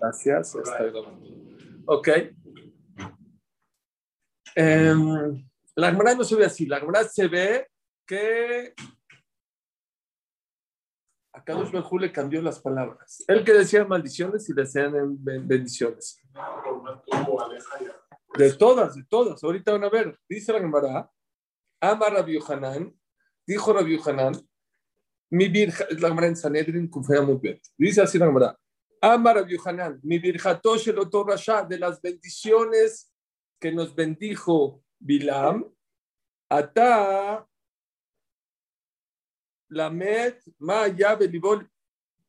Gracias. 0.00 0.56
Ok. 1.86 2.08
Em, 4.54 5.48
la 5.74 5.90
Gemara 5.90 6.14
no 6.14 6.24
se 6.24 6.36
ve 6.36 6.44
así. 6.44 6.66
La 6.66 6.80
Gemara 6.80 7.04
se 7.04 7.28
ve 7.28 7.66
que 8.06 8.74
a 11.32 11.44
Carlos 11.44 11.70
Benjú 11.70 11.98
le 11.98 12.12
cambió 12.12 12.42
las 12.42 12.60
palabras. 12.60 13.24
Él 13.28 13.44
que 13.44 13.52
decía 13.52 13.84
maldiciones 13.84 14.48
y 14.48 14.52
decían 14.52 14.92
bendiciones. 15.22 16.20
De 18.34 18.52
todas, 18.54 18.94
de 18.96 19.04
todas. 19.04 19.42
Ahorita 19.42 19.72
van 19.72 19.84
a 19.84 19.88
ver. 19.88 20.18
Dice 20.28 20.52
la 20.52 20.60
Gemara, 20.60 21.10
ama 21.80 22.10
Rabbi 22.10 22.34
Yohanan, 22.34 22.94
dijo 23.46 23.72
Rabbi 23.72 23.96
Yohanan, 23.96 24.34
mi 25.30 25.48
virja, 25.48 25.84
es 25.88 26.00
la 26.00 26.08
Gemara 26.08 26.26
en 26.26 26.36
Sanedrin, 26.36 26.90
muy 27.24 27.36
bien. 27.36 27.60
Dice 27.78 28.02
así 28.02 28.18
la 28.18 28.26
Gemara, 28.26 28.58
ama 29.00 29.32
Rabbi 29.32 29.56
Yohanan, 29.56 30.00
mi 30.02 30.18
virjatosh 30.18 30.88
el 30.88 30.96
Rasha, 31.26 31.62
de 31.62 31.78
las 31.78 32.00
bendiciones 32.00 33.12
que 33.58 33.72
nos 33.72 33.94
bendijo 33.94 34.82
Bilam, 34.98 35.64
ata 36.48 37.46
la 39.68 39.88
med, 39.88 40.34
ma 40.58 40.88
belibol, 40.88 41.70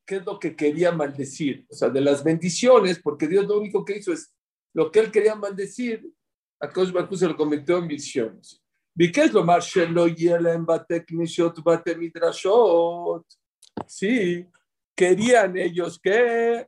¿qué 0.06 0.16
es 0.16 0.24
lo 0.24 0.38
que 0.38 0.54
quería 0.54 0.92
maldecir? 0.92 1.66
O 1.68 1.74
sea, 1.74 1.88
de 1.88 2.00
las 2.00 2.22
bendiciones, 2.22 3.00
porque 3.00 3.26
Dios 3.26 3.46
lo 3.46 3.58
único 3.58 3.84
que 3.84 3.98
hizo 3.98 4.12
es 4.12 4.32
lo 4.72 4.90
que 4.90 5.00
él 5.00 5.10
quería 5.10 5.34
maldecir, 5.34 6.08
a 6.60 6.70
Kosh 6.70 6.92
se 7.16 7.26
lo 7.26 7.36
convirtió 7.36 7.78
en 7.78 7.88
visiones. 7.88 8.61
ביקש 8.95 9.29
לומר 9.33 9.59
שלא 9.59 10.07
יהיה 10.17 10.37
להם 10.37 10.65
בתי 10.65 11.05
כניסות 11.07 11.59
ובתי 11.59 11.91
מדרשות. 11.97 13.47
Sí, 13.87 14.43
querían 14.99 15.55
ellos 15.55 15.99
que 15.99 16.65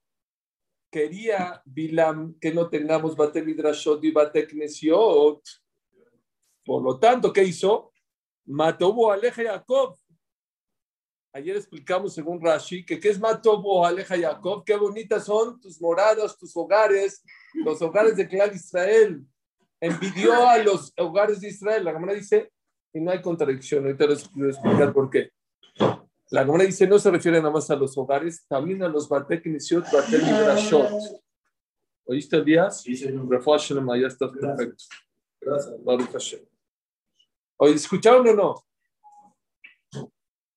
quería 0.92 1.62
Bilam 1.66 2.36
que 2.40 2.54
no 2.54 2.70
tengamos 2.70 3.16
bate 3.16 3.42
midrashot 3.42 4.04
y 4.04 4.12
bate 4.12 4.48
knesiot. 4.48 5.42
Por 6.64 6.84
lo 6.84 7.00
tanto, 7.00 7.34
¿qué 7.34 7.44
hizo? 7.44 7.92
Mató 8.46 9.12
Aleja 9.12 9.44
Jacob. 9.44 9.98
Ayer 11.32 11.56
explicamos 11.58 12.14
según 12.16 12.42
Rashi 12.42 12.84
que 12.84 13.00
qué 13.00 13.10
es 13.10 13.20
Matobo 13.20 13.86
Aleja 13.86 14.18
Jacob, 14.18 14.64
qué 14.66 14.76
bonitas 14.76 15.26
son 15.26 15.60
tus 15.60 15.80
moradas, 15.80 16.36
tus 16.36 16.58
hogares, 16.58 17.24
los 17.54 17.80
hogares 17.84 18.16
de 18.16 18.28
Clan 18.28 18.52
Israel 18.54 19.24
envidió 19.87 20.49
a 20.49 20.59
los 20.59 20.93
hogares 20.97 21.41
de 21.41 21.49
Israel. 21.49 21.85
La 21.85 21.93
Gemara 21.93 22.15
dice, 22.15 22.51
y 22.93 23.01
no 23.01 23.11
hay 23.11 23.21
contradicción, 23.21 23.85
ahorita 23.85 24.07
les 24.07 24.31
voy 24.33 24.47
a 24.47 24.51
explicar 24.51 24.93
por 24.93 25.11
qué. 25.11 25.31
La 26.31 26.45
Gemara 26.45 26.65
dice, 26.65 26.87
no 26.87 26.99
se 26.99 27.11
refiere 27.11 27.39
nada 27.39 27.51
más 27.51 27.71
a 27.71 27.77
los 27.77 27.97
hogares, 27.99 28.47
también 28.49 28.83
a 28.83 28.89
los 28.89 29.09
Batek 29.09 29.47
Nisiot, 29.47 29.85
Batek 29.93 30.23
Midrashot. 30.23 30.91
¿Oíste, 32.07 32.43
Díaz? 32.43 32.83
Sí, 32.83 32.97
señor. 32.97 33.29
Ya 34.01 34.07
está 34.07 34.31
perfecto. 34.31 34.85
Gracias. 35.41 35.85
Baruch 35.85 36.11
Hashem. 36.13 36.41
Oye, 37.57 37.75
¿escucharon 37.75 38.29
o 38.29 38.35
no? 38.35 38.55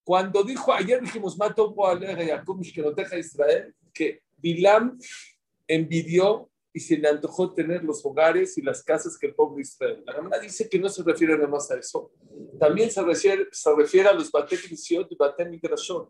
Cuando 0.04 0.42
dijo, 0.42 0.72
ayer 0.72 1.00
dijimos, 1.02 1.36
Mato 1.36 1.74
que 1.74 2.82
no 2.82 2.92
deja 2.92 3.18
Israel, 3.18 3.74
que 3.92 4.22
Bilam 4.36 4.98
envidió 5.66 6.50
y 6.72 6.80
se 6.80 6.96
le 6.96 7.08
antojó 7.08 7.54
tener 7.54 7.82
los 7.82 8.04
hogares 8.04 8.58
y 8.58 8.62
las 8.62 8.82
casas 8.82 9.16
que 9.18 9.28
el 9.28 9.34
pueblo 9.34 9.58
Israel. 9.58 10.02
La 10.06 10.14
Gemara 10.14 10.38
dice 10.38 10.68
que 10.68 10.78
no 10.78 10.88
se 10.88 11.02
refiere 11.02 11.34
nada 11.36 11.48
más 11.48 11.70
a 11.70 11.78
eso. 11.78 12.12
También 12.58 12.90
se 12.90 13.02
refiere, 13.02 13.48
se 13.50 13.74
refiere 13.74 14.08
a 14.08 14.12
los 14.12 14.30
Batek 14.30 14.70
y 14.70 15.16
Batek 15.16 15.48
Midrashot. 15.48 16.08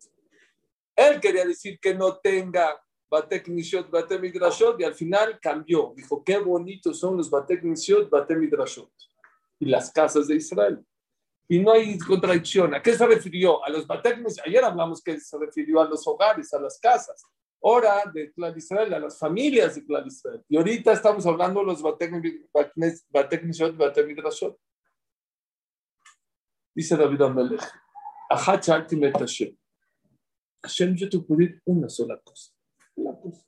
Él 0.97 1.20
quería 1.20 1.45
decir 1.45 1.79
que 1.81 1.95
no 1.95 2.17
tenga 2.19 2.77
Batek 3.09 3.48
Nishot, 3.48 3.89
Batek 3.91 4.20
Midrashot 4.20 4.81
y 4.81 4.84
al 4.84 4.95
final 4.95 5.39
cambió. 5.41 5.92
Dijo, 5.97 6.23
qué 6.25 6.39
bonitos 6.39 6.98
son 6.98 7.17
los 7.17 7.31
Batek 7.31 7.62
Nishot, 7.62 8.11
Batek 8.11 8.39
y 9.61 9.67
las 9.67 9.91
casas 9.92 10.27
de 10.27 10.35
Israel. 10.35 10.85
Y 11.48 11.61
no 11.61 11.73
hay 11.73 11.98
contradicción. 11.98 12.75
¿A 12.75 12.83
qué 12.83 12.95
se 12.95 13.07
refirió? 13.07 13.64
A 13.64 13.70
los 13.70 13.86
Batek 13.86 14.19
Ayer 14.45 14.64
hablamos 14.64 15.02
que 15.02 15.19
se 15.19 15.39
refirió 15.39 15.80
a 15.80 15.89
los 15.89 16.07
hogares, 16.07 16.52
a 16.52 16.61
las 16.61 16.79
casas 16.79 17.25
hora 17.61 18.05
de 18.13 18.33
Clan 18.33 18.57
Israel, 18.57 18.95
a 18.95 19.01
las 19.01 19.19
familias 19.19 19.74
de 19.74 19.85
Clan 19.85 20.07
Israel. 20.07 20.45
Y 20.48 20.57
ahorita 20.57 20.92
estamos 20.92 21.27
hablando 21.27 21.61
de 21.61 21.67
los 21.67 21.83
Batek 21.83 22.13
Nishot, 23.45 23.77
Batek 23.77 24.07
Midrashot. 24.07 24.58
Dice 26.74 26.96
David 26.96 27.23
Amelech, 27.23 27.63
Achat 28.30 28.69
Hashem. 28.69 29.57
Hashem, 30.63 30.95
yo 30.95 31.08
te 31.08 31.17
voy 31.17 31.24
a 31.24 31.29
pedir 31.29 31.63
una 31.64 31.89
sola 31.89 32.20
cosa. 32.23 32.52
Una 32.95 33.19
cosa. 33.19 33.45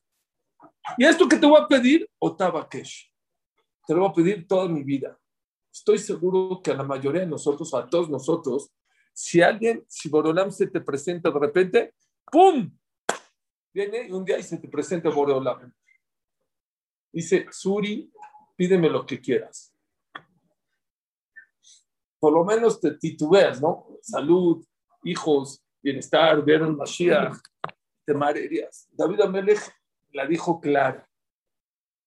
Y 0.97 1.05
esto 1.05 1.29
que 1.29 1.37
te 1.37 1.47
voy 1.47 1.61
a 1.61 1.69
pedir, 1.69 2.09
Otabakesh. 2.19 3.13
Te 3.87 3.95
lo 3.95 4.01
voy 4.01 4.11
a 4.11 4.13
pedir 4.13 4.49
toda 4.49 4.69
mi 4.69 4.83
vida. 4.83 5.19
Estoy 5.73 5.99
seguro 5.99 6.61
que 6.63 6.73
a 6.73 6.75
la 6.75 6.83
mayoría 6.83 7.21
de 7.21 7.27
nosotros, 7.27 7.73
a 7.75 7.89
todos 7.89 8.11
nosotros, 8.11 8.73
si 9.13 9.41
alguien, 9.41 9.85
si 9.89 10.09
Borolam 10.09 10.51
se 10.51 10.67
te 10.67 10.81
presenta 10.81 11.31
de 11.31 11.39
repente, 11.39 11.95
¡pum! 12.31 12.71
Viene 13.73 14.09
y 14.09 14.13
un 14.13 14.25
día 14.25 14.39
y 14.39 14.43
se 14.43 14.59
te 14.59 14.69
presenta 14.69 15.11
Boreolam. 15.11 15.73
Dice, 17.13 17.47
Suri, 17.51 18.13
pídeme 18.57 18.89
lo 18.89 19.05
que 19.07 19.21
quieras. 19.21 19.75
Por 22.19 22.33
lo 22.33 22.45
menos 22.45 22.81
te 22.81 22.93
titubeas, 22.93 23.61
¿no? 23.61 23.87
Salud, 24.03 24.65
hijos, 25.05 25.65
bienestar, 25.83 26.45
ver 26.45 26.63
el 26.63 26.77
Mashiach, 26.77 27.39
te 28.05 28.15
marerías. 28.15 28.89
David 28.93 29.21
Amelech 29.23 29.61
la 30.13 30.27
dijo 30.27 30.61
clara. 30.61 31.09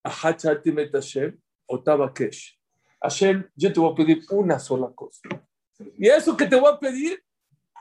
Hashem, 0.03 1.39
Otabakesh. 1.65 2.59
Hashem, 3.01 3.49
yo 3.55 3.73
te 3.73 3.79
voy 3.79 3.91
a 3.91 3.95
pedir 3.95 4.23
una 4.31 4.59
sola 4.59 4.91
cosa. 4.93 5.21
Y 5.97 6.07
eso 6.07 6.37
que 6.37 6.45
te 6.45 6.59
voy 6.59 6.71
a 6.71 6.79
pedir, 6.79 7.23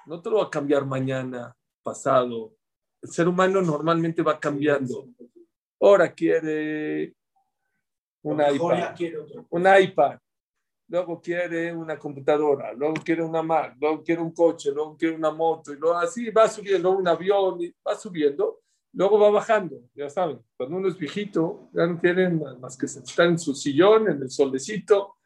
no 0.07 0.21
te 0.21 0.31
lo 0.31 0.37
voy 0.37 0.47
a 0.47 0.51
cambiar 0.51 0.87
mañana, 0.87 1.57
pasado, 1.83 2.55
el 3.03 3.11
ser 3.11 3.29
humano 3.29 3.61
normalmente 3.61 4.23
va 4.23 4.39
cambiando. 4.39 5.09
Ahora 5.81 6.13
quiere 6.15 7.15
un 8.23 8.41
iPad, 8.41 8.95
un 9.51 9.67
iPad, 9.81 10.19
luego 10.89 11.21
quiere 11.21 11.75
una 11.75 11.99
computadora, 11.99 12.73
luego 12.73 12.95
quiere 13.05 13.23
una 13.23 13.43
Mac, 13.43 13.77
luego 13.81 14.03
quiere 14.03 14.23
un 14.23 14.33
coche, 14.33 14.71
luego 14.71 14.97
quiere 14.97 15.17
una 15.17 15.33
moto, 15.33 15.73
y 15.73 15.77
luego 15.77 15.97
así 15.97 16.31
va 16.31 16.49
subiendo 16.49 16.91
un 16.93 17.09
avión, 17.09 17.61
y 17.61 17.75
va 17.87 17.97
subiendo, 17.97 18.61
luego 18.93 19.19
va 19.19 19.31
bajando, 19.31 19.81
ya 19.95 20.09
saben, 20.09 20.41
cuando 20.57 20.77
uno 20.77 20.89
es 20.89 20.97
viejito, 20.97 21.69
ya 21.73 21.87
no 21.87 21.99
quieren 21.99 22.41
más 22.61 22.77
que 22.77 22.87
estar 22.87 23.27
en 23.27 23.39
su 23.39 23.55
sillón, 23.55 24.09
en 24.09 24.23
el 24.23 24.31
solecito. 24.31 25.17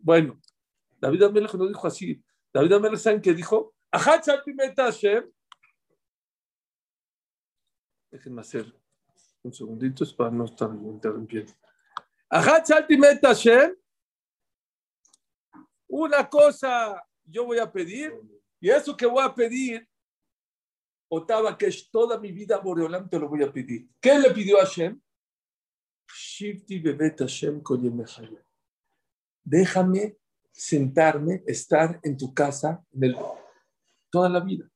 Bueno, 0.00 0.38
David 1.00 1.24
Amelech 1.24 1.54
no 1.54 1.66
dijo 1.66 1.86
así. 1.86 2.22
David 2.52 2.72
Amelech, 2.72 2.98
¿saben 2.98 3.20
qué 3.20 3.34
dijo? 3.34 3.74
Ajá, 3.90 4.20
Hashem, 4.22 5.30
Déjenme 8.10 8.40
hacer 8.40 8.72
un 9.42 9.52
segundito 9.52 10.04
para 10.16 10.30
no 10.30 10.44
estar 10.44 10.70
interrumpiendo. 10.70 11.52
Una 15.88 16.28
cosa 16.28 17.02
yo 17.24 17.44
voy 17.44 17.58
a 17.58 17.70
pedir, 17.70 18.12
y 18.60 18.70
eso 18.70 18.96
que 18.96 19.06
voy 19.06 19.24
a 19.24 19.34
pedir, 19.34 19.86
Otaba 21.10 21.56
que 21.56 21.66
es 21.68 21.90
toda 21.90 22.18
mi 22.18 22.32
vida 22.32 22.58
Boreolam 22.58 23.08
te 23.08 23.18
lo 23.18 23.30
voy 23.30 23.42
a 23.42 23.50
pedir. 23.50 23.88
¿Qué 23.98 24.18
le 24.18 24.30
pidió 24.30 24.58
a 24.58 24.66
Hashem? 24.66 25.00
Shifti 26.06 26.82
Hashem 26.82 27.62
Déjame 29.42 30.18
sentarme, 30.52 31.42
estar 31.46 31.98
en 32.02 32.14
tu 32.14 32.34
casa 32.34 32.84
en 32.92 33.04
el, 33.04 33.16
toda 34.10 34.28
la 34.28 34.40
vida 34.40 34.70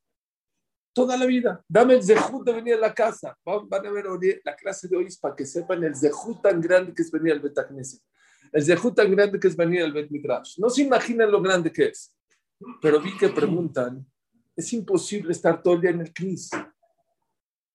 toda 0.92 1.16
la 1.16 1.26
vida. 1.26 1.64
Dame 1.68 1.94
el 1.94 2.02
zehut 2.02 2.44
de 2.44 2.52
venir 2.52 2.74
a 2.74 2.78
la 2.78 2.94
casa. 2.94 3.36
Van, 3.44 3.86
a 3.86 3.90
ver 3.90 4.06
la 4.44 4.54
clase 4.56 4.88
de 4.88 4.96
hoy 4.96 5.08
para 5.20 5.34
que 5.34 5.46
sepan 5.46 5.82
el 5.84 5.94
zehut 5.94 6.42
tan 6.42 6.60
grande 6.60 6.94
que 6.94 7.02
es 7.02 7.10
venir 7.10 7.32
al 7.32 7.40
Betacneset. 7.40 8.00
El 8.52 8.62
zehut 8.62 8.94
tan 8.94 9.10
grande 9.10 9.40
que 9.40 9.48
es 9.48 9.56
venir 9.56 9.82
al 9.82 9.92
Bet 9.92 10.10
Midrash. 10.10 10.58
No 10.58 10.68
se 10.68 10.82
imaginan 10.82 11.30
lo 11.30 11.40
grande 11.40 11.72
que 11.72 11.86
es. 11.86 12.14
Pero 12.80 13.00
vi 13.00 13.16
que 13.16 13.28
preguntan, 13.28 14.06
es 14.54 14.72
imposible 14.72 15.32
estar 15.32 15.62
todo 15.62 15.74
el 15.74 15.80
día 15.80 15.90
en 15.90 16.00
el 16.02 16.12
Knis. 16.12 16.50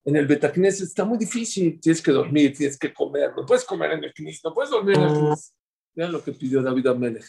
En 0.05 0.15
el 0.15 0.27
Betacneset 0.27 0.87
está 0.87 1.03
muy 1.03 1.17
difícil. 1.17 1.79
Tienes 1.81 2.01
que 2.01 2.11
dormir, 2.11 2.55
tienes 2.55 2.77
que 2.77 2.93
comer. 2.93 3.33
No 3.35 3.45
puedes 3.45 3.65
comer 3.65 3.93
en 3.93 4.03
el 4.03 4.13
Knis, 4.13 4.41
no 4.43 4.53
puedes 4.53 4.69
dormir 4.69 4.97
en 4.97 5.03
el 5.03 5.13
Knis. 5.13 5.53
Vean 5.95 6.11
lo 6.11 6.23
que 6.23 6.31
pidió 6.31 6.61
David 6.61 6.87
Amelech. 6.87 7.25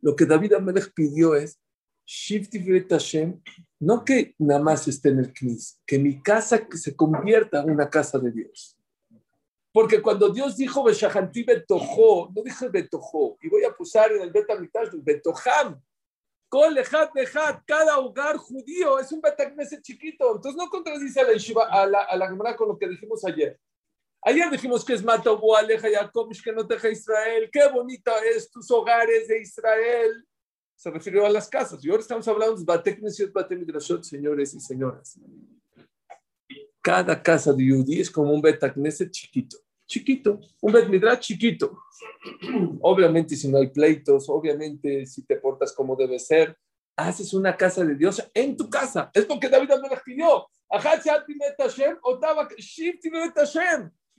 Lo 0.00 0.14
que 0.14 0.24
David 0.24 0.54
Amelech 0.54 0.92
pidió 0.94 1.34
es 1.34 1.60
Shifti 2.06 2.58
Hashem, 2.88 3.40
no 3.82 4.04
que 4.04 4.36
nada 4.38 4.60
más 4.60 4.86
esté 4.86 5.08
en 5.08 5.18
el 5.18 5.32
Knis, 5.32 5.80
que 5.84 5.98
mi 5.98 6.22
casa 6.22 6.68
se 6.72 6.94
convierta 6.94 7.62
en 7.62 7.70
una 7.70 7.90
casa 7.90 8.16
de 8.16 8.30
Dios. 8.30 8.78
Porque 9.72 10.00
cuando 10.00 10.28
Dios 10.28 10.56
dijo 10.56 10.84
Beshahanti 10.84 11.42
Betojó, 11.42 12.30
no 12.32 12.42
dijo 12.42 12.70
Betojó, 12.70 13.36
y 13.42 13.48
voy 13.48 13.64
a 13.64 13.72
pusar 13.72 14.12
en 14.12 14.22
el 14.22 14.30
Betamitash 14.30 14.90
Betoham, 15.02 15.82
cada 17.66 17.98
hogar 17.98 18.36
judío 18.36 19.00
es 19.00 19.10
un 19.10 19.20
Betagneset 19.20 19.82
chiquito. 19.82 20.36
Entonces 20.36 20.56
no 20.56 20.68
contradice 20.68 21.20
a 21.20 21.24
la 21.24 21.32
Yeshiva, 21.32 21.64
a 21.64 21.86
la, 21.86 22.02
a 22.02 22.56
con 22.56 22.68
lo 22.68 22.78
que 22.78 22.86
dijimos 22.86 23.24
ayer. 23.24 23.58
Ayer 24.22 24.48
dijimos 24.48 24.84
que 24.84 24.92
es 24.92 25.02
Matabu, 25.02 25.56
Aleja, 25.56 25.88
Jacob, 25.92 26.30
que 26.44 26.52
no 26.52 26.62
Israel. 26.88 27.50
Qué 27.52 27.66
bonita 27.68 28.12
es 28.32 28.48
tus 28.48 28.70
hogares 28.70 29.26
de 29.26 29.40
Israel. 29.40 30.24
Se 30.82 30.90
refirió 30.90 31.24
a 31.24 31.30
las 31.30 31.48
casas. 31.48 31.84
Y 31.84 31.90
ahora 31.90 32.02
estamos 32.02 32.26
hablando 32.26 32.56
de 32.56 32.64
Bateknesiot, 32.64 33.32
Batemidrashot, 33.32 34.02
señores 34.02 34.52
y 34.54 34.58
señoras. 34.58 35.16
Cada 36.80 37.22
casa 37.22 37.52
de 37.52 37.64
Yudí 37.64 38.00
es 38.00 38.10
como 38.10 38.32
un 38.32 38.42
Betagneset 38.42 39.12
chiquito 39.12 39.58
chiquito, 39.92 40.40
un 40.62 40.72
Bet 40.72 41.20
chiquito. 41.20 41.78
Obviamente 42.80 43.36
si 43.36 43.48
no 43.48 43.58
hay 43.58 43.68
pleitos, 43.68 44.28
obviamente 44.28 45.04
si 45.04 45.22
te 45.26 45.36
portas 45.36 45.72
como 45.72 45.94
debe 45.96 46.18
ser, 46.18 46.56
haces 46.96 47.34
una 47.34 47.56
casa 47.56 47.84
de 47.84 47.94
Dios 47.94 48.26
en 48.32 48.56
tu 48.56 48.70
casa. 48.70 49.10
Es 49.12 49.26
porque 49.26 49.50
David 49.50 49.68
me 49.68 49.96
pidió. 50.04 50.46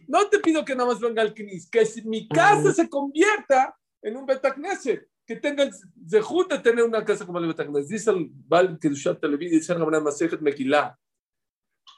No 0.07 0.29
te 0.29 0.39
pido 0.39 0.65
que 0.65 0.75
nada 0.75 0.89
más 0.89 0.99
venga 0.99 1.21
al 1.21 1.33
Knis, 1.33 1.69
que 1.69 1.83
mi 2.05 2.27
casa 2.27 2.71
se 2.71 2.87
convierta 2.87 3.75
en 4.01 4.17
un 4.17 4.25
Betacneset, 4.25 5.07
que 5.25 5.37
tenga 5.37 5.63
el 5.63 5.71
zehut 6.07 6.51
de 6.51 6.59
tener 6.59 6.83
una 6.83 7.03
casa 7.03 7.25
como 7.25 7.39
el 7.39 7.47
Betacneset. 7.47 7.89
Dice 7.89 8.11
el 8.11 8.29
Val 8.29 8.77
Kedushat 8.79 9.19
Televi, 9.19 9.49
dice 9.49 9.73
el 9.73 9.79
Masejet 9.79 10.41
Mekilá, 10.41 10.97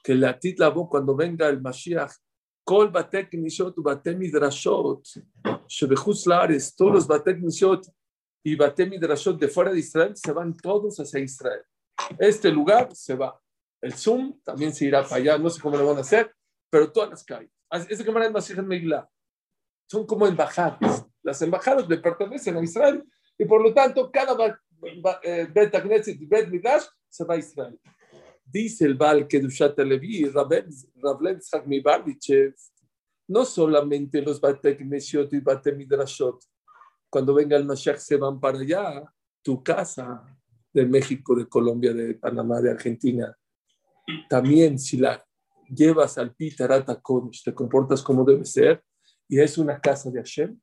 que 0.03 0.15
la 0.15 0.37
titla 0.37 0.73
cuando 0.73 1.15
venga 1.15 1.47
el 1.49 1.61
Mashiach, 1.61 2.13
Kol 2.63 2.89
Batek 2.89 3.33
Nishot, 3.33 3.75
Batek 3.77 4.17
Midrashot, 4.17 5.07
Shebechutz 5.67 6.25
Lares, 6.27 6.75
todos 6.75 6.93
los 6.93 7.07
Batek 7.07 7.39
Nishot 7.39 7.87
y 8.43 8.55
Batek 8.55 8.89
Midrashot 8.89 9.39
de 9.39 9.47
fuera 9.47 9.71
de 9.71 9.79
Israel 9.79 10.15
se 10.15 10.31
van 10.31 10.55
todos 10.55 10.99
hacia 10.99 11.19
Israel. 11.19 11.61
Este 12.17 12.51
lugar 12.51 12.89
se 12.95 13.15
va. 13.15 13.39
El 13.81 13.93
Zoom 13.93 14.39
también 14.43 14.73
se 14.73 14.85
irá 14.85 15.03
para 15.03 15.15
allá, 15.15 15.37
no 15.37 15.49
sé 15.49 15.61
cómo 15.61 15.77
lo 15.77 15.85
van 15.87 15.97
a 15.97 16.01
hacer, 16.01 16.33
pero 16.69 16.91
todas 16.91 17.09
las 17.09 17.23
calles. 17.23 17.51
Esa 17.89 18.05
cámara 18.05 18.25
es 18.25 18.31
Masih 18.31 18.57
en 18.57 18.67
Megillah. 18.67 19.07
Son 19.89 20.05
como 20.05 20.25
embajadas. 20.25 21.05
Las 21.25 21.41
embajadas 21.41 21.89
le 21.89 21.97
pertenecen 21.97 22.55
a 22.55 22.63
Israel 22.63 23.03
y 23.35 23.45
por 23.45 23.59
lo 23.61 23.73
tanto 23.73 24.11
cada 24.11 24.35
Bet 25.53 25.73
Agneset 25.73 26.21
y 26.21 26.25
Bet 26.27 26.49
Midrash 26.49 26.85
se 27.09 27.25
va 27.25 27.33
a 27.33 27.37
Israel. 27.37 27.79
Dice 28.45 28.85
el 28.85 28.93
Baal 28.93 29.27
Kedushat 29.27 29.79
Levi, 29.79 30.25
Ravlen 30.29 31.39
Mibardichev, 31.65 32.53
no 33.27 33.43
solamente 33.43 34.21
los 34.21 34.39
Meshiot 34.79 35.33
y 35.33 35.39
Batek 35.39 35.75
Midrashot, 35.75 36.39
cuando 37.09 37.33
venga 37.33 37.57
el 37.57 37.65
Mashiach 37.65 37.97
se 37.97 38.17
van 38.17 38.39
para 38.39 38.59
allá, 38.59 39.03
tu 39.41 39.63
casa 39.63 40.23
de 40.71 40.85
México, 40.85 41.35
de 41.35 41.47
Colombia, 41.47 41.91
de 41.91 42.13
Panamá, 42.13 42.61
de 42.61 42.69
Argentina. 42.69 43.35
También 44.29 44.77
si 44.77 44.97
la 44.97 45.25
llevas 45.67 46.19
al 46.19 46.35
Pitarata 46.35 47.01
Kodesh, 47.01 47.43
te 47.43 47.53
comportas 47.53 48.03
como 48.03 48.23
debe 48.23 48.45
ser, 48.45 48.83
y 49.27 49.39
es 49.39 49.57
una 49.57 49.79
casa 49.81 50.11
de 50.11 50.19
Hashem, 50.19 50.59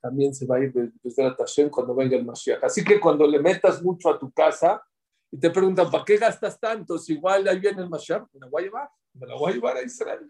también 0.00 0.34
se 0.34 0.46
va 0.46 0.56
a 0.56 0.60
ir 0.60 0.72
desde 1.02 1.22
la 1.22 1.34
Hashem 1.34 1.70
cuando 1.70 1.94
venga 1.94 2.16
el 2.16 2.24
Mashiach. 2.24 2.62
Así 2.64 2.84
que 2.84 3.00
cuando 3.00 3.26
le 3.26 3.38
metas 3.40 3.82
mucho 3.82 4.10
a 4.10 4.18
tu 4.18 4.30
casa, 4.32 4.82
y 5.32 5.38
te 5.38 5.50
preguntan, 5.50 5.90
¿para 5.90 6.04
qué 6.04 6.18
gastas 6.18 6.60
tanto? 6.60 6.98
Si 6.98 7.14
igual 7.14 7.48
ahí 7.48 7.58
viene 7.58 7.82
el 7.82 7.88
Mashar, 7.88 8.26
me 8.34 8.40
la 8.40 8.46
voy 8.48 8.62
a 8.62 8.64
llevar, 8.66 8.88
me 9.14 9.26
la 9.26 9.34
voy 9.34 9.50
a 9.50 9.54
llevar 9.54 9.76
a 9.78 9.82
Israel. 9.82 10.28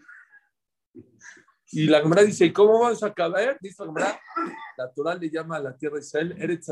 Y 1.72 1.86
la 1.88 2.00
Gemara 2.00 2.22
dice, 2.22 2.46
¿y 2.46 2.52
cómo 2.52 2.78
vamos 2.78 3.02
a 3.02 3.12
caber? 3.12 3.58
Dice 3.60 3.84
la 3.84 3.86
Gemara, 3.86 4.20
la 4.78 4.92
Torah 4.92 5.16
le 5.16 5.28
llama 5.28 5.56
a 5.56 5.60
la 5.60 5.76
tierra 5.76 5.96
de 5.96 6.02
Israel 6.02 6.36
Eretz 6.38 6.68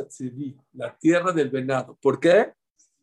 la 0.75 0.97
tierra 0.97 1.33
del 1.33 1.51
venado. 1.51 1.99
¿Por 2.01 2.21
qué? 2.21 2.53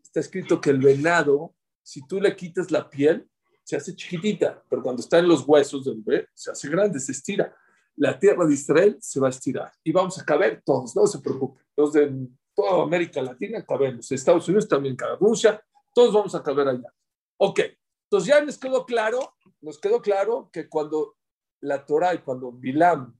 Está 0.02 0.22
escrito 0.22 0.62
que 0.62 0.70
el 0.70 0.80
venado, 0.80 1.54
si 1.84 2.08
tú 2.08 2.22
le 2.22 2.34
quitas 2.34 2.72
la 2.72 2.90
piel, 2.90 3.28
se 3.64 3.76
hace 3.76 3.94
chiquitita, 3.94 4.64
pero 4.70 4.82
cuando 4.82 5.02
está 5.02 5.20
en 5.20 5.28
los 5.28 5.46
huesos 5.46 5.84
del 5.84 6.02
bebé, 6.02 6.30
se 6.34 6.52
hace 6.52 6.70
grande, 6.70 7.02
se 7.02 7.12
estira. 7.12 7.54
La 7.98 8.18
tierra 8.18 8.46
de 8.46 8.54
Israel 8.54 8.98
se 9.02 9.20
va 9.20 9.28
a 9.28 9.32
estirar 9.32 9.72
y 9.84 9.92
vamos 9.92 10.20
a 10.20 10.26
caber 10.26 10.62
todos, 10.64 10.96
no 10.96 11.08
se 11.08 11.20
preocupen. 11.20 11.66
Los 11.76 11.94
de 11.94 12.28
toda 12.56 12.84
América 12.84 13.22
Latina 13.22 13.66
cabemos, 13.66 14.12
Estados 14.12 14.48
Unidos 14.48 14.68
también 14.68 14.96
cabe, 14.96 15.18
Rusia, 15.20 15.62
todos 15.94 16.14
vamos 16.14 16.36
a 16.36 16.44
caber 16.44 16.68
allá. 16.68 16.94
Ok, 17.38 17.60
entonces 18.04 18.30
ya 18.30 18.44
nos 18.44 18.58
quedó 18.58 18.86
claro, 18.86 19.34
nos 19.62 19.80
quedó 19.80 20.02
claro 20.02 20.50
que 20.52 20.70
cuando 20.70 21.18
la 21.62 21.86
Torah 21.86 22.14
y 22.14 22.20
cuando 22.20 22.52
Bilam 22.52 23.16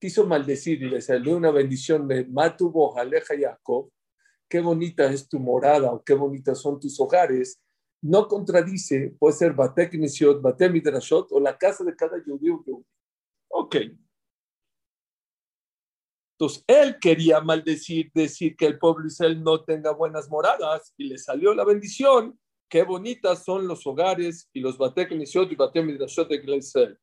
quiso 0.00 0.26
maldecir 0.26 0.82
y 0.82 0.90
le 0.90 1.00
salió 1.00 1.36
una 1.36 1.50
bendición 1.50 2.08
de 2.08 2.24
Matubo, 2.24 2.98
Aleja 2.98 3.34
y 3.34 3.42
Jacob, 3.42 3.90
qué 4.48 4.60
bonita 4.60 5.04
es 5.12 5.28
tu 5.28 5.38
morada 5.38 5.92
o 5.92 6.02
qué 6.02 6.14
bonitas 6.14 6.58
son 6.58 6.80
tus 6.80 6.98
hogares, 7.00 7.60
no 8.02 8.26
contradice, 8.26 9.14
puede 9.18 9.34
ser 9.34 9.52
Batek 9.52 9.94
Nisiot, 9.94 10.42
Batek 10.42 10.72
Midrashot 10.72 11.30
o 11.30 11.38
la 11.38 11.56
casa 11.56 11.84
de 11.84 11.94
cada 11.94 12.20
judío. 12.22 12.64
Ok, 13.48 13.76
entonces, 16.42 16.64
él 16.66 16.98
quería 17.00 17.40
maldecir, 17.40 18.10
decir 18.12 18.56
que 18.56 18.66
el 18.66 18.76
pueblo 18.76 19.06
Israel 19.06 19.40
no 19.44 19.62
tenga 19.62 19.92
buenas 19.92 20.28
moradas 20.28 20.92
y 20.96 21.04
le 21.04 21.16
salió 21.16 21.54
la 21.54 21.64
bendición. 21.64 22.36
Qué 22.68 22.82
bonitas 22.82 23.44
son 23.44 23.68
los 23.68 23.86
hogares 23.86 24.50
y 24.52 24.58
los 24.58 24.76
batek 24.76 25.12
y 25.12 25.54
batek 25.54 25.84
midrashot 25.84 26.28
de 26.28 26.56
Israel. 26.56 26.98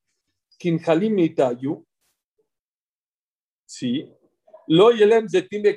Kinhalim 0.57 1.19
Itayu, 1.19 1.87
sí. 3.65 4.11
Lo 4.67 4.91
yelem 4.91 5.25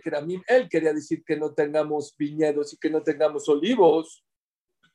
keramim, 0.03 0.43
él 0.49 0.69
quería 0.69 0.93
decir 0.93 1.23
que 1.25 1.37
no 1.37 1.55
tengamos 1.55 2.17
viñedos 2.19 2.73
y 2.73 2.79
que 2.79 2.91
no 2.91 3.01
tengamos 3.01 3.49
olivos. 3.49 4.25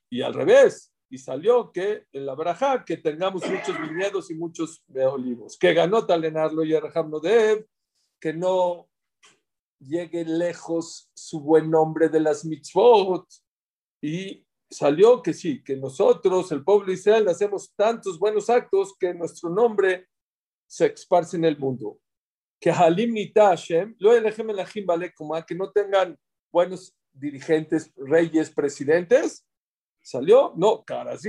Y 0.10 0.22
al 0.22 0.34
revés, 0.34 0.94
y 1.10 1.18
salió 1.18 1.72
que 1.72 2.04
en 2.12 2.26
la 2.26 2.36
braja 2.36 2.84
que 2.84 2.98
tengamos 2.98 3.50
muchos 3.50 3.80
viñedos 3.80 4.30
y 4.30 4.36
muchos 4.36 4.84
olivos. 4.94 5.58
Que 5.58 5.74
ganó 5.74 6.06
talenarlo 6.06 6.66
y 6.66 6.76
Arham 6.76 7.10
Nodev 7.10 7.66
que 8.20 8.34
no 8.34 8.90
llegue 9.80 10.26
lejos 10.26 11.10
su 11.14 11.42
buen 11.42 11.70
nombre 11.70 12.10
de 12.10 12.20
las 12.20 12.46
mitzvot. 12.46 13.28
Y 14.02 14.46
salió 14.70 15.22
que 15.22 15.34
sí, 15.34 15.64
que 15.64 15.76
nosotros, 15.76 16.52
el 16.52 16.64
pueblo 16.64 16.92
Israel, 16.92 17.28
hacemos 17.28 17.74
tantos 17.76 18.20
buenos 18.20 18.50
actos 18.50 18.96
que 19.00 19.14
nuestro 19.14 19.50
nombre 19.50 20.08
se 20.68 20.88
esparce 20.88 21.38
en 21.38 21.46
el 21.46 21.58
mundo. 21.58 22.00
Que 22.60 22.72
Halim 22.72 23.14
Nitashem, 23.14 23.96
lo 24.00 24.12
como 25.16 25.46
que 25.46 25.56
no 25.56 25.72
tengan 25.72 26.18
buenos 26.52 26.96
dirigentes, 27.14 27.92
reyes, 27.96 28.50
presidentes. 28.50 29.46
Salió, 30.02 30.54
no, 30.56 30.84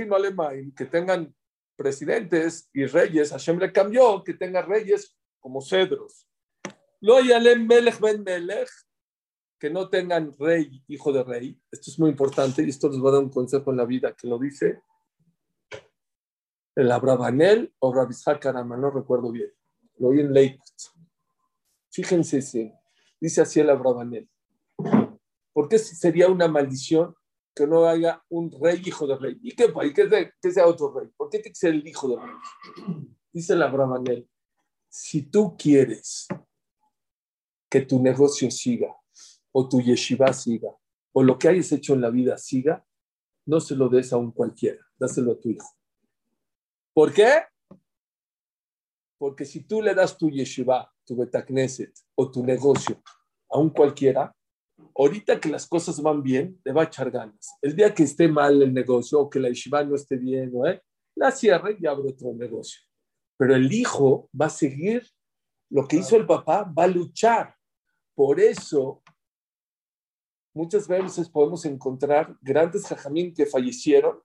no 0.05 0.15
alemán, 0.15 0.73
que 0.75 0.85
tengan 0.85 1.33
presidentes 1.75 2.69
y 2.73 2.85
reyes. 2.85 3.31
Hashem 3.31 3.59
le 3.59 3.71
cambió, 3.71 4.23
que 4.23 4.33
tengan 4.33 4.67
reyes 4.67 5.17
como 5.39 5.61
cedros. 5.61 6.28
Lo 7.01 7.19
yalem 7.21 7.65
melech 7.67 7.99
ben 7.99 8.23
melech, 8.23 8.69
que 9.59 9.69
no 9.69 9.89
tengan 9.89 10.33
rey, 10.37 10.83
hijo 10.87 11.11
de 11.11 11.23
rey. 11.23 11.61
Esto 11.71 11.91
es 11.91 11.99
muy 11.99 12.09
importante 12.09 12.63
y 12.63 12.69
esto 12.69 12.89
les 12.89 13.03
va 13.03 13.09
a 13.09 13.13
dar 13.13 13.23
un 13.23 13.29
consejo 13.29 13.71
en 13.71 13.77
la 13.77 13.85
vida 13.85 14.15
que 14.15 14.27
lo 14.27 14.37
dice 14.37 14.81
el 16.79 16.91
Abrabanel 16.93 17.73
o 17.79 17.93
Rabishak 17.93 18.45
Arama, 18.45 18.77
no 18.77 18.89
recuerdo 18.89 19.31
bien. 19.31 19.51
Lo 19.97 20.09
oí 20.09 20.21
en 20.21 20.31
Leipzig. 20.31 20.91
Fíjense, 21.91 22.73
dice 23.19 23.41
así 23.41 23.59
el 23.59 23.69
Abrabanel. 23.69 24.29
¿Por 25.51 25.67
qué 25.67 25.77
sería 25.77 26.29
una 26.29 26.47
maldición 26.47 27.13
que 27.53 27.67
no 27.67 27.85
haya 27.85 28.23
un 28.29 28.49
rey 28.61 28.81
hijo 28.85 29.05
de 29.07 29.17
rey? 29.17 29.37
¿Y 29.41 29.55
qué, 29.55 29.73
y 29.83 29.93
que, 29.93 30.31
que 30.41 30.51
sea 30.51 30.67
otro 30.67 30.93
rey? 30.97 31.09
¿Por 31.17 31.29
qué 31.29 31.39
tiene 31.39 31.51
que 31.51 31.59
ser 31.59 31.73
el 31.73 31.85
hijo 31.85 32.07
de 32.07 32.15
rey? 32.15 32.35
Dice 33.33 33.53
el 33.53 33.61
Abrabanel, 33.61 34.29
si 34.87 35.23
tú 35.23 35.57
quieres 35.57 36.27
que 37.69 37.81
tu 37.81 38.01
negocio 38.01 38.49
siga, 38.49 38.95
o 39.51 39.67
tu 39.67 39.79
yeshiva 39.79 40.33
siga, 40.33 40.69
o 41.13 41.23
lo 41.23 41.37
que 41.37 41.47
hayas 41.49 41.71
hecho 41.71 41.93
en 41.93 42.01
la 42.01 42.09
vida 42.09 42.37
siga, 42.37 42.85
no 43.45 43.59
se 43.59 43.75
lo 43.75 43.89
des 43.89 44.11
a 44.13 44.17
un 44.17 44.31
cualquiera, 44.31 44.79
dáselo 44.97 45.33
a 45.33 45.39
tu 45.39 45.49
hijo. 45.49 45.67
¿Por 46.93 47.13
qué? 47.13 47.43
Porque 49.17 49.45
si 49.45 49.63
tú 49.63 49.81
le 49.81 49.93
das 49.93 50.17
tu 50.17 50.29
yeshiva, 50.29 50.91
tu 51.05 51.15
betakneset 51.15 51.93
o 52.15 52.29
tu 52.29 52.43
negocio 52.43 53.01
a 53.49 53.57
un 53.59 53.69
cualquiera, 53.69 54.35
ahorita 54.95 55.39
que 55.39 55.49
las 55.49 55.67
cosas 55.67 56.01
van 56.01 56.21
bien, 56.21 56.59
le 56.63 56.71
va 56.71 56.83
a 56.83 56.85
echar 56.85 57.11
ganas. 57.11 57.57
El 57.61 57.75
día 57.75 57.93
que 57.93 58.03
esté 58.03 58.27
mal 58.27 58.61
el 58.61 58.73
negocio 58.73 59.19
o 59.19 59.29
que 59.29 59.39
la 59.39 59.49
yeshiva 59.49 59.83
no 59.83 59.95
esté 59.95 60.17
bien, 60.17 60.51
¿eh? 60.65 60.81
la 61.15 61.31
cierre 61.31 61.77
y 61.79 61.85
abre 61.85 62.09
otro 62.09 62.33
negocio. 62.33 62.81
Pero 63.37 63.55
el 63.55 63.71
hijo 63.71 64.29
va 64.39 64.45
a 64.47 64.49
seguir 64.49 65.07
lo 65.69 65.87
que 65.87 65.97
hizo 65.97 66.15
el 66.15 66.25
papá, 66.25 66.63
va 66.63 66.83
a 66.83 66.87
luchar 66.87 67.55
por 68.19 68.37
eso, 68.37 69.01
muchas 70.53 70.89
veces 70.89 71.29
podemos 71.29 71.63
encontrar 71.63 72.35
grandes 72.41 72.85
jajamín 72.85 73.33
que 73.33 73.45
fallecieron 73.45 74.19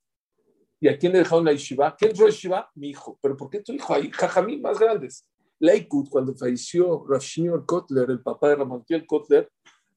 y 0.81 0.89
a 0.89 0.99
quién 0.99 1.13
le 1.13 1.21
dejaron 1.21 1.45
la 1.45 1.53
yeshiva. 1.53 1.95
¿Quién 1.97 2.17
fue 2.17 2.27
yeshiva? 2.27 2.69
Mi 2.75 2.89
hijo. 2.89 3.17
¿Pero 3.23 3.37
por 3.37 3.49
qué 3.51 3.61
tu 3.61 3.73
hijo? 3.73 3.95
Hay 3.95 4.11
jajamín 4.11 4.61
más 4.61 4.81
grandes. 4.81 5.25
Lakewood, 5.61 6.09
cuando 6.09 6.35
falleció 6.35 7.07
Rashnior 7.09 7.65
Kotler, 7.67 8.11
el 8.11 8.21
papá 8.21 8.49
de 8.49 8.57
Ramontiel 8.57 9.07
Kotler, 9.07 9.49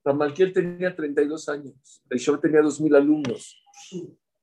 Ramalquiel 0.05 0.53
tenía 0.53 0.95
32 0.95 1.49
años, 1.49 2.03
el 2.07 2.19
show 2.19 2.39
tenía 2.39 2.61
2.000 2.61 2.97
alumnos. 2.97 3.59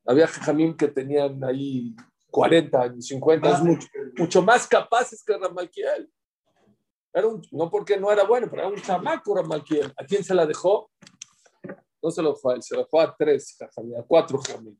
Había 0.04 0.26
jamín 0.26 0.76
que 0.76 0.88
tenían 0.88 1.44
ahí 1.44 1.94
40 2.28 2.82
años, 2.82 3.06
50 3.06 3.56
años, 3.56 3.88
mucho, 4.18 4.42
más 4.42 4.66
capaces 4.66 5.22
que 5.22 5.38
Ramalquiel. 5.38 6.10
Era 7.14 7.28
un, 7.28 7.40
no 7.52 7.70
porque 7.70 7.96
no 7.96 8.10
era 8.10 8.24
bueno, 8.24 8.48
pero 8.50 8.62
era 8.62 8.70
un 8.70 8.82
chamaco 8.82 9.36
Ramalquiel. 9.36 9.92
¿A 9.96 10.04
quién 10.04 10.24
se 10.24 10.34
la 10.34 10.44
dejó? 10.44 10.90
No 12.02 12.10
se 12.10 12.20
lo 12.20 12.32
dejó 12.32 12.50
a 12.50 12.54
él, 12.54 12.62
se 12.62 12.74
lo 12.74 12.82
dejó 12.82 13.00
a 13.00 13.14
tres 13.16 13.56
a 13.62 14.02
cuatro 14.02 14.38
jamín. 14.38 14.78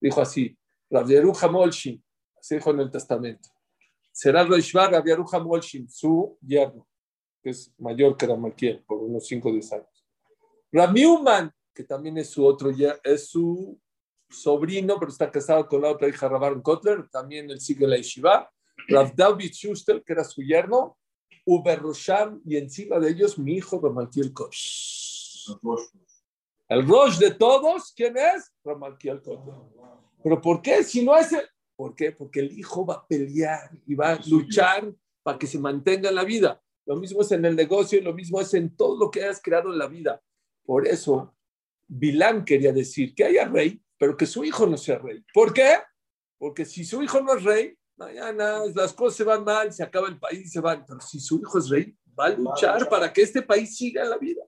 Dijo 0.00 0.22
así, 0.22 0.56
Rabieru 0.88 1.34
Molshin, 1.50 2.02
así 2.38 2.54
dijo 2.54 2.70
en 2.70 2.80
el 2.80 2.90
testamento. 2.90 3.50
Será 4.10 4.42
Roishvar 4.42 4.90
Rabieru 4.90 5.26
Molshin, 5.44 5.88
su 5.88 6.38
yerno, 6.40 6.88
que 7.42 7.50
es 7.50 7.72
mayor 7.78 8.16
que 8.16 8.26
Ramalquiel, 8.26 8.82
por 8.84 8.98
unos 8.98 9.26
5 9.26 9.48
o 9.48 9.52
10 9.52 9.72
años. 9.74 10.06
Ramiuman, 10.72 11.52
que 11.74 11.84
también 11.84 12.16
es 12.16 12.30
su 12.30 12.44
otro, 12.44 12.70
es 13.04 13.28
su 13.28 13.78
sobrino, 14.30 14.98
pero 14.98 15.12
está 15.12 15.30
casado 15.30 15.68
con 15.68 15.82
la 15.82 15.90
otra 15.90 16.08
hija 16.08 16.26
Rabar 16.26 16.60
Kotler, 16.62 17.08
también 17.10 17.50
él 17.50 17.60
sigue 17.60 17.86
la 17.86 17.96
yeshiva. 17.96 18.50
Rav 18.88 19.14
David 19.14 19.52
Schuster, 19.52 20.02
que 20.02 20.12
era 20.14 20.24
su 20.24 20.42
yerno, 20.42 20.96
Uber 21.44 21.80
Rosham, 21.80 22.40
y 22.44 22.56
encima 22.56 22.98
de 22.98 23.10
ellos 23.10 23.38
mi 23.38 23.54
hijo 23.54 23.80
Ramalkiel 23.80 24.32
Kosh. 24.32 25.48
El 26.68 26.86
Rosh 26.86 27.18
de 27.18 27.32
todos, 27.32 27.92
¿quién 27.96 28.16
es? 28.16 28.52
Ramalkiel 28.64 29.20
Kotler. 29.22 29.56
¿Pero 30.22 30.40
por 30.40 30.62
qué? 30.62 30.84
Si 30.84 31.04
no 31.04 31.16
es 31.16 31.32
el... 31.32 31.42
¿Por 31.74 31.94
qué? 31.94 32.12
Porque 32.12 32.40
el 32.40 32.52
hijo 32.58 32.84
va 32.84 32.94
a 32.94 33.06
pelear 33.06 33.70
y 33.86 33.94
va 33.94 34.12
a 34.12 34.20
luchar 34.26 34.92
para 35.22 35.38
que 35.38 35.46
se 35.46 35.58
mantenga 35.58 36.10
en 36.10 36.14
la 36.14 36.24
vida. 36.24 36.62
Lo 36.84 36.96
mismo 36.96 37.22
es 37.22 37.32
en 37.32 37.44
el 37.44 37.56
negocio 37.56 37.98
y 37.98 38.02
lo 38.02 38.12
mismo 38.12 38.40
es 38.40 38.52
en 38.54 38.76
todo 38.76 38.98
lo 38.98 39.10
que 39.10 39.22
hayas 39.22 39.40
creado 39.42 39.72
en 39.72 39.78
la 39.78 39.86
vida. 39.86 40.22
Por 40.64 40.86
eso, 40.86 41.34
Bilán 41.88 42.44
quería 42.44 42.72
decir 42.72 43.14
que 43.14 43.24
haya 43.24 43.46
rey, 43.46 43.82
pero 43.98 44.16
que 44.16 44.26
su 44.26 44.44
hijo 44.44 44.66
no 44.66 44.76
sea 44.76 44.98
rey. 44.98 45.24
¿Por 45.32 45.54
qué? 45.54 45.78
Porque 46.38 46.64
si 46.64 46.84
su 46.84 47.02
hijo 47.02 47.20
no 47.20 47.34
es 47.34 47.42
rey, 47.42 47.78
mañana 48.00 48.62
las 48.74 48.94
cosas 48.94 49.16
se 49.18 49.24
van 49.24 49.44
mal, 49.44 49.72
se 49.72 49.82
acaba 49.82 50.08
el 50.08 50.18
país, 50.18 50.46
y 50.46 50.48
se 50.48 50.60
van. 50.60 50.84
Pero 50.86 51.00
si 51.00 51.20
su 51.20 51.38
hijo 51.38 51.58
es 51.58 51.68
rey, 51.68 51.94
va 52.18 52.26
a 52.26 52.30
luchar 52.30 52.88
para 52.88 53.12
que 53.12 53.22
este 53.22 53.42
país 53.42 53.76
siga 53.76 54.02
en 54.02 54.10
la 54.10 54.18
vida. 54.18 54.42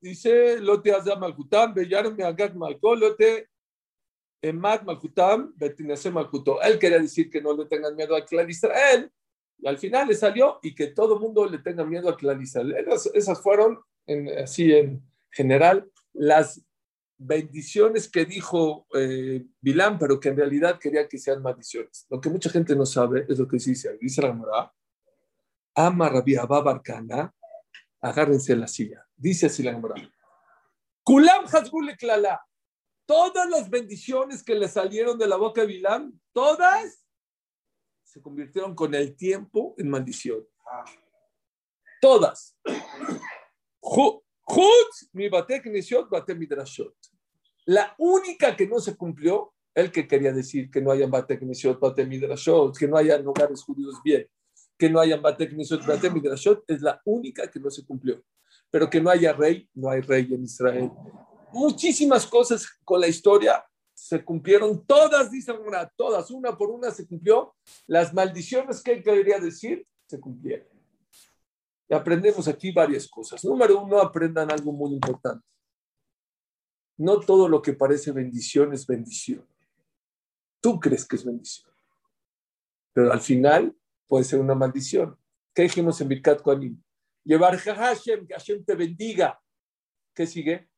dice 0.00 0.60
Lote 0.60 0.92
Azam 0.92 1.20
Malkutam, 1.20 1.74
Bayarme 1.74 2.24
Agag 2.24 2.54
Malko, 2.54 2.94
Lote 2.94 3.48
Malkutam, 4.52 5.52
Betinase 5.56 6.10
Malkuto. 6.10 6.60
Él 6.62 6.78
quería 6.78 6.98
decir 6.98 7.30
que 7.30 7.40
no 7.40 7.54
le 7.54 7.66
tengan 7.66 7.96
miedo 7.96 8.14
a 8.14 8.24
Clan 8.24 8.48
Israel, 8.48 9.10
y 9.58 9.68
al 9.68 9.78
final 9.78 10.08
le 10.08 10.14
salió 10.14 10.58
y 10.62 10.74
que 10.74 10.88
todo 10.88 11.14
el 11.14 11.20
mundo 11.20 11.46
le 11.46 11.58
tenga 11.58 11.84
miedo 11.84 12.08
a 12.08 12.16
Clarisa. 12.16 12.62
Esas, 13.14 13.40
fueron, 13.40 13.80
así 14.42 14.72
en 14.72 15.02
general, 15.30 15.90
las 16.12 16.62
bendiciones 17.26 18.10
que 18.10 18.24
dijo 18.24 18.86
eh, 18.94 19.46
pero 19.98 20.20
que 20.20 20.28
en 20.28 20.36
realidad 20.36 20.78
quería 20.78 21.08
que 21.08 21.18
sean 21.18 21.42
maldiciones. 21.42 22.06
Lo 22.10 22.20
que 22.20 22.28
mucha 22.28 22.50
gente 22.50 22.76
no 22.76 22.84
sabe 22.84 23.26
es 23.28 23.38
lo 23.38 23.48
que 23.48 23.56
dice, 23.56 23.96
dice 23.98 24.20
la 24.20 24.28
Gemara, 24.28 24.72
ama 25.74 26.08
Rabbi 26.08 26.34
Barcana, 26.36 27.34
agárrense 28.00 28.54
la 28.54 28.68
silla. 28.68 29.06
Dice 29.16 29.46
así 29.46 29.62
la 29.62 29.72
Gemara, 29.72 29.94
Kulam 31.02 31.46
Klala, 31.98 32.44
todas 33.06 33.48
las 33.48 33.70
bendiciones 33.70 34.42
que 34.42 34.54
le 34.54 34.68
salieron 34.68 35.18
de 35.18 35.26
la 35.26 35.36
boca 35.36 35.62
de 35.62 35.68
Bilán, 35.68 36.20
todas 36.32 37.04
se 38.02 38.20
convirtieron 38.20 38.74
con 38.74 38.94
el 38.94 39.16
tiempo 39.16 39.74
en 39.78 39.88
maldición. 39.88 40.46
Todas. 42.00 42.56
mi 45.12 45.28
midrashot. 46.36 47.13
La 47.66 47.94
única 47.98 48.56
que 48.56 48.66
no 48.66 48.78
se 48.78 48.96
cumplió, 48.96 49.52
el 49.74 49.90
que 49.90 50.06
quería 50.06 50.32
decir 50.32 50.70
que 50.70 50.80
no 50.80 50.90
hayan 50.90 51.10
batek 51.10 51.42
nisiot 51.42 51.80
bate 51.80 52.04
midrashot, 52.04 52.76
que 52.76 52.86
no 52.86 52.96
hayan 52.96 53.26
hogares 53.26 53.62
judíos 53.62 54.00
bien, 54.04 54.26
que 54.78 54.90
no 54.90 55.00
hayan 55.00 55.22
nisiot 55.56 55.86
bate 55.86 56.10
midrashot, 56.10 56.64
es 56.68 56.82
la 56.82 57.00
única 57.04 57.50
que 57.50 57.58
no 57.58 57.70
se 57.70 57.84
cumplió. 57.84 58.22
Pero 58.70 58.88
que 58.90 59.00
no 59.00 59.10
haya 59.10 59.32
rey, 59.32 59.68
no 59.74 59.90
hay 59.90 60.00
rey 60.00 60.28
en 60.32 60.44
Israel. 60.44 60.90
Muchísimas 61.52 62.26
cosas 62.26 62.66
con 62.84 63.00
la 63.00 63.08
historia 63.08 63.64
se 63.94 64.24
cumplieron 64.24 64.84
todas, 64.84 65.30
dice 65.30 65.52
una, 65.52 65.88
todas, 65.96 66.30
una 66.30 66.56
por 66.56 66.70
una 66.70 66.90
se 66.90 67.06
cumplió. 67.06 67.54
Las 67.86 68.12
maldiciones 68.12 68.82
que 68.82 68.92
él 68.92 69.02
quería 69.02 69.38
decir 69.38 69.86
se 70.06 70.20
cumplieron. 70.20 70.66
Y 71.88 71.94
aprendemos 71.94 72.48
aquí 72.48 72.72
varias 72.72 73.08
cosas. 73.08 73.44
Número 73.44 73.80
uno, 73.80 74.00
aprendan 74.00 74.50
algo 74.50 74.72
muy 74.72 74.92
importante. 74.92 75.46
No 76.96 77.20
todo 77.20 77.48
lo 77.48 77.60
que 77.60 77.72
parece 77.72 78.12
bendición 78.12 78.72
es 78.72 78.86
bendición. 78.86 79.46
Tú 80.60 80.78
crees 80.78 81.06
que 81.06 81.16
es 81.16 81.24
bendición. 81.24 81.70
Pero 82.92 83.12
al 83.12 83.20
final 83.20 83.76
puede 84.06 84.24
ser 84.24 84.40
una 84.40 84.54
maldición. 84.54 85.18
¿Qué 85.52 85.62
dijimos 85.62 86.00
en 86.00 86.08
Birkat 86.08 86.40
Koanim? 86.42 86.80
Llevar 87.24 87.56
Hashem, 87.58 88.26
que 88.26 88.34
Hashem 88.34 88.64
te 88.64 88.74
bendiga. 88.74 89.40
¿Qué 90.14 90.26
sigue? 90.26 90.68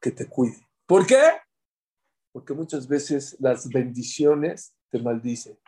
Que 0.00 0.10
te 0.10 0.28
cuide. 0.28 0.68
¿Por 0.86 1.06
qué? 1.06 1.22
Porque 2.32 2.52
muchas 2.52 2.86
veces 2.86 3.36
las 3.40 3.68
bendiciones 3.68 4.74
te 4.90 4.98
maldicen. 4.98 5.58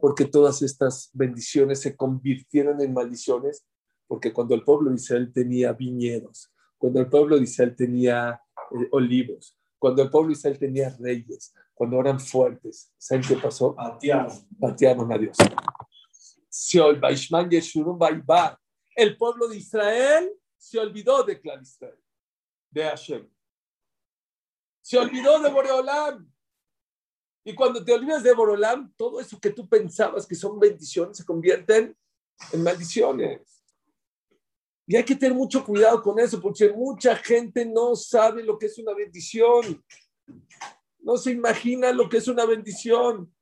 Porque 0.00 0.24
todas 0.24 0.62
estas 0.62 1.10
bendiciones 1.12 1.80
se 1.80 1.96
convirtieron 1.96 2.80
en 2.80 2.92
maldiciones. 2.92 3.64
Porque 4.08 4.32
cuando 4.32 4.54
el 4.54 4.64
pueblo 4.64 4.90
de 4.90 4.96
Israel 4.96 5.32
tenía 5.32 5.72
viñedos, 5.72 6.52
cuando 6.80 7.00
el 7.00 7.10
pueblo 7.10 7.36
de 7.36 7.44
Israel 7.44 7.76
tenía 7.76 8.42
eh, 8.70 8.88
olivos, 8.92 9.54
cuando 9.78 10.02
el 10.02 10.08
pueblo 10.08 10.28
de 10.28 10.32
Israel 10.32 10.58
tenía 10.58 10.96
reyes, 10.98 11.54
cuando 11.74 12.00
eran 12.00 12.18
fuertes, 12.18 12.90
¿saben 12.96 13.22
qué 13.22 13.36
pasó? 13.36 13.76
Patearon. 13.76 15.12
a 15.12 15.18
Dios. 15.18 15.36
El 18.96 19.18
pueblo 19.18 19.46
de 19.46 19.58
Israel 19.58 20.32
se 20.56 20.78
olvidó 20.78 21.22
de 21.22 21.38
Clan 21.38 21.60
Israel, 21.60 22.00
de 22.70 22.84
Hashem. 22.84 23.28
Se 24.80 24.98
olvidó 24.98 25.38
de 25.38 25.50
Boreolam. 25.50 26.32
Y 27.44 27.54
cuando 27.54 27.84
te 27.84 27.92
olvidas 27.92 28.22
de 28.22 28.32
Boreolam, 28.32 28.90
todo 28.96 29.20
eso 29.20 29.38
que 29.38 29.50
tú 29.50 29.68
pensabas 29.68 30.26
que 30.26 30.34
son 30.34 30.58
bendiciones 30.58 31.18
se 31.18 31.26
convierten 31.26 31.94
en 32.52 32.62
maldiciones. 32.62 33.59
Y 34.90 34.96
hay 34.96 35.04
que 35.04 35.14
tener 35.14 35.36
mucho 35.36 35.64
cuidado 35.64 36.02
con 36.02 36.18
eso, 36.18 36.42
porque 36.42 36.68
mucha 36.72 37.14
gente 37.14 37.64
no 37.64 37.94
sabe 37.94 38.42
lo 38.42 38.58
que 38.58 38.66
es 38.66 38.76
una 38.76 38.92
bendición. 38.92 39.84
No 40.98 41.16
se 41.16 41.30
imagina 41.30 41.92
lo 41.92 42.08
que 42.08 42.16
es 42.16 42.26
una 42.26 42.44
bendición. 42.44 43.32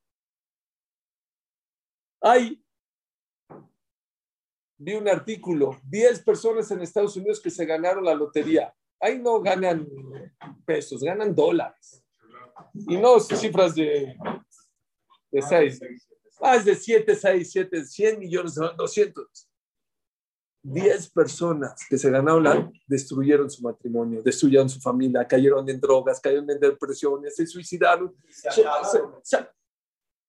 Hay, 2.21 2.63
vi 4.77 4.93
un 4.93 5.09
artículo, 5.09 5.81
10 5.85 6.23
personas 6.23 6.71
en 6.71 6.83
Estados 6.83 7.17
Unidos 7.17 7.41
que 7.41 7.51
se 7.51 7.65
ganaron 7.65 8.05
la 8.05 8.15
lotería. 8.15 8.71
Ahí 9.01 9.19
no 9.19 9.41
ganan 9.41 9.89
pesos, 10.67 11.03
ganan 11.03 11.35
dólares. 11.35 12.05
Y 12.75 12.99
no 12.99 13.19
cifras 13.21 13.75
de, 13.75 14.15
de 15.31 15.41
6. 15.41 15.81
Más 16.43 16.67
de 16.67 16.75
7, 16.75 17.17
6, 17.17 17.51
7, 17.51 17.87
100 17.87 18.19
millones, 18.19 18.55
200. 18.55 19.48
10 20.63 21.11
personas 21.11 21.87
que 21.89 21.97
se 21.97 22.11
ganaron 22.11 22.43
la, 22.43 22.71
destruyeron 22.87 23.51
su 23.51 23.63
matrimonio, 23.63 24.23
destruyeron 24.23 24.69
su 24.69 24.81
familia, 24.81 25.27
cayeron 25.27 25.69
en 25.69 25.81
drogas, 25.81 26.21
cayeron 26.21 26.51
en 26.51 26.59
depresiones, 26.59 27.37
se 27.37 27.47
suicidaron. 27.47 28.15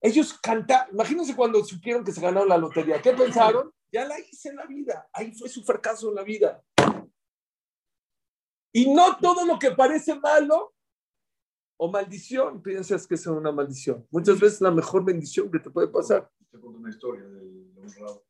ellos 0.02 0.34
cantaron, 0.42 0.94
imagínense 0.94 1.36
cuando 1.36 1.64
supieron 1.64 2.04
que 2.04 2.12
se 2.12 2.22
ganaron 2.22 2.48
la 2.48 2.58
lotería, 2.58 3.02
¿qué 3.02 3.14
pensaron? 3.14 3.72
Ya 3.92 4.06
la 4.06 4.20
hice 4.20 4.50
en 4.50 4.58
la 4.58 4.66
vida, 4.66 5.10
ahí 5.12 5.34
fue 5.34 5.50
su 5.50 5.64
fracaso 5.64 6.10
en 6.10 6.16
la 6.16 6.24
vida. 6.24 6.64
Y 8.72 8.94
no 8.94 9.18
todo 9.18 9.46
lo 9.46 9.58
que 9.58 9.72
parece 9.72 10.14
malo 10.14 10.76
o 11.76 11.90
maldición 11.90 12.62
piensas 12.62 13.08
que 13.08 13.16
es 13.16 13.26
una 13.26 13.52
maldición. 13.52 14.06
Muchas 14.12 14.40
veces 14.40 14.62
la 14.62 14.70
mejor 14.70 15.04
bendición 15.04 15.50
que 15.50 15.60
te 15.60 15.72
puede 15.72 15.88
pasar. 15.88 16.30
Te 16.52 16.60
cuento 16.60 16.78
una 16.78 16.90
historia 16.90 17.28
del 17.28 17.74
honrado 17.78 18.29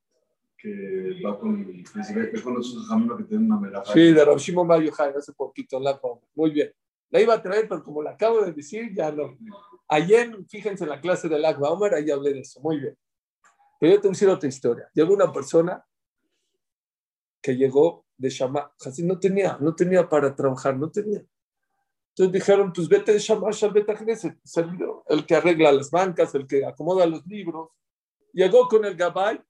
que 0.61 1.21
va 1.25 1.39
con, 1.39 1.65
ve 1.65 2.41
con 2.43 2.53
los 2.55 2.87
jaminos 2.87 3.17
que 3.17 3.23
tienen 3.23 3.45
una 3.45 3.59
melaja. 3.59 3.93
Sí, 3.93 4.11
de 4.11 4.25
Rav 4.25 4.37
Shimon 4.37 4.69
hace 4.71 5.33
poquito, 5.33 5.79
la 5.79 5.99
Muy 6.35 6.51
bien. 6.51 6.71
La 7.11 7.21
iba 7.21 7.33
a 7.33 7.41
traer, 7.41 7.67
pero 7.67 7.83
como 7.83 8.03
la 8.03 8.11
acabo 8.11 8.41
de 8.41 8.51
decir, 8.51 8.93
ya 8.93 9.11
no. 9.11 9.37
Ayer, 9.87 10.35
fíjense 10.47 10.83
en 10.83 10.89
la 10.91 11.01
clase 11.01 11.27
del 11.27 11.45
Agua 11.45 11.71
Omer, 11.71 11.95
ahí 11.95 12.11
hablé 12.11 12.33
de 12.33 12.41
eso. 12.41 12.59
Muy 12.61 12.79
bien. 12.79 12.95
Pero 13.79 13.93
yo 13.93 14.01
te 14.01 14.07
voy 14.07 14.11
a 14.11 14.15
decir 14.15 14.29
otra 14.29 14.49
historia. 14.49 14.89
Llegó 14.93 15.13
una 15.13 15.31
persona 15.31 15.83
que 17.41 17.55
llegó 17.55 18.05
de 18.17 18.29
Shama. 18.29 18.71
Así 18.85 19.03
no 19.03 19.17
tenía, 19.17 19.57
no 19.59 19.73
tenía 19.73 20.07
para 20.07 20.35
trabajar, 20.35 20.77
no 20.77 20.91
tenía. 20.91 21.23
Entonces 22.09 22.33
dijeron, 22.33 22.73
pues 22.73 22.87
vete 22.89 23.13
de 23.13 23.19
Shama, 23.19 23.47
vete 23.73 23.91
a 23.93 25.05
el 25.07 25.25
que 25.25 25.35
arregla 25.35 25.71
las 25.71 25.89
bancas, 25.89 26.35
el 26.35 26.45
que 26.45 26.65
acomoda 26.65 27.05
los 27.05 27.25
libros. 27.25 27.69
Llegó 28.33 28.67
con 28.67 28.85
el 28.85 28.95
Gabay, 28.95 29.41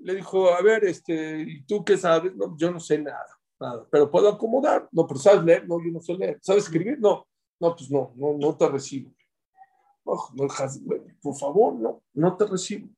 le 0.00 0.14
dijo, 0.14 0.52
a 0.52 0.62
ver, 0.62 0.84
este, 0.84 1.42
¿y 1.42 1.64
tú 1.64 1.84
qué 1.84 1.96
sabes? 1.96 2.34
No, 2.34 2.56
yo 2.56 2.70
no 2.70 2.80
sé 2.80 2.98
nada, 2.98 3.26
nada, 3.58 3.86
pero 3.90 4.10
puedo 4.10 4.28
acomodar. 4.28 4.88
No, 4.92 5.06
pero 5.06 5.20
¿sabes 5.20 5.44
leer? 5.44 5.68
No, 5.68 5.82
yo 5.82 5.90
no 5.90 6.00
sé 6.00 6.14
leer. 6.14 6.38
¿Sabes 6.42 6.64
escribir? 6.64 6.98
No, 7.00 7.26
no, 7.60 7.74
pues 7.74 7.90
no, 7.90 8.12
no, 8.16 8.36
no 8.38 8.56
te 8.56 8.68
recibo. 8.68 9.12
No, 10.04 10.14
no, 10.34 10.46
por 11.22 11.36
favor, 11.36 11.74
no, 11.74 12.02
no 12.12 12.36
te 12.36 12.46
recibo. 12.46 12.88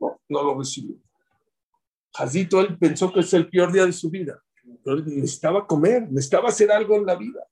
No, 0.00 0.20
no 0.28 0.42
lo 0.42 0.58
recibo. 0.58 0.94
Jazito, 2.12 2.60
él 2.60 2.78
pensó 2.78 3.12
que 3.12 3.20
es 3.20 3.32
el 3.34 3.48
peor 3.48 3.72
día 3.72 3.84
de 3.84 3.92
su 3.92 4.10
vida, 4.10 4.42
pero 4.82 4.96
necesitaba 4.96 5.66
comer, 5.66 6.10
necesitaba 6.10 6.48
hacer 6.48 6.70
algo 6.70 6.96
en 6.96 7.06
la 7.06 7.14
vida. 7.14 7.46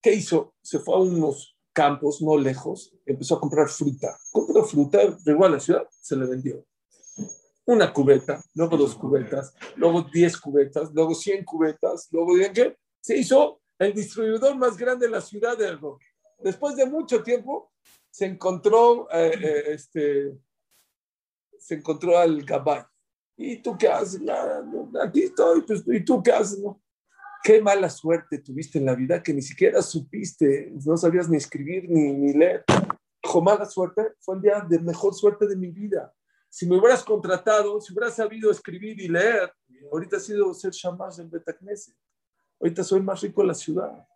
¿Qué 0.00 0.14
hizo? 0.14 0.54
Se 0.62 0.78
fue 0.78 0.94
a 0.94 0.98
unos 0.98 1.56
campos 1.72 2.20
no 2.20 2.36
lejos, 2.36 2.94
empezó 3.06 3.36
a 3.36 3.40
comprar 3.40 3.68
fruta. 3.68 4.16
Compró 4.30 4.64
fruta, 4.64 4.98
llegó 5.24 5.44
a 5.44 5.48
la 5.48 5.60
ciudad, 5.60 5.86
se 5.90 6.16
le 6.16 6.26
vendió. 6.26 6.64
Una 7.64 7.92
cubeta, 7.92 8.42
luego 8.54 8.76
dos 8.76 8.94
cubetas, 8.96 9.54
luego 9.76 10.02
diez 10.02 10.36
cubetas, 10.36 10.92
luego 10.92 11.14
cien 11.14 11.44
cubetas, 11.44 12.08
luego 12.10 12.34
qué? 12.52 12.76
Se 13.00 13.16
hizo 13.16 13.60
el 13.78 13.94
distribuidor 13.94 14.56
más 14.56 14.76
grande 14.76 15.06
de 15.06 15.12
la 15.12 15.20
ciudad 15.20 15.56
de 15.56 15.72
rock. 15.76 16.00
Después 16.38 16.74
de 16.74 16.86
mucho 16.86 17.22
tiempo, 17.22 17.72
se 18.10 18.26
encontró, 18.26 19.08
eh, 19.12 19.32
eh, 19.40 19.64
este, 19.68 20.38
se 21.58 21.76
encontró 21.76 22.18
al 22.18 22.42
Gabay. 22.44 22.82
¿Y 23.36 23.56
tú 23.62 23.76
qué 23.78 23.88
haces? 23.88 24.20
Nada, 24.20 24.64
aquí 25.02 25.22
estoy, 25.22 25.62
pues, 25.62 25.84
¿y 25.86 26.04
tú 26.04 26.22
qué 26.22 26.32
haces? 26.32 26.58
No? 26.58 26.80
Qué 27.44 27.60
mala 27.60 27.88
suerte 27.88 28.38
tuviste 28.38 28.78
en 28.78 28.86
la 28.86 28.94
vida 28.94 29.22
que 29.22 29.32
ni 29.32 29.42
siquiera 29.42 29.82
supiste, 29.82 30.72
no 30.84 30.96
sabías 30.96 31.28
ni 31.28 31.36
escribir 31.36 31.88
ni, 31.88 32.12
ni 32.12 32.32
leer. 32.32 32.64
Ojo, 33.24 33.40
mala 33.40 33.66
suerte, 33.66 34.14
fue 34.20 34.36
el 34.36 34.42
día 34.42 34.66
de 34.68 34.78
mejor 34.80 35.14
suerte 35.14 35.46
de 35.46 35.56
mi 35.56 35.68
vida. 35.68 36.12
Si 36.52 36.66
me 36.66 36.76
hubieras 36.76 37.02
contratado, 37.02 37.80
si 37.80 37.94
hubieras 37.94 38.14
sabido 38.14 38.50
escribir 38.50 39.00
y 39.00 39.08
leer, 39.08 39.50
ahorita 39.90 40.18
ha 40.18 40.20
sido 40.20 40.52
ser 40.52 40.70
shamash 40.70 41.18
en 41.18 41.30
Betacneset. 41.30 41.96
Ahorita 42.60 42.84
soy 42.84 43.00
más 43.00 43.22
rico 43.22 43.40
en 43.40 43.48
la 43.48 43.54
ciudad. 43.54 44.06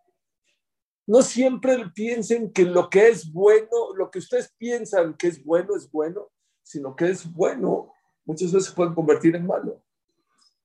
No 1.07 1.23
siempre 1.23 1.89
piensen 1.95 2.53
que 2.53 2.63
lo 2.63 2.91
que 2.91 3.07
es 3.07 3.33
bueno, 3.33 3.95
lo 3.95 4.11
que 4.11 4.19
ustedes 4.19 4.53
piensan 4.55 5.17
que 5.17 5.29
es 5.29 5.43
bueno 5.43 5.75
es 5.75 5.89
bueno, 5.89 6.29
sino 6.61 6.95
que 6.95 7.09
es 7.09 7.25
bueno 7.33 7.91
muchas 8.23 8.51
veces 8.51 8.69
se 8.69 8.75
puede 8.75 8.93
convertir 8.93 9.35
en 9.35 9.47
malo. 9.47 9.81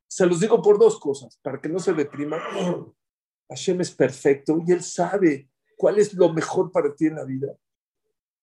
Se 0.06 0.26
los 0.26 0.40
digo 0.40 0.60
por 0.60 0.78
dos 0.78 1.00
cosas, 1.00 1.38
para 1.38 1.58
que 1.58 1.70
no 1.70 1.78
se 1.78 1.94
depriman. 1.94 2.42
Hashem 3.48 3.80
es 3.80 3.90
perfecto 3.90 4.58
y 4.66 4.72
él 4.72 4.82
sabe 4.82 5.48
cuál 5.78 5.98
es 5.98 6.12
lo 6.12 6.30
mejor 6.34 6.70
para 6.70 6.94
ti 6.94 7.06
en 7.06 7.14
la 7.14 7.24
vida. 7.24 7.56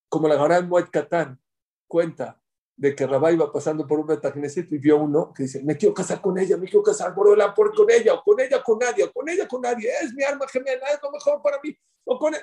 Como 0.08 0.28
la 0.28 0.36
Gran 0.36 0.68
Moed 0.68 0.88
Katán 0.90 1.40
cuenta 1.88 2.42
de 2.80 2.96
que 2.96 3.06
Rabá 3.06 3.30
iba 3.34 3.52
pasando 3.52 3.86
por 3.86 4.00
un 4.00 4.08
Betagneset 4.08 4.72
y 4.72 4.78
vio 4.78 4.96
uno 4.96 5.34
que 5.34 5.44
dice, 5.44 5.62
me 5.64 5.76
quiero 5.76 5.94
casar 5.94 6.22
con 6.22 6.40
ella, 6.40 6.56
me 6.56 6.66
quiero 6.66 6.82
casar 6.82 7.14
por 7.14 7.38
la 7.38 7.54
por 7.54 7.76
con 7.76 7.92
ella, 7.92 8.14
o 8.14 8.24
con 8.24 8.40
ella 8.40 8.64
con 8.64 8.80
nadie, 8.80 9.04
o 9.04 9.12
con 9.12 9.28
ella 9.28 9.46
con 9.50 9.62
nadie, 9.62 9.90
es 10.02 10.14
mi 10.14 10.24
alma 10.24 10.48
gemela, 10.48 10.88
es 10.88 11.00
lo 11.04 11.12
mejor 11.12 11.42
para 11.42 11.60
mí, 11.62 11.76
o 12.06 12.18
con 12.18 12.34
él. 12.34 12.42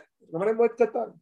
Katán. 0.77 1.19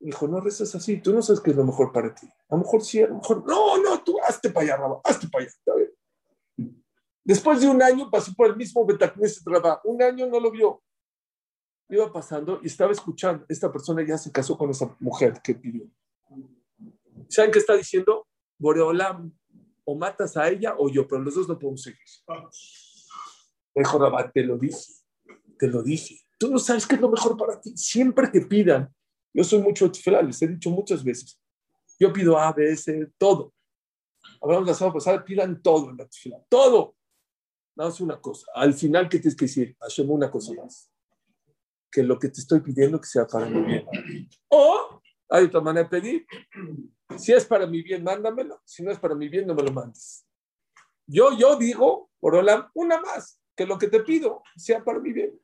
Dijo, 0.00 0.26
no 0.26 0.40
rezas 0.40 0.74
así, 0.74 1.00
tú 1.00 1.12
no 1.12 1.22
sabes 1.22 1.40
qué 1.40 1.50
es 1.50 1.56
lo 1.56 1.62
mejor 1.62 1.92
para 1.92 2.12
ti. 2.12 2.26
A 2.48 2.56
lo 2.56 2.62
mejor 2.62 2.82
sí, 2.82 3.00
a 3.00 3.06
lo 3.06 3.14
mejor 3.14 3.46
no, 3.46 3.78
no, 3.80 4.02
tú 4.02 4.18
hazte 4.26 4.50
para 4.50 4.66
allá, 4.66 4.76
Rabá, 4.76 5.00
hazte 5.04 5.28
para 5.28 5.44
allá. 5.44 5.52
Después 7.22 7.60
de 7.60 7.68
un 7.68 7.80
año 7.80 8.10
pasó 8.10 8.32
por 8.34 8.48
el 8.48 8.56
mismo 8.56 8.84
Betacneset 8.84 9.46
Rabá. 9.46 9.80
Un 9.84 10.02
año 10.02 10.26
no 10.26 10.40
lo 10.40 10.50
vio. 10.50 10.82
Iba 11.88 12.12
pasando 12.12 12.58
y 12.62 12.66
estaba 12.66 12.90
escuchando. 12.90 13.44
Esta 13.48 13.70
persona 13.70 14.04
ya 14.04 14.18
se 14.18 14.32
casó 14.32 14.58
con 14.58 14.70
esa 14.70 14.96
mujer 14.98 15.40
que 15.44 15.54
pidió. 15.54 15.88
¿Saben 17.28 17.50
qué 17.50 17.58
está 17.58 17.76
diciendo? 17.76 18.26
Boreolam, 18.58 19.32
o 19.84 19.94
matas 19.94 20.36
a 20.36 20.48
ella 20.48 20.74
o 20.78 20.88
yo, 20.88 21.06
pero 21.06 21.22
los 21.22 21.34
dos 21.34 21.48
no 21.48 21.58
podemos 21.58 21.82
seguir. 21.82 22.00
Dijo 23.74 23.98
Rabá, 23.98 24.30
te 24.30 24.42
lo 24.42 24.58
dije, 24.58 24.92
te 25.58 25.68
lo 25.68 25.82
dije. 25.82 26.20
Tú 26.38 26.50
no 26.50 26.58
sabes 26.58 26.86
qué 26.86 26.96
es 26.96 27.00
lo 27.00 27.10
mejor 27.10 27.36
para 27.36 27.60
ti. 27.60 27.76
Siempre 27.76 28.30
que 28.30 28.42
pidan 28.42 28.92
yo 29.38 29.44
soy 29.44 29.60
mucho 29.60 29.88
de 29.88 30.22
les 30.24 30.42
he 30.42 30.48
dicho 30.48 30.70
muchas 30.70 31.04
veces. 31.04 31.40
Yo 31.98 32.12
pido 32.12 32.38
A, 32.38 32.52
B, 32.52 32.72
S, 32.72 33.12
todo. 33.18 33.54
Hablamos 34.40 34.66
la 34.66 34.74
semana 34.74 34.94
pasada, 34.94 35.24
pidan 35.24 35.62
todo 35.62 35.90
en 35.90 35.96
la 35.96 36.06
tefila, 36.06 36.42
todo. 36.48 36.96
Nada 37.76 37.90
más 37.90 38.00
una 38.00 38.20
cosa. 38.20 38.46
Al 38.54 38.74
final, 38.74 39.08
¿qué 39.08 39.18
tienes 39.18 39.36
que 39.36 39.44
decir? 39.44 39.76
Hashem, 39.80 40.10
una 40.10 40.30
cosa 40.30 40.52
más. 40.54 40.90
Que 41.90 42.02
lo 42.02 42.18
que 42.18 42.28
te 42.28 42.40
estoy 42.40 42.60
pidiendo 42.60 43.00
que 43.00 43.06
sea 43.06 43.26
para 43.26 43.46
mi 43.46 43.60
bien. 43.62 43.86
O 44.48 45.00
hay 45.28 45.44
otra 45.44 45.60
manera 45.60 45.84
de 45.84 45.90
pedir. 45.90 46.26
Si 47.16 47.32
es 47.32 47.44
para 47.44 47.66
mi 47.66 47.82
bien, 47.82 48.04
mándamelo. 48.04 48.60
Si 48.64 48.82
no 48.82 48.90
es 48.90 48.98
para 48.98 49.14
mi 49.14 49.28
bien, 49.28 49.46
no 49.46 49.54
me 49.54 49.62
lo 49.62 49.72
mandes. 49.72 50.26
Yo, 51.06 51.36
yo 51.36 51.56
digo, 51.56 52.10
por 52.20 52.34
hola, 52.34 52.70
una 52.74 53.00
más. 53.00 53.40
Que 53.56 53.66
lo 53.66 53.78
que 53.78 53.88
te 53.88 54.00
pido 54.00 54.42
sea 54.56 54.84
para 54.84 54.98
mi 54.98 55.12
bien. 55.12 55.38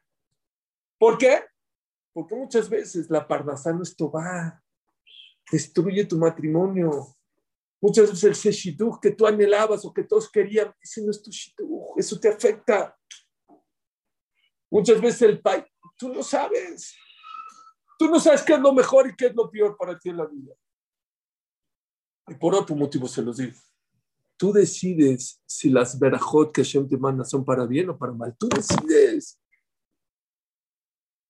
¿Por 0.98 1.18
qué? 1.18 1.44
Porque 2.12 2.35
muchas 2.35 2.68
veces 2.68 3.11
la 3.11 3.27
parnasá 3.27 3.72
no 3.72 3.83
es 3.83 3.96
va 3.96 4.64
destruye 5.50 6.05
tu 6.05 6.16
matrimonio. 6.18 7.16
Muchas 7.81 8.11
veces 8.11 8.24
el 8.24 8.35
seshiduk 8.35 9.00
que 9.00 9.11
tú 9.11 9.27
anhelabas 9.27 9.85
o 9.85 9.92
que 9.92 10.05
todos 10.05 10.31
querían, 10.31 10.74
ese 10.81 11.03
no 11.03 11.11
es 11.11 11.22
tu 11.22 11.31
shidduch, 11.31 11.98
eso 11.98 12.18
te 12.18 12.29
afecta. 12.29 12.96
Muchas 14.70 15.00
veces 15.00 15.22
el 15.22 15.40
pai, 15.40 15.64
tú 15.96 16.09
no 16.09 16.22
sabes. 16.22 16.94
Tú 17.98 18.09
no 18.09 18.18
sabes 18.18 18.42
qué 18.42 18.55
es 18.55 18.61
lo 18.61 18.72
mejor 18.72 19.09
y 19.09 19.14
qué 19.14 19.27
es 19.27 19.35
lo 19.35 19.50
peor 19.50 19.77
para 19.77 19.98
ti 19.98 20.09
en 20.09 20.16
la 20.16 20.27
vida. 20.27 20.55
Y 22.29 22.35
por 22.35 22.55
otro 22.55 22.75
motivo 22.75 23.07
se 23.07 23.23
los 23.23 23.37
digo. 23.37 23.57
Tú 24.37 24.53
decides 24.53 25.41
si 25.47 25.71
las 25.71 25.99
verajot 25.99 26.53
que 26.53 26.63
Hashem 26.63 26.89
te 26.89 26.97
manda 26.97 27.25
son 27.25 27.45
para 27.45 27.67
bien 27.67 27.91
o 27.91 27.97
para 27.97 28.13
mal. 28.13 28.35
Tú 28.37 28.49
decides. 28.49 29.39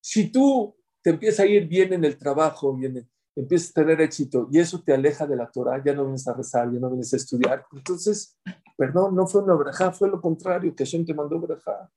Si 0.00 0.30
tú 0.30 0.76
te 1.02 1.10
empieza 1.10 1.42
a 1.42 1.46
ir 1.46 1.66
bien 1.66 1.92
en 1.92 2.04
el 2.04 2.16
trabajo, 2.16 2.74
bien, 2.74 3.08
empiezas 3.36 3.70
a 3.70 3.82
tener 3.82 4.00
éxito 4.00 4.48
y 4.50 4.58
eso 4.58 4.82
te 4.82 4.92
aleja 4.92 5.26
de 5.26 5.36
la 5.36 5.50
Torah, 5.50 5.82
ya 5.84 5.92
no 5.92 6.04
vienes 6.04 6.26
a 6.28 6.34
rezar, 6.34 6.72
ya 6.72 6.78
no 6.78 6.88
vienes 6.88 7.12
a 7.12 7.16
estudiar. 7.16 7.66
Entonces, 7.72 8.38
perdón, 8.76 9.14
no 9.14 9.26
fue 9.26 9.42
una 9.42 9.54
braja, 9.54 9.92
fue 9.92 10.08
lo 10.08 10.20
contrario, 10.20 10.74
que 10.74 10.84
Hashem 10.84 11.04
te 11.04 11.14
mandó 11.14 11.38
braja. 11.40 11.90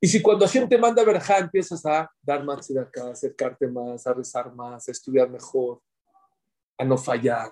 Y 0.00 0.08
si 0.08 0.22
cuando 0.22 0.46
Hashem 0.46 0.68
te 0.68 0.78
manda 0.78 1.04
braja 1.04 1.38
empiezas 1.38 1.84
a 1.84 2.10
dar 2.22 2.42
más 2.42 2.68
de 2.68 2.80
acá, 2.80 3.10
acercarte 3.10 3.66
más, 3.68 4.06
a 4.06 4.14
rezar 4.14 4.54
más, 4.54 4.88
a 4.88 4.92
estudiar 4.92 5.28
mejor, 5.28 5.82
a 6.78 6.84
no 6.84 6.96
fallar, 6.96 7.50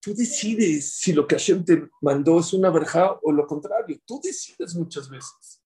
tú 0.00 0.14
decides 0.14 0.96
si 0.96 1.14
lo 1.14 1.26
que 1.26 1.36
Hashem 1.36 1.64
te 1.64 1.88
mandó 2.02 2.40
es 2.40 2.52
una 2.52 2.68
braja 2.68 3.18
o 3.22 3.32
lo 3.32 3.46
contrario. 3.46 3.98
Tú 4.04 4.20
decides 4.22 4.74
muchas 4.74 5.08
veces. 5.08 5.62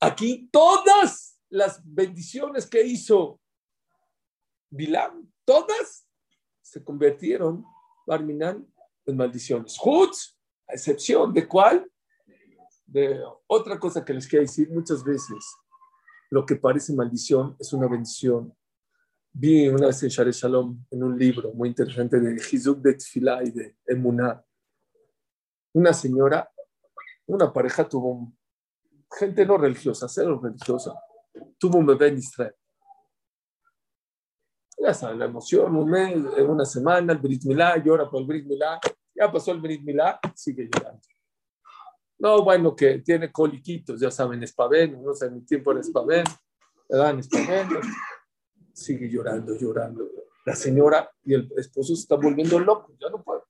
Aquí 0.00 0.48
todas 0.50 1.38
las 1.48 1.80
bendiciones 1.84 2.66
que 2.66 2.82
hizo 2.82 3.40
Bilam, 4.68 5.30
todas 5.44 6.08
se 6.60 6.82
convirtieron, 6.82 7.64
Barminan, 8.06 8.66
en 9.06 9.16
maldiciones. 9.16 9.76
Hutz, 9.80 10.36
a 10.66 10.74
excepción 10.74 11.32
de 11.32 11.46
cuál? 11.46 11.88
De 12.90 13.22
otra 13.46 13.78
cosa 13.78 14.04
que 14.04 14.12
les 14.12 14.26
quiero 14.26 14.42
decir 14.42 14.68
muchas 14.68 15.04
veces, 15.04 15.56
lo 16.28 16.44
que 16.44 16.56
parece 16.56 16.92
maldición 16.92 17.56
es 17.60 17.72
una 17.72 17.86
bendición. 17.86 18.52
Vi 19.32 19.68
una 19.68 19.86
vez 19.86 20.02
en 20.02 20.08
Share 20.08 20.32
Shalom, 20.32 20.84
en 20.90 21.04
un 21.04 21.16
libro 21.16 21.52
muy 21.52 21.68
interesante 21.68 22.18
de 22.18 22.34
Hizuk 22.34 22.80
de 22.80 22.94
Tfilá 22.94 23.44
y 23.44 23.52
de 23.52 23.76
Emuná, 23.86 24.44
una 25.72 25.92
señora, 25.92 26.50
una 27.26 27.52
pareja 27.52 27.88
tuvo 27.88 28.32
gente 29.08 29.46
no 29.46 29.56
religiosa, 29.56 30.08
cero 30.08 30.40
religiosa, 30.42 30.92
tuvo 31.58 31.78
un 31.78 31.86
bebé 31.86 32.08
en 32.08 32.18
Israel. 32.18 32.54
Ya 34.78 34.92
saben, 34.94 35.20
la 35.20 35.26
emoción, 35.26 35.76
un 35.76 35.88
mes, 35.88 36.16
una 36.40 36.64
semana, 36.64 37.12
el 37.12 37.20
Brit 37.20 37.44
Milá, 37.44 37.76
llora 37.76 38.10
por 38.10 38.20
el 38.20 38.26
Brit 38.26 38.46
Milá, 38.46 38.80
ya 39.14 39.30
pasó 39.30 39.52
el 39.52 39.60
Brit 39.60 39.80
Milá, 39.80 40.18
sigue 40.34 40.68
llorando. 40.72 41.02
No, 42.20 42.42
bueno, 42.42 42.76
que 42.76 43.00
tiene 43.00 43.32
coliquitos, 43.32 44.00
ya 44.00 44.10
saben, 44.10 44.42
espaven, 44.42 45.02
no 45.02 45.14
sé, 45.14 45.30
mi 45.30 45.40
tiempo 45.40 45.72
era 45.72 45.80
espaven, 45.80 46.24
le 46.88 46.98
dan 46.98 47.18
espaven, 47.18 47.68
sigue 48.72 49.08
llorando, 49.08 49.56
llorando. 49.56 50.08
La 50.44 50.54
señora 50.54 51.10
y 51.24 51.34
el 51.34 51.50
esposo 51.56 51.94
se 51.94 52.02
están 52.02 52.20
volviendo 52.20 52.58
locos, 52.60 52.94
ya 52.98 53.08
no 53.08 53.22
puede 53.22 53.40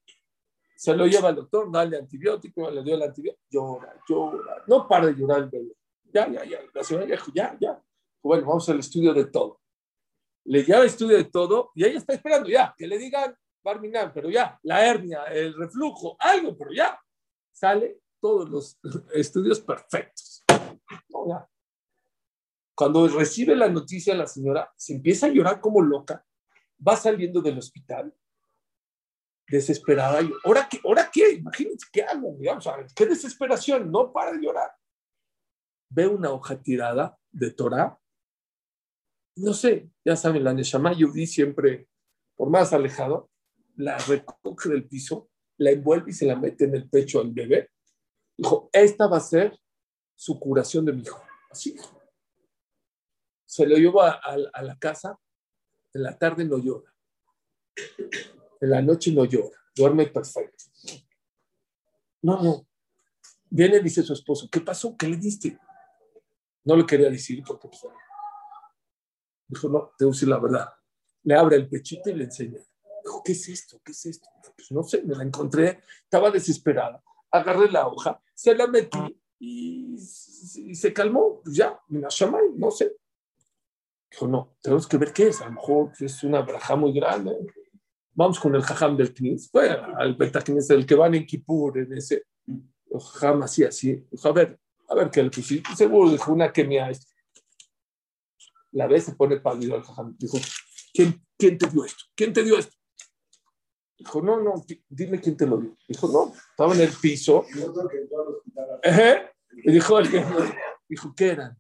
se 0.81 0.97
lo 0.97 1.07
lleva 1.07 1.29
al 1.29 1.37
doctor, 1.37 1.71
dale 1.71 1.99
antibiótico, 1.99 2.71
le 2.71 2.83
dio 2.83 2.95
el 2.95 3.03
antibiótico, 3.03 3.45
llora, 3.51 3.95
llora, 4.09 4.65
no 4.67 4.89
para 4.89 5.09
de 5.09 5.15
llorar. 5.15 5.51
Ya, 6.11 6.27
ya, 6.27 6.43
ya, 6.43 6.59
la 6.73 6.83
señora 6.83 7.05
dijo, 7.05 7.31
ya, 7.35 7.55
ya. 7.61 7.79
Bueno, 8.23 8.47
vamos 8.47 8.67
al 8.71 8.79
estudio 8.79 9.13
de 9.13 9.27
todo. 9.27 9.61
Le 10.47 10.65
lleva 10.65 10.81
el 10.81 10.87
estudio 10.87 11.19
de 11.19 11.25
todo 11.25 11.71
y 11.75 11.85
ella 11.85 11.99
está 11.99 12.15
esperando 12.15 12.49
ya, 12.49 12.75
que 12.79 12.87
le 12.87 12.97
digan 12.97 13.37
Barminan, 13.63 14.11
pero 14.15 14.31
ya, 14.31 14.59
la 14.63 14.83
hernia, 14.87 15.25
el 15.25 15.53
reflujo, 15.53 16.17
algo, 16.19 16.57
pero 16.57 16.73
ya. 16.73 16.99
Sale 17.53 18.01
todos 18.21 18.49
los 18.49 18.79
estudios 19.15 19.61
perfectos. 19.61 20.45
Cuando 22.75 23.07
recibe 23.09 23.55
la 23.55 23.69
noticia 23.69 24.15
la 24.15 24.27
señora, 24.27 24.73
se 24.77 24.95
empieza 24.95 25.27
a 25.27 25.31
llorar 25.31 25.61
como 25.61 25.83
loca, 25.83 26.25
va 26.87 26.97
saliendo 26.97 27.43
del 27.43 27.59
hospital, 27.59 28.15
desesperada. 29.47 30.21
¿Ahora 30.45 30.67
qué? 30.71 30.81
¿Ahora 30.85 31.11
qué? 31.13 31.33
Imagínense 31.33 31.87
qué 31.93 32.03
hago, 32.03 32.37
digamos, 32.39 32.67
qué 32.95 33.05
desesperación, 33.07 33.91
no 33.91 34.13
para 34.13 34.33
de 34.33 34.41
llorar. 34.41 34.71
Ve 35.91 36.07
una 36.07 36.31
hoja 36.31 36.61
tirada 36.63 37.19
de 37.31 37.51
Torah. 37.51 37.99
No 39.37 39.53
sé, 39.53 39.91
ya 40.05 40.17
saben, 40.17 40.45
la 40.45 40.55
Neshama 40.55 40.93
vi 40.93 41.27
siempre, 41.27 41.89
por 42.37 42.49
más 42.49 42.73
alejado, 42.73 43.31
la 43.77 43.99
recoge 43.99 44.69
del 44.69 44.87
piso, 44.87 45.31
la 45.59 45.71
envuelve 45.71 46.11
y 46.11 46.15
se 46.15 46.27
la 46.27 46.37
mete 46.37 46.65
en 46.65 46.75
el 46.75 46.89
pecho 46.89 47.21
al 47.21 47.31
bebé. 47.31 47.71
Dijo, 48.41 48.71
esta 48.73 49.07
va 49.07 49.19
a 49.19 49.21
ser 49.21 49.59
su 50.15 50.39
curación 50.41 50.85
de 50.85 50.93
mi 50.93 51.03
hijo. 51.03 51.23
Así. 51.51 51.77
Se 53.45 53.67
lo 53.67 53.77
lleva 53.77 54.13
a, 54.13 54.37
a 54.53 54.63
la 54.63 54.79
casa, 54.79 55.19
en 55.93 56.03
la 56.03 56.17
tarde 56.17 56.45
no 56.45 56.59
llora 56.59 56.91
en 58.61 58.71
la 58.71 58.83
noche 58.83 59.13
no 59.13 59.25
llora, 59.25 59.59
duerme 59.75 60.07
perfecto. 60.07 60.65
No, 62.23 62.43
no. 62.43 62.67
Viene 63.49 63.79
y 63.79 63.83
dice 63.83 64.03
su 64.03 64.13
esposo, 64.13 64.49
¿qué 64.51 64.61
pasó? 64.61 64.97
¿Qué 64.97 65.09
le 65.09 65.17
diste? 65.17 65.59
No 66.65 66.77
le 66.77 66.87
quería 66.87 67.11
decir 67.11 67.43
porque 67.45 67.69
pues, 67.69 67.83
dijo, 69.49 69.69
no, 69.69 69.93
te 69.97 70.05
voy 70.05 70.13
a 70.13 70.15
decir 70.15 70.29
la 70.29 70.39
verdad. 70.39 70.69
Le 71.23 71.35
abre 71.35 71.57
el 71.57 71.69
pechito 71.69 72.11
y 72.11 72.15
le 72.15 72.25
enseña. 72.25 72.61
Dijo, 73.03 73.23
¿qué 73.25 73.33
es 73.33 73.49
esto? 73.49 73.81
¿Qué 73.83 73.93
es 73.93 74.07
esto? 74.07 74.29
Pues 74.55 74.71
no 74.71 74.83
sé, 74.83 75.03
me 75.03 75.17
la 75.17 75.25
encontré, 75.25 75.83
estaba 76.05 76.31
desesperada. 76.31 77.03
Agarré 77.31 77.71
la 77.71 77.89
hoja, 77.89 78.23
se 78.41 78.55
la 78.55 78.67
metí 78.67 78.99
y, 79.39 79.97
se 79.99 80.93
calmó. 80.93 81.41
Pues 81.43 81.57
ya, 81.57 81.79
la 81.89 82.09
no 82.57 82.71
sé. 82.71 82.97
Dijo, 84.11 84.27
no, 84.27 84.57
tenemos 84.61 84.87
que 84.87 84.97
ver 84.97 85.13
qué 85.13 85.29
es. 85.29 85.41
A 85.41 85.47
lo 85.47 85.53
mejor 85.53 85.93
es 86.01 86.23
una 86.25 86.41
braja 86.41 86.77
muy 86.77 86.93
grande 86.93 87.37
vamos 88.21 88.39
con 88.39 88.55
el 88.55 88.63
jajam 88.63 88.97
del 88.99 89.15
Knis, 89.15 89.51
fue 89.51 89.71
al 89.71 90.15
Betaknis, 90.15 90.69
el 90.69 90.85
que 90.85 90.95
van 90.95 91.15
en 91.15 91.25
Kippur, 91.25 91.79
en 91.79 91.93
ese 91.95 92.25
jajam 92.93 93.43
así, 93.43 93.65
así, 93.65 94.05
dijo, 94.11 94.29
a 94.29 94.33
ver, 94.33 94.59
a 94.89 94.95
ver 94.95 95.11
qué 95.11 95.23
le 95.23 95.31
pusiste, 95.31 95.75
seguro 95.75 96.11
dijo 96.11 96.31
una 96.31 96.53
que 96.53 96.65
me 96.65 96.81
ha 96.81 96.91
La 98.73 98.87
vez 98.87 99.05
se 99.05 99.15
pone 99.15 99.41
pálido 99.41 99.75
al 99.77 99.83
jajam, 99.83 100.15
dijo, 100.19 100.39
¿quién, 100.93 101.25
¿quién 101.39 101.57
te 101.57 101.67
dio 101.69 101.85
esto? 101.85 102.05
¿Quién 102.15 102.33
te 102.33 102.43
dio 102.43 102.59
esto? 102.59 102.77
Dijo, 104.01 104.23
no, 104.23 104.41
no, 104.41 104.65
dime 104.89 105.21
quién 105.21 105.37
te 105.37 105.47
lo 105.47 105.59
dio. 105.59 105.77
Dijo, 105.87 106.09
no, 106.09 106.33
estaba 106.51 106.75
en 106.75 106.81
el 106.81 106.93
piso. 107.01 107.45
Dijo, 109.65 109.99
dijo, 110.89 111.15
¿qué 111.15 111.29
eran? 111.29 111.59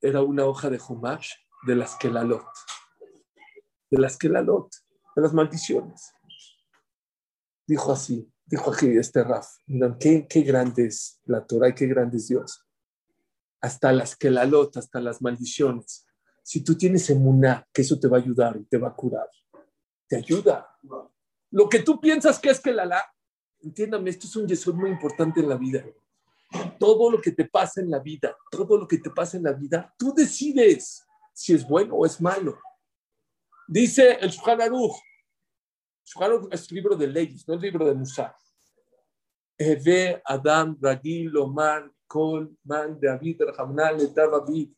Era 0.00 0.22
una 0.22 0.46
hoja 0.46 0.70
de 0.70 0.80
Humash 0.80 1.32
de 1.66 1.74
las 1.74 1.96
que 1.96 2.08
la 2.08 2.22
lot. 2.22 2.46
De 3.90 4.00
las 4.00 4.16
que 4.16 4.28
la 4.28 4.42
lot 4.42 4.70
de 5.14 5.22
las 5.22 5.32
maldiciones. 5.32 6.12
Dijo 7.66 7.92
así, 7.92 8.30
dijo 8.44 8.72
aquí 8.72 8.96
este 8.96 9.24
Raf, 9.24 9.46
qué, 9.98 10.26
qué 10.28 10.42
grande 10.42 10.86
es 10.86 11.20
la 11.24 11.44
Torah 11.44 11.70
y 11.70 11.74
qué 11.74 11.86
grande 11.86 12.18
es 12.18 12.28
Dios. 12.28 12.64
Hasta 13.60 13.92
las 13.92 14.16
que 14.16 14.30
la 14.30 14.44
lota, 14.44 14.78
hasta 14.78 15.00
las 15.00 15.22
maldiciones. 15.22 16.06
Si 16.42 16.62
tú 16.62 16.76
tienes 16.76 17.08
emuná, 17.10 17.66
que 17.72 17.82
eso 17.82 17.98
te 17.98 18.08
va 18.08 18.18
a 18.18 18.20
ayudar 18.20 18.56
y 18.56 18.64
te 18.66 18.76
va 18.76 18.88
a 18.88 18.94
curar, 18.94 19.28
te 20.06 20.16
ayuda. 20.16 20.68
Lo 21.54 21.68
que 21.68 21.78
tú 21.78 22.00
piensas 22.00 22.40
que 22.40 22.50
es 22.50 22.58
que 22.58 22.72
la 22.72 22.84
la, 22.84 23.00
entiéndame, 23.60 24.10
esto 24.10 24.26
es 24.26 24.34
un 24.34 24.48
yesod 24.48 24.74
muy 24.74 24.90
importante 24.90 25.38
en 25.38 25.48
la 25.48 25.56
vida. 25.56 25.84
Todo 26.80 27.12
lo 27.12 27.20
que 27.20 27.30
te 27.30 27.44
pasa 27.44 27.80
en 27.80 27.92
la 27.92 28.00
vida, 28.00 28.36
todo 28.50 28.76
lo 28.76 28.88
que 28.88 28.98
te 28.98 29.08
pasa 29.10 29.36
en 29.36 29.44
la 29.44 29.52
vida, 29.52 29.94
tú 29.96 30.12
decides 30.12 31.06
si 31.32 31.54
es 31.54 31.64
bueno 31.64 31.94
o 31.94 32.04
es 32.04 32.20
malo. 32.20 32.58
Dice 33.68 34.18
el 34.20 34.30
Shulchan 34.30 34.62
Aruch, 34.62 34.96
Shulchan 36.04 36.48
es 36.50 36.68
un 36.68 36.74
libro 36.74 36.96
de 36.96 37.06
leyes, 37.06 37.46
no 37.46 37.54
es 37.54 37.60
libro 37.60 37.86
de 37.86 37.94
Musa. 37.94 38.36
Eve 39.56 40.20
Adam 40.24 40.76
Ragil 40.80 41.36
Omar 41.36 41.88
Kol 42.08 42.58
Man 42.64 42.98
David 43.00 43.42
Rahamnal 43.42 44.12
David 44.12 44.72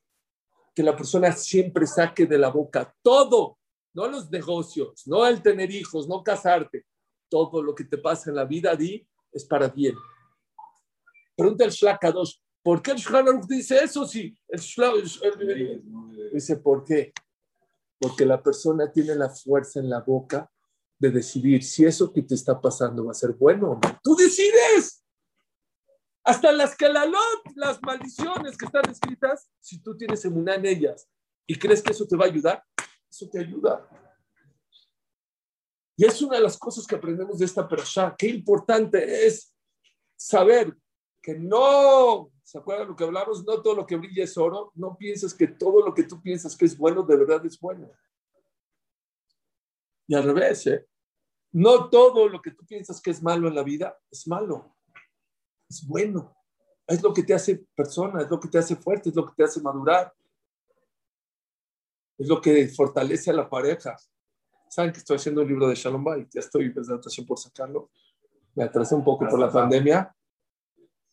que 0.75 0.83
la 0.83 0.95
persona 0.95 1.33
siempre 1.33 1.87
saque 1.87 2.27
de 2.27 2.37
la 2.37 2.51
boca 2.51 2.95
todo, 3.01 3.57
no 3.97 4.07
los 4.07 4.31
negocios, 4.31 5.07
no 5.07 5.27
el 5.27 5.43
tener 5.43 5.71
hijos, 5.71 6.07
no 6.07 6.23
casarte, 6.23 6.85
todo 7.29 7.63
lo 7.63 7.75
que 7.75 7.85
te 7.85 7.99
pasa 7.99 8.31
en 8.31 8.37
la 8.37 8.45
vida, 8.45 8.77
di, 8.77 9.05
es 9.33 9.45
para 9.45 9.69
bien. 9.69 9.97
Pregunta 11.35 11.65
el 11.65 11.71
Shlakadosh, 11.71 12.35
¿por 12.63 12.83
qué 12.83 12.93
el 12.93 12.99
Shulchan 12.99 13.41
dice 13.49 13.83
eso? 13.83 14.07
Sí, 14.07 14.37
el, 14.49 14.61
dice, 16.33 16.57
¿por 16.59 16.85
qué? 16.85 17.13
porque 17.99 18.27
la 18.27 18.43
persona 18.43 18.91
tiene 18.91 19.15
la 19.15 19.31
fuerza 19.31 19.81
en 19.81 19.89
la 19.89 20.01
boca 20.01 20.51
de 20.99 21.11
decidir 21.11 21.63
si 21.63 21.85
eso 21.85 22.13
que 22.13 22.23
te 22.23 22.35
está 22.35 22.61
pasando 22.61 23.05
va 23.05 23.13
a 23.13 23.15
ser 23.15 23.33
bueno 23.33 23.73
o 23.73 23.75
no. 23.75 24.01
Tú 24.03 24.15
decides. 24.17 25.03
Hasta 26.25 26.51
las 26.51 26.75
calalot, 26.75 27.43
las 27.55 27.81
maldiciones 27.83 28.57
que 28.57 28.67
están 28.67 28.91
escritas, 28.91 29.49
si 29.61 29.81
tú 29.81 29.97
tienes 29.97 30.25
emuná 30.25 30.57
en 30.57 30.67
ellas 30.67 31.09
y 31.47 31.57
crees 31.57 31.83
que 31.83 31.93
eso 31.93 32.07
te 32.07 32.17
va 32.17 32.25
a 32.25 32.29
ayudar, 32.29 32.65
eso 33.11 33.29
te 33.31 33.41
ayuda. 33.41 33.89
Y 35.97 36.05
es 36.05 36.21
una 36.23 36.37
de 36.37 36.43
las 36.43 36.59
cosas 36.59 36.87
que 36.87 36.97
aprendemos 36.97 37.39
de 37.39 37.47
esta 37.47 37.67
persona. 37.67 38.15
Qué 38.17 38.29
importante 38.29 39.27
es 39.27 39.55
saber 40.17 40.77
que 41.23 41.39
no 41.39 42.31
¿Se 42.47 42.59
acuerdan 42.59 42.87
lo 42.87 42.95
que 42.95 43.03
hablamos? 43.03 43.45
No 43.45 43.61
todo 43.61 43.75
lo 43.75 43.85
que 43.85 43.97
brilla 43.97 44.23
es 44.23 44.39
oro. 44.39 44.71
No 44.77 44.97
pienses 44.97 45.35
que 45.35 45.49
todo 45.49 45.85
lo 45.85 45.93
que 45.93 46.05
tú 46.05 46.23
piensas 46.23 46.57
que 46.57 46.65
es 46.65 46.79
bueno, 46.79 47.03
de 47.03 47.17
verdad 47.17 47.45
es 47.45 47.59
bueno. 47.59 47.91
Y 50.07 50.15
al 50.15 50.23
revés, 50.23 50.65
¿eh? 50.69 50.87
No 51.51 51.91
todo 51.91 52.29
lo 52.29 52.41
que 52.41 52.53
tú 52.53 52.65
piensas 52.65 53.03
que 53.03 53.11
es 53.11 53.21
malo 53.21 53.49
en 53.49 53.55
la 53.57 53.65
vida 53.65 53.99
es 54.13 54.29
malo. 54.29 54.77
Es 55.69 55.85
bueno. 55.85 56.37
Es 56.87 57.03
lo 57.03 57.13
que 57.13 57.25
te 57.25 57.35
hace 57.35 57.67
persona, 57.75 58.23
es 58.23 58.31
lo 58.31 58.39
que 58.39 58.47
te 58.47 58.59
hace 58.59 58.77
fuerte, 58.77 59.09
es 59.09 59.17
lo 59.17 59.27
que 59.27 59.35
te 59.35 59.43
hace 59.43 59.61
madurar. 59.61 60.15
Es 62.19 62.29
lo 62.29 62.41
que 62.41 62.69
fortalece 62.69 63.31
a 63.31 63.35
la 63.35 63.49
pareja. 63.49 63.97
Saben 64.69 64.93
que 64.93 64.99
estoy 64.99 65.17
haciendo 65.17 65.43
un 65.43 65.49
libro 65.49 65.69
de 65.69 65.75
Shalom 65.75 66.05
Bay, 66.05 66.27
ya 66.33 66.41
estoy 66.41 66.71
presentación 66.71 67.27
por 67.27 67.39
sacarlo. 67.39 67.91
Me 68.55 68.65
atrasé 68.65 68.95
un 68.95 69.05
poco 69.05 69.27
por 69.29 69.39
la 69.39 69.51
pandemia, 69.51 70.17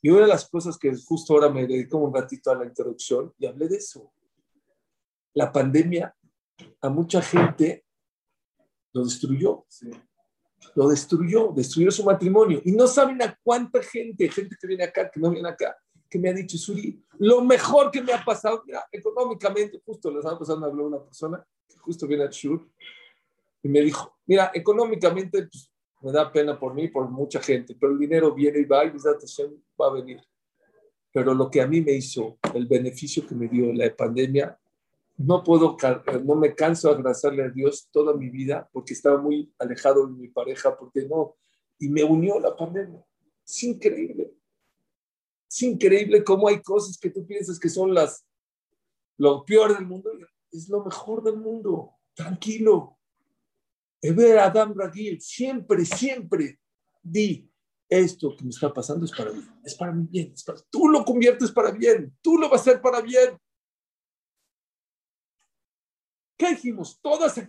y 0.05 0.09
una 0.09 0.23
de 0.23 0.27
las 0.27 0.49
cosas 0.49 0.77
que 0.77 0.93
justo 0.97 1.33
ahora 1.33 1.47
me 1.47 1.65
dedico 1.65 1.97
un 1.97 2.13
ratito 2.13 2.51
a 2.51 2.55
la 2.55 2.65
introducción 2.65 3.33
y 3.39 3.45
hablé 3.45 3.69
de 3.69 3.77
eso. 3.77 4.11
La 5.33 5.49
pandemia 5.49 6.13
a 6.81 6.89
mucha 6.89 7.21
gente 7.21 7.85
lo 8.91 9.05
destruyó. 9.05 9.65
Lo 10.75 10.89
destruyó, 10.89 11.53
destruyó 11.55 11.89
su 11.89 12.03
matrimonio. 12.03 12.61
Y 12.65 12.73
no 12.73 12.85
saben 12.85 13.21
a 13.21 13.39
cuánta 13.41 13.81
gente, 13.81 14.29
gente 14.29 14.57
que 14.59 14.67
viene 14.67 14.83
acá, 14.83 15.09
que 15.09 15.21
no 15.21 15.31
viene 15.31 15.47
acá, 15.47 15.73
que 16.13 16.19
me 16.19 16.29
ha 16.29 16.33
dicho, 16.33 16.59
Suri, 16.59 17.03
lo 17.17 17.41
mejor 17.41 17.89
que 17.89 17.99
me 17.99 18.13
ha 18.13 18.23
pasado, 18.23 18.61
mira, 18.67 18.87
económicamente, 18.91 19.81
justo 19.83 20.11
la 20.11 20.21
semana 20.21 20.37
pasada 20.37 20.59
me 20.59 20.67
habló 20.67 20.85
una 20.85 21.03
persona 21.03 21.43
que 21.67 21.75
justo 21.79 22.05
viene 22.05 22.25
a 22.25 22.29
Shur 22.29 22.69
y 23.63 23.67
me 23.67 23.81
dijo, 23.81 24.15
mira, 24.27 24.51
económicamente, 24.53 25.47
pues, 25.47 25.71
me 26.03 26.11
da 26.11 26.31
pena 26.31 26.59
por 26.59 26.75
mí, 26.75 26.87
por 26.87 27.09
mucha 27.09 27.41
gente, 27.41 27.75
pero 27.79 27.93
el 27.93 27.97
dinero 27.97 28.31
viene 28.31 28.59
y 28.59 28.65
va 28.65 28.85
y 28.85 28.91
va 28.91 29.87
a 29.87 29.91
venir. 29.91 30.21
Pero 31.11 31.33
lo 31.33 31.49
que 31.49 31.61
a 31.61 31.67
mí 31.67 31.81
me 31.81 31.93
hizo, 31.93 32.37
el 32.53 32.67
beneficio 32.67 33.25
que 33.25 33.33
me 33.33 33.47
dio 33.47 33.73
la 33.73 33.95
pandemia, 33.95 34.55
no 35.17 35.43
puedo, 35.43 35.75
no 36.25 36.35
me 36.35 36.53
canso 36.53 36.89
de 36.89 36.93
agradecerle 36.93 37.45
a 37.45 37.49
Dios 37.49 37.89
toda 37.91 38.13
mi 38.13 38.29
vida 38.29 38.69
porque 38.71 38.93
estaba 38.93 39.19
muy 39.19 39.51
alejado 39.57 40.05
de 40.05 40.13
mi 40.13 40.27
pareja, 40.27 40.77
porque 40.77 41.07
no, 41.07 41.37
y 41.79 41.89
me 41.89 42.03
unió 42.03 42.39
la 42.39 42.55
pandemia. 42.55 43.03
Es 43.43 43.63
increíble. 43.63 44.31
Es 45.53 45.61
increíble 45.61 46.23
cómo 46.23 46.47
hay 46.47 46.63
cosas 46.63 46.97
que 46.97 47.11
tú 47.11 47.27
piensas 47.27 47.59
que 47.59 47.69
son 47.69 47.93
las, 47.93 48.25
lo 49.19 49.45
peor 49.45 49.75
del 49.75 49.85
mundo, 49.85 50.09
es 50.51 50.67
lo 50.67 50.83
mejor 50.83 51.21
del 51.21 51.37
mundo. 51.37 51.91
Tranquilo, 52.15 52.97
ver 54.01 54.39
Adam 54.39 54.73
Ragil, 54.75 55.21
siempre, 55.21 55.85
siempre 55.85 56.59
di, 57.03 57.47
esto 57.87 58.35
que 58.35 58.45
me 58.45 58.49
está 58.49 58.73
pasando 58.73 59.05
es 59.05 59.11
para 59.11 59.31
mí, 59.31 59.43
es 59.63 59.75
para 59.75 59.91
mi 59.91 60.07
bien, 60.07 60.33
tú 60.71 60.87
lo 60.87 61.05
conviertes 61.05 61.51
para 61.51 61.69
bien, 61.69 62.17
tú 62.23 62.39
lo 62.39 62.49
vas 62.49 62.61
a 62.61 62.71
hacer 62.71 62.81
para 62.81 63.01
bien. 63.01 63.37
¿Qué 66.35 66.49
dijimos? 66.49 66.99
Todas 66.99 67.35
se, 67.35 67.45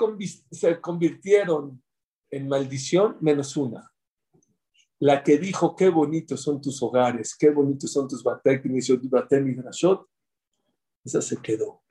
se 0.51 0.79
convirtieron 0.79 1.83
en 2.31 2.49
maldición 2.49 3.17
menos 3.23 3.57
una. 3.57 3.94
La 5.05 5.23
que 5.23 5.37
dijo, 5.37 5.77
qué 5.77 5.91
bonitos 5.91 6.41
son 6.41 6.63
tus 6.63 6.83
hogares, 6.83 7.37
qué 7.37 7.51
bonitos 7.51 7.93
son 7.93 8.09
tus 8.09 8.23
batek, 8.23 8.65
esa 11.05 11.21
se 11.21 11.37
quedó. 11.43 11.83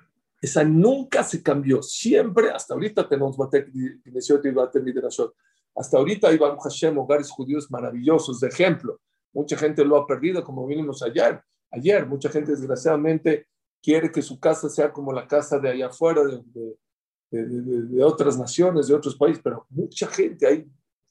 Esa 0.42 0.64
nunca 0.64 1.24
se 1.24 1.44
cambió. 1.44 1.84
Siempre, 1.84 2.50
hasta 2.50 2.74
ahorita 2.74 3.08
tenemos 3.08 3.38
Batek 3.38 3.70
y 3.72 4.52
Batek 4.52 4.84
Midrashot. 4.84 5.36
Hasta 5.76 5.98
ahorita 6.00 6.30
hay 6.30 6.40
Baruch 6.40 6.64
Hashem, 6.64 6.98
hogares 6.98 7.30
judíos 7.30 7.70
maravillosos, 7.70 8.40
de 8.40 8.48
ejemplo. 8.48 9.00
Mucha 9.32 9.58
gente 9.58 9.86
lo 9.86 9.98
ha 9.98 10.08
perdido, 10.08 10.44
como 10.44 10.66
vimos 10.66 11.04
ayer. 11.04 11.40
Ayer, 11.70 12.08
mucha 12.08 12.30
gente 12.30 12.50
desgraciadamente 12.50 13.46
quiere 13.80 14.12
que 14.12 14.24
su 14.24 14.40
casa 14.40 14.70
sea 14.70 14.92
como 14.92 15.14
la 15.14 15.28
casa 15.28 15.60
de 15.60 15.70
allá 15.70 15.86
afuera, 15.86 16.24
de, 16.24 16.42
de, 17.30 17.46
de, 17.46 17.82
de 17.84 18.04
otras 18.04 18.40
naciones, 18.40 18.88
de 18.88 18.96
otros 18.96 19.16
países, 19.16 19.44
pero 19.44 19.68
mucha 19.70 20.08
gente, 20.08 20.48
hay 20.48 20.68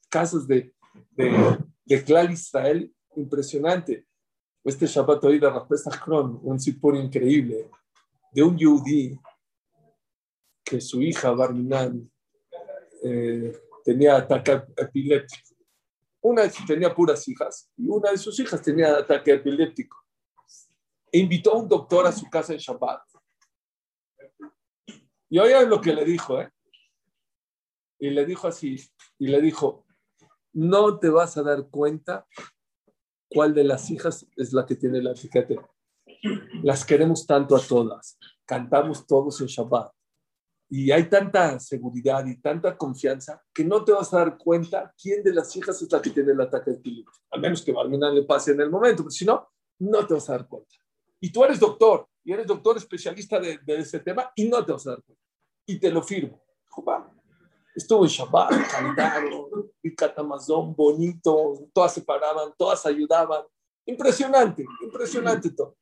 casas 0.09 0.49
de, 0.49 0.75
de, 1.11 1.59
de 1.85 2.33
Israel 2.33 2.93
impresionante. 3.17 4.07
Este 4.65 4.87
Shabbat 4.87 5.25
hoy 5.25 5.39
de 5.39 5.51
Kron, 6.05 6.39
un 6.43 6.61
sipur 6.61 6.95
increíble, 6.97 7.69
de 8.33 8.43
un 8.43 8.57
yudí 8.57 9.19
que 10.65 10.81
su 10.81 11.03
hija 11.03 11.33
Barminan 11.33 12.11
eh, 13.03 13.53
tenía 13.85 14.17
ataque 14.17 14.63
epiléptico. 14.77 15.57
Una 16.21 16.49
tenía 16.67 16.95
puras 16.95 17.27
hijas 17.27 17.69
y 17.77 17.89
una 17.89 18.13
de 18.13 18.19
sus 18.19 18.39
hijas 18.39 18.63
tenía 18.63 18.97
ataque 18.97 19.33
epiléptico. 19.33 19.99
Invitó 21.11 21.53
a 21.53 21.59
un 21.59 21.69
doctor 21.69 22.07
a 22.07 22.13
su 22.13 22.31
casa 22.31 22.53
en 22.53 22.61
Shabbat. 22.61 23.03
Y 25.29 25.39
oigan 25.39 25.69
lo 25.69 25.81
que 25.81 25.93
le 25.93 26.05
dijo, 26.05 26.41
¿eh? 26.41 26.51
Y 27.99 28.11
le 28.11 28.25
dijo 28.25 28.47
así, 28.47 28.77
y 29.19 29.27
le 29.29 29.41
dijo, 29.41 29.87
no 30.53 30.99
te 30.99 31.09
vas 31.09 31.37
a 31.37 31.43
dar 31.43 31.69
cuenta 31.69 32.27
cuál 33.29 33.55
de 33.55 33.65
las 33.65 33.91
hijas 33.91 34.27
es 34.37 34.53
la 34.53 34.67
que 34.67 34.77
tiene 34.77 35.03
la 35.03 35.13
etiqueta. 35.13 35.55
Las 36.63 36.85
queremos 36.85 37.27
tanto 37.27 37.57
a 37.57 37.61
todas, 37.61 38.19
cantamos 38.45 39.07
todos 39.07 39.41
en 39.41 39.47
Shabbat. 39.47 39.93
Y 40.69 40.91
hay 40.91 41.09
tanta 41.09 41.61
seguridad 41.61 42.25
y 42.25 42.41
tanta 42.41 42.79
confianza 42.79 43.43
que 43.53 43.63
no 43.63 43.85
te 43.85 43.93
vas 43.93 44.13
a 44.15 44.19
dar 44.19 44.39
cuenta 44.39 44.95
quién 45.01 45.23
de 45.23 45.35
las 45.35 45.55
hijas 45.55 45.83
es 45.83 45.93
la 45.93 46.01
que 46.01 46.11
tiene 46.11 46.33
el 46.33 46.41
ataque 46.41 46.71
de 46.71 46.77
epiléptico. 46.79 47.13
A 47.31 47.37
menos 47.37 47.63
que 47.63 47.73
Barmina 47.73 48.11
le 48.11 48.23
pase 48.23 48.53
en 48.53 48.61
el 48.63 48.71
momento, 48.71 49.03
pero 49.03 49.11
si 49.11 49.27
no, 49.27 49.49
no 49.81 50.07
te 50.07 50.15
vas 50.15 50.31
a 50.31 50.33
dar 50.33 50.49
cuenta. 50.49 50.75
Y 51.21 51.31
tú 51.31 51.45
eres 51.45 51.61
doctor, 51.61 52.09
y 52.25 52.33
eres 52.33 52.47
doctor 52.47 52.77
especialista 52.79 53.39
de, 53.39 53.61
ese 53.67 54.01
tema, 54.01 54.33
y 54.35 54.49
no 54.49 54.65
te 54.65 54.73
vas 54.73 54.87
a 54.87 54.91
dar 54.91 55.03
cuenta. 55.03 55.23
Y 55.67 55.79
te 55.79 55.91
lo 55.91 56.03
firmo. 56.03 56.43
Estuvo 57.75 58.05
en 58.05 58.11
Shabbat, 58.11 58.51
cantaron, 58.71 59.73
y 59.83 59.95
catamazón 59.95 60.75
bonito, 60.75 61.69
todas 61.73 61.95
se 61.95 62.03
paraban, 62.03 62.53
todas 62.57 62.85
ayudaban. 62.87 63.45
Impresionante, 63.87 64.65
impresionante 64.83 65.51
todo. 65.51 65.77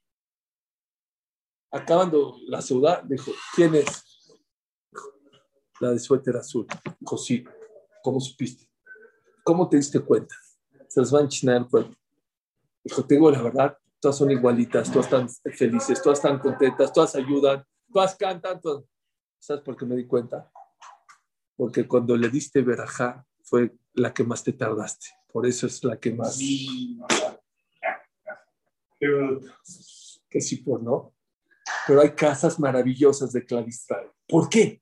Acabando 1.72 2.36
la 2.46 2.62
ciudad, 2.62 3.02
dijo, 3.02 3.32
¿quién 3.54 3.74
es? 3.74 4.04
La 5.80 5.90
de 5.90 5.98
suéter 5.98 6.36
azul. 6.36 6.66
Dijo, 6.98 7.16
sí. 7.16 7.44
¿Cómo 8.02 8.20
supiste? 8.20 8.66
¿Cómo 9.44 9.68
te 9.68 9.76
diste 9.76 10.00
cuenta? 10.00 10.34
Se 10.88 11.00
las 11.00 11.10
van 11.10 11.26
a 11.26 11.28
chinar 11.28 11.56
el 11.56 11.68
cuerpo. 11.68 11.94
Dijo, 12.82 13.04
tengo 13.04 13.30
la 13.30 13.42
verdad, 13.42 13.76
todas 14.00 14.16
son 14.16 14.30
igualitas, 14.30 14.90
todas 14.90 15.06
están 15.06 15.28
felices, 15.54 16.00
todas 16.02 16.18
están 16.18 16.38
contentas, 16.38 16.92
todas 16.92 17.14
ayudan, 17.14 17.64
todas 17.92 18.16
cantan. 18.16 18.60
Todas... 18.60 18.84
¿Sabes 19.38 19.62
por 19.62 19.76
qué 19.76 19.84
me 19.84 19.96
di 19.96 20.06
cuenta? 20.06 20.50
Porque 21.60 21.86
cuando 21.86 22.16
le 22.16 22.30
diste 22.30 22.62
verajá 22.62 23.22
fue 23.42 23.76
la 23.92 24.14
que 24.14 24.24
más 24.24 24.42
te 24.42 24.54
tardaste. 24.54 25.08
Por 25.30 25.44
eso 25.46 25.66
es 25.66 25.84
la 25.84 26.00
que 26.00 26.10
más. 26.10 26.38
Que 30.30 30.40
sí, 30.40 30.56
por 30.56 30.82
no. 30.82 31.14
Pero 31.86 32.00
hay 32.00 32.12
casas 32.12 32.58
maravillosas 32.58 33.34
de 33.34 33.44
Clavistral. 33.44 34.10
¿Por 34.26 34.48
qué? 34.48 34.80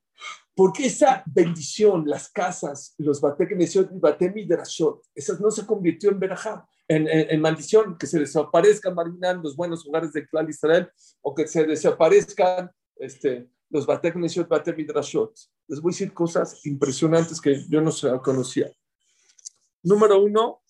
Porque 0.55 0.85
esa 0.85 1.21
bendición, 1.25 2.05
las 2.07 2.31
casas, 2.31 2.95
los 2.97 3.19
bateknesiot 3.19 3.91
y 3.91 3.99
batemidrashot, 3.99 5.01
esas 5.13 5.41
no 5.41 5.51
se 5.51 5.65
convirtió 5.65 6.11
en 6.11 6.19
verajá, 6.21 6.65
en, 6.87 7.41
maldición, 7.41 7.97
que 7.97 8.07
se 8.07 8.19
desaparezcan 8.19 8.95
marginando 8.95 9.43
los 9.43 9.57
buenos 9.57 9.85
hogares 9.85 10.13
de 10.13 10.25
Clar 10.25 10.49
Israel 10.49 10.89
o 11.19 11.35
que 11.35 11.45
se 11.45 11.65
desaparezcan 11.65 12.71
este, 12.95 13.49
los 13.69 13.85
Batek 13.85 14.15
Nesiot, 14.15 14.47
Batek 14.47 14.77
Midrashot. 14.77 15.33
Les 15.69 15.79
voy 15.79 15.91
a 15.91 15.93
decir 15.93 16.13
cosas 16.13 16.65
impresionantes 16.65 17.39
que 17.39 17.63
yo 17.69 17.79
no 17.79 17.91
conocía. 18.23 18.71
Número 19.83 20.19
uno, 20.19 20.63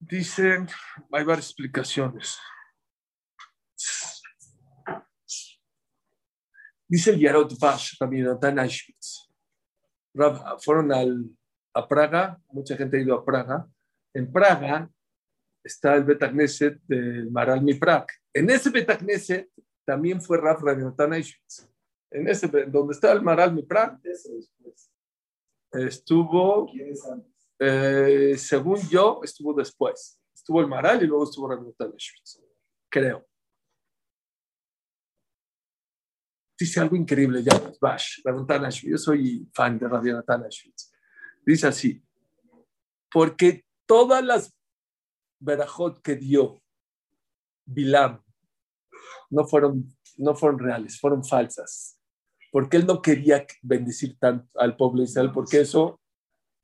dicen, 0.00 0.68
hay 1.12 1.24
varias 1.24 1.46
explicaciones. 1.46 2.36
Dice 6.88 7.10
el 7.10 7.20
Yarot 7.20 7.56
Vash, 7.60 7.96
también 7.96 8.26
Dan 8.40 8.58
Auschwitz. 8.58 9.30
Fueron 10.58 10.92
al, 10.92 11.30
a 11.72 11.86
Praga, 11.86 12.42
mucha 12.48 12.76
gente 12.76 12.96
ha 12.96 13.00
ido 13.00 13.14
a 13.14 13.24
Praga. 13.24 13.68
En 14.12 14.32
Praga 14.32 14.90
está 15.62 15.94
el 15.94 16.04
Betagneset 16.04 16.80
del 16.86 17.30
Maral 17.30 17.62
Miprak. 17.62 18.12
En 18.32 18.50
ese 18.50 18.70
Betagneset 18.70 19.50
también 19.84 20.20
fue 20.20 20.38
Raf 20.38 20.62
Rabinatan 20.62 21.14
En 22.10 22.28
ese, 22.28 22.48
donde 22.48 22.92
está 22.92 23.12
el 23.12 23.22
Maral 23.22 23.54
Miprak, 23.54 24.00
estuvo, 25.72 26.70
eh, 27.58 28.34
según 28.36 28.78
yo, 28.88 29.20
estuvo 29.22 29.54
después. 29.54 30.20
Estuvo 30.34 30.60
el 30.60 30.68
Maral 30.68 31.02
y 31.02 31.06
luego 31.06 31.24
estuvo 31.24 31.48
Rabinatan 31.48 31.92
Creo. 32.88 33.26
Dice 36.58 36.80
algo 36.80 36.94
increíble 36.94 37.42
ya, 37.42 37.58
Bash, 37.80 38.20
Yo 38.82 38.98
soy 38.98 39.48
fan 39.54 39.78
de 39.78 39.88
Rabinatan 39.88 40.44
Dice 41.44 41.66
así, 41.66 42.02
porque 43.10 43.64
todas 43.86 44.22
las 44.22 44.59
Berajot 45.40 46.00
que 46.02 46.16
dio 46.16 46.62
Bilam 47.64 48.22
no 49.30 49.46
fueron, 49.46 49.96
no 50.18 50.34
fueron 50.34 50.58
reales, 50.58 51.00
fueron 51.00 51.24
falsas. 51.24 51.98
Porque 52.52 52.76
él 52.76 52.86
no 52.86 53.00
quería 53.00 53.46
bendecir 53.62 54.18
tanto 54.18 54.48
al 54.58 54.76
pueblo 54.76 54.98
de 54.98 55.04
Israel, 55.04 55.30
porque 55.32 55.60
eso, 55.60 56.00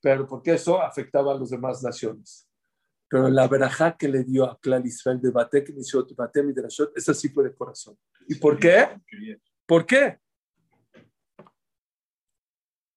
pero 0.03 0.27
porque 0.27 0.55
eso 0.55 0.83
afectaba 0.83 1.33
a 1.33 1.39
las 1.39 1.51
demás 1.51 1.83
naciones. 1.83 2.49
Pero 3.09 3.29
la 3.29 3.47
verajá 3.47 3.97
que 3.97 4.09
le 4.09 4.25
dio 4.25 4.45
a 4.45 4.59
Clar 4.59 4.85
Israel 4.85 5.21
de 5.21 5.31
Batek, 5.31 5.71
Nishot, 5.71 6.15
Batem 6.17 6.51
y 6.51 6.53
Derashot, 6.53 6.97
esa 6.97 7.15
sí 7.15 7.29
fue 7.29 7.45
de 7.45 7.55
corazón. 7.55 7.97
¿Y 8.27 8.35
por 8.35 8.59
qué? 8.59 9.01
¿Por 9.65 9.87
qué? 9.87 10.19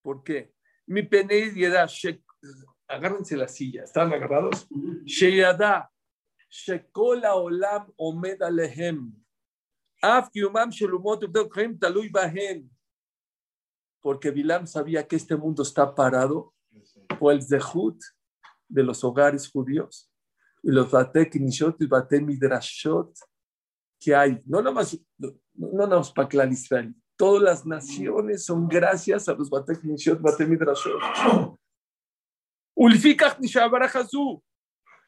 ¿Por 0.02 0.24
qué? 0.24 0.52
Mi 0.88 1.04
pene 1.04 1.38
y 1.38 1.63
agárrense 2.89 3.38
la 3.38 3.47
silla, 3.47 3.84
¿están 3.84 4.12
agarrados? 4.12 4.67
Sheyada, 5.06 5.89
Shekola 6.49 7.36
Olam 7.36 7.93
Omed 7.97 8.41
Alehem. 8.41 9.13
Af 10.02 10.30
Yumam 10.34 10.71
Shelumot 10.71 11.21
Talui 11.80 12.10
Bahem. 12.10 12.69
Porque 14.02 14.32
Bilam 14.32 14.65
sabía 14.65 15.08
que 15.08 15.15
este 15.15 15.36
mundo 15.36 15.62
está 15.62 15.93
parado 15.93 16.54
por 17.19 17.34
el 17.34 17.43
zehut 17.43 18.02
de 18.67 18.84
los 18.84 19.04
hogares 19.04 19.49
judíos 19.49 20.10
y 20.63 20.71
los 20.71 20.89
batek 20.89 21.36
nishot 21.36 21.82
y 21.82 21.86
batek 21.86 22.21
midrashot 22.21 23.13
que 23.99 24.15
hay. 24.15 24.41
No 24.45 24.62
nomás, 24.62 24.97
no, 25.17 25.88
no 25.88 26.02
para 26.15 26.30
Clan 26.30 26.52
Israel. 26.52 26.95
Todas 27.17 27.43
las 27.43 27.65
naciones 27.65 28.45
son 28.45 28.67
gracias 28.67 29.28
a 29.28 29.34
los 29.34 29.49
batek 29.49 29.84
nishot, 29.84 30.21
batek 30.21 30.47
midrashot. 30.47 31.59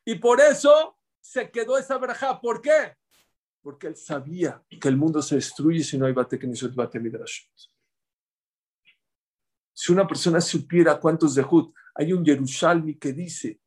Y 0.04 0.16
por 0.16 0.42
eso 0.42 0.98
se 1.22 1.50
quedó 1.50 1.78
esa 1.78 1.98
braja. 1.98 2.42
¿Por 2.42 2.62
qué? 2.62 2.98
Porque 3.62 3.88
él 3.88 3.96
sabía 3.96 4.62
que 4.70 4.90
el 4.90 4.98
mundo 4.98 5.22
se 5.22 5.36
destruye 5.36 5.82
si 5.82 5.98
no 5.98 6.06
hay 6.06 6.12
bate 6.12 6.38
Si 9.74 9.92
una 9.94 10.06
persona 10.06 10.42
supiera 10.42 11.00
cuántos 11.00 11.34
de 11.34 11.44
Jud, 11.44 11.74
hay 11.96 12.12
un 12.12 12.26
Yerushalmi 12.26 12.98
que 12.98 13.14
dice 13.14 13.62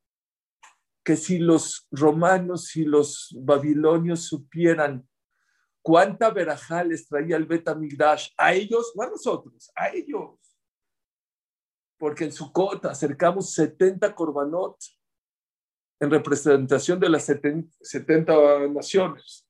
que 1.03 1.17
si 1.17 1.39
los 1.39 1.89
romanos 1.91 2.77
y 2.77 2.85
los 2.85 3.35
babilonios 3.41 4.27
supieran 4.27 5.09
cuánta 5.81 6.29
verajá 6.31 6.85
les 6.85 7.09
traía 7.09 7.37
el 7.37 7.47
Betamigdash 7.47 8.29
a 8.37 8.53
ellos, 8.53 8.93
no 8.97 9.03
a 9.03 9.09
nosotros, 9.09 9.71
a 9.75 9.89
ellos 9.89 10.44
porque 12.05 12.25
en 12.25 12.33
Sukkot 12.33 12.85
acercamos 12.85 13.55
70 13.55 14.15
korbanot 14.15 14.77
en 15.99 16.11
representación 16.11 17.01
de 17.01 17.09
las 17.09 17.25
70 17.25 18.69
naciones. 18.69 19.49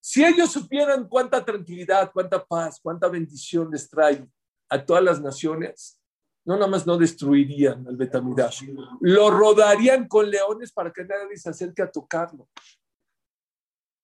Si 0.00 0.24
ellos 0.24 0.50
supieran 0.50 1.06
cuánta 1.06 1.44
tranquilidad, 1.44 2.10
cuánta 2.12 2.44
paz, 2.44 2.80
cuánta 2.82 3.06
bendición 3.06 3.70
les 3.70 3.88
trae 3.88 4.28
a 4.68 4.84
todas 4.84 5.04
las 5.04 5.20
naciones, 5.20 6.02
no 6.44 6.56
nada 6.56 6.66
más 6.66 6.84
no 6.84 6.98
destruirían 6.98 7.86
al 7.86 7.96
Betamidash, 7.96 8.64
lo 9.00 9.30
rodarían 9.30 10.08
con 10.08 10.28
leones 10.28 10.72
para 10.72 10.92
que 10.92 11.04
nadie 11.04 11.36
se 11.36 11.50
acerque 11.50 11.82
a 11.82 11.92
tocarlo. 11.92 12.48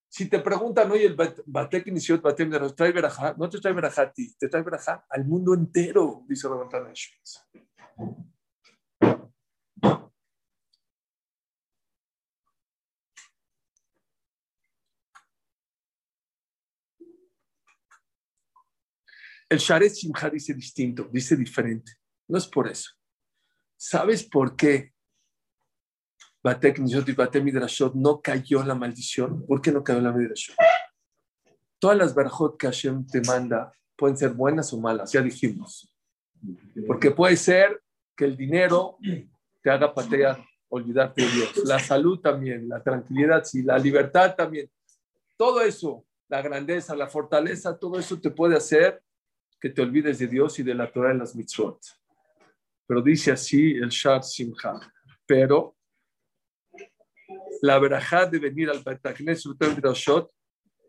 Si 0.09 0.29
te 0.29 0.39
preguntan, 0.39 0.89
oye, 0.93 1.07
el 1.07 1.17
Batek 1.17 1.89
inició 1.89 2.21
Batek 2.21 2.77
trae 2.77 2.93
verajá, 2.93 3.35
no 3.37 3.51
te 3.51 3.59
trae 3.59 3.75
verajá 3.75 4.03
a 4.03 4.13
ti, 4.13 4.33
te 4.39 4.49
trae 4.49 4.63
verajá 4.63 5.05
al 5.11 5.25
mundo 5.25 5.55
entero, 5.55 6.23
dice 6.29 6.47
Rabban 6.47 6.69
el 19.49 19.59
Sharet 19.59 19.93
Simha 19.93 20.31
dice 20.31 20.53
distinto, 20.55 21.09
dice 21.13 21.37
diferente. 21.37 21.93
No 22.27 22.39
es 22.39 22.47
por 22.49 22.67
eso. 22.67 22.91
¿Sabes 23.77 24.25
por 24.25 24.57
qué 24.57 24.93
Batek 26.43 26.81
Nishot 26.81 27.09
y 27.09 27.13
Batek 27.13 27.45
Midrashot 27.45 27.95
no 27.95 28.21
cayó 28.21 28.65
la 28.65 28.75
maldición? 28.75 29.47
¿Por 29.47 29.61
qué 29.61 29.71
no 29.71 29.85
cayó 29.85 30.01
la 30.01 30.11
Midrashot? 30.11 30.57
Todas 31.79 31.97
las 31.97 32.15
barajot 32.15 32.57
que 32.57 32.67
Hashem 32.67 33.07
te 33.07 33.21
manda 33.21 33.73
pueden 33.97 34.17
ser 34.17 34.33
buenas 34.33 34.73
o 34.73 34.81
malas, 34.81 35.13
ya 35.13 35.23
dijimos. 35.23 35.95
Porque 36.87 37.11
puede 37.11 37.37
ser 37.37 37.84
que 38.17 38.25
el 38.25 38.37
dinero 38.37 38.99
te 39.63 39.71
haga 39.71 39.93
patear, 39.93 40.45
olvidarte 40.69 41.23
de 41.23 41.29
Dios. 41.29 41.63
La 41.65 41.79
salud 41.79 42.21
también, 42.21 42.69
la 42.69 42.83
tranquilidad, 42.83 43.45
sí, 43.45 43.63
la 43.63 43.79
libertad 43.79 44.35
también. 44.37 44.71
Todo 45.37 45.63
eso, 45.63 46.05
la 46.29 46.43
grandeza, 46.43 46.95
la 46.95 47.09
fortaleza, 47.09 47.79
todo 47.79 47.99
eso 47.99 48.21
te 48.21 48.31
puede 48.31 48.57
hacer 48.57 49.03
que 49.61 49.71
te 49.71 49.83
olvides 49.83 50.19
de 50.19 50.27
Dios 50.27 50.59
y 50.59 50.63
de 50.63 50.75
la 50.75 50.91
Torah 50.93 51.13
en 51.13 51.19
las 51.19 51.35
mitzvot. 51.35 51.81
Pero 52.87 53.01
dice 53.01 53.33
así 53.33 53.73
el 53.73 53.89
Shar 53.89 54.23
Simcha. 54.23 54.75
Pero 55.27 55.77
la 57.63 57.79
verajá 57.79 58.27
de 58.27 58.39
venir 58.39 58.69
al 58.69 58.83
Betagneset 58.83 59.57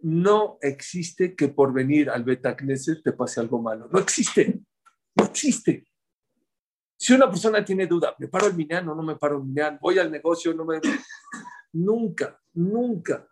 no 0.01 0.57
existe 0.61 1.35
que 1.35 1.47
por 1.47 1.73
venir 1.73 2.09
al 2.09 2.23
Betagneset 2.23 3.01
te 3.01 3.13
pase 3.13 3.39
algo 3.39 3.61
malo. 3.61 3.87
No 3.91 3.99
existe. 3.99 4.59
No 5.15 5.23
existe. 5.23 5.85
Si 6.97 7.13
una 7.13 7.29
persona 7.29 7.63
tiene 7.63 7.87
duda, 7.87 8.15
¿me 8.19 8.27
paro 8.27 8.47
el 8.47 8.55
minyan 8.55 8.87
o 8.89 8.95
no 8.95 9.03
me 9.03 9.15
paro 9.15 9.37
el 9.37 9.43
minyan? 9.43 9.77
¿Voy 9.81 9.99
al 9.99 10.11
negocio 10.11 10.53
no 10.53 10.65
me.? 10.65 10.79
Nunca, 11.73 12.39
nunca, 12.53 13.27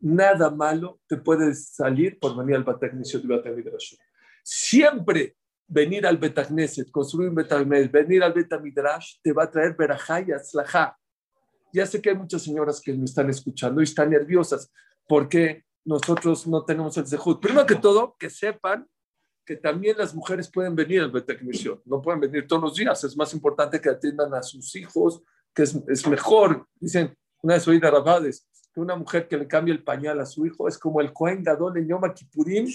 nada 0.00 0.50
malo 0.50 1.00
te 1.06 1.16
puede 1.16 1.54
salir 1.54 2.18
por 2.18 2.36
venir 2.36 2.56
al 2.56 2.64
Betagneset 2.64 3.24
y 3.24 3.98
Siempre 4.42 5.36
venir 5.66 6.06
al 6.06 6.18
Betagneset, 6.18 6.90
construir 6.90 7.28
un 7.28 7.36
Betagneset, 7.36 7.92
venir 7.92 8.22
al 8.22 8.32
Betamidrash, 8.32 9.20
te 9.22 9.32
va 9.32 9.44
a 9.44 9.50
traer 9.50 9.76
verajá 9.76 10.20
y 10.20 10.32
atzlajá. 10.32 10.98
Ya 11.72 11.86
sé 11.86 12.02
que 12.02 12.10
hay 12.10 12.16
muchas 12.16 12.42
señoras 12.42 12.80
que 12.80 12.92
me 12.92 13.04
están 13.04 13.30
escuchando 13.30 13.80
y 13.80 13.84
están 13.84 14.10
nerviosas 14.10 14.70
porque 15.08 15.64
nosotros 15.84 16.46
no 16.46 16.64
tenemos 16.64 16.96
el 16.96 17.06
zehut. 17.06 17.40
Primero 17.40 17.66
que 17.66 17.76
todo, 17.76 18.16
que 18.18 18.30
sepan 18.30 18.86
que 19.44 19.56
también 19.56 19.96
las 19.98 20.14
mujeres 20.14 20.50
pueden 20.50 20.74
venir 20.74 21.02
al 21.02 21.10
Betagneset. 21.10 21.80
No 21.84 22.00
pueden 22.00 22.20
venir 22.20 22.46
todos 22.46 22.62
los 22.62 22.74
días. 22.74 23.04
Es 23.04 23.16
más 23.16 23.32
importante 23.34 23.80
que 23.80 23.90
atiendan 23.90 24.32
a 24.34 24.42
sus 24.42 24.74
hijos, 24.76 25.22
que 25.54 25.62
es, 25.62 26.06
mejor. 26.08 26.66
Dicen, 26.80 27.14
una 27.42 27.54
vez 27.54 27.68
oí 27.68 27.78
de 27.78 27.90
Rabades, 27.90 28.46
que 28.72 28.80
una 28.80 28.96
mujer 28.96 29.28
que 29.28 29.36
le 29.36 29.46
cambia 29.46 29.72
el 29.72 29.84
pañal 29.84 30.20
a 30.20 30.26
su 30.26 30.46
hijo 30.46 30.66
es 30.66 30.78
como 30.78 31.00
el 31.00 31.12
Cohen 31.12 31.42
Gadol 31.42 31.76
en 31.78 31.88
Yom 31.88 32.02
Kippurim 32.12 32.66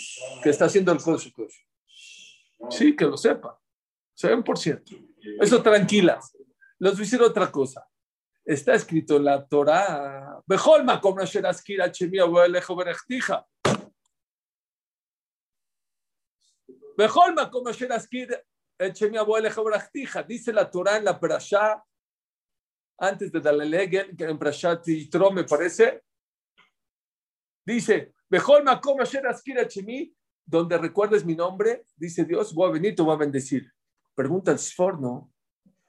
que 0.43 0.49
está 0.49 0.65
haciendo 0.65 0.91
el 0.91 1.01
Kosh 1.01 1.32
Sí, 2.69 2.95
que 2.95 3.05
lo 3.05 3.17
sepa. 3.17 3.60
100%. 4.15 4.84
Eso 5.41 5.62
tranquila. 5.62 6.19
Les 6.77 6.91
voy 6.93 7.01
a 7.01 7.03
decir 7.03 7.21
otra 7.21 7.51
cosa. 7.51 7.86
Está 8.45 8.73
escrito 8.75 9.17
en 9.17 9.25
la 9.25 9.45
Torah. 9.45 10.41
Bejolma 10.45 11.01
como 11.01 11.23
Chemia 11.25 11.51
Berechtija. 11.51 11.65
Bejolma 11.65 11.82
como 11.82 11.86
Sheraskira 11.86 11.91
Chemia 11.91 12.25
Boelejo 12.25 12.75
Berechtija. 12.75 13.45
Dice 20.27 20.53
la 20.53 20.69
Torah 20.69 20.97
en 20.97 21.05
la 21.05 21.19
Perashá 21.19 21.83
antes 22.99 23.31
de 23.31 23.39
darle 23.39 23.65
Legel, 23.65 24.15
que 24.15 24.25
en 24.25 24.38
Prashat 24.38 24.85
Yitro 24.85 25.31
me 25.31 25.43
parece, 25.45 26.03
dice, 27.65 28.13
Chemi, 29.67 30.13
donde 30.45 30.77
recuerdes 30.77 31.23
mi 31.23 31.35
nombre, 31.35 31.85
dice 31.95 32.25
Dios, 32.25 32.53
voy 32.53 32.69
a 32.69 32.73
venir, 32.73 32.95
te 32.95 33.01
voy 33.01 33.13
a 33.13 33.17
bendecir. 33.17 33.71
Pregunta 34.13 34.51
el 34.51 34.59
Sforno, 34.59 35.31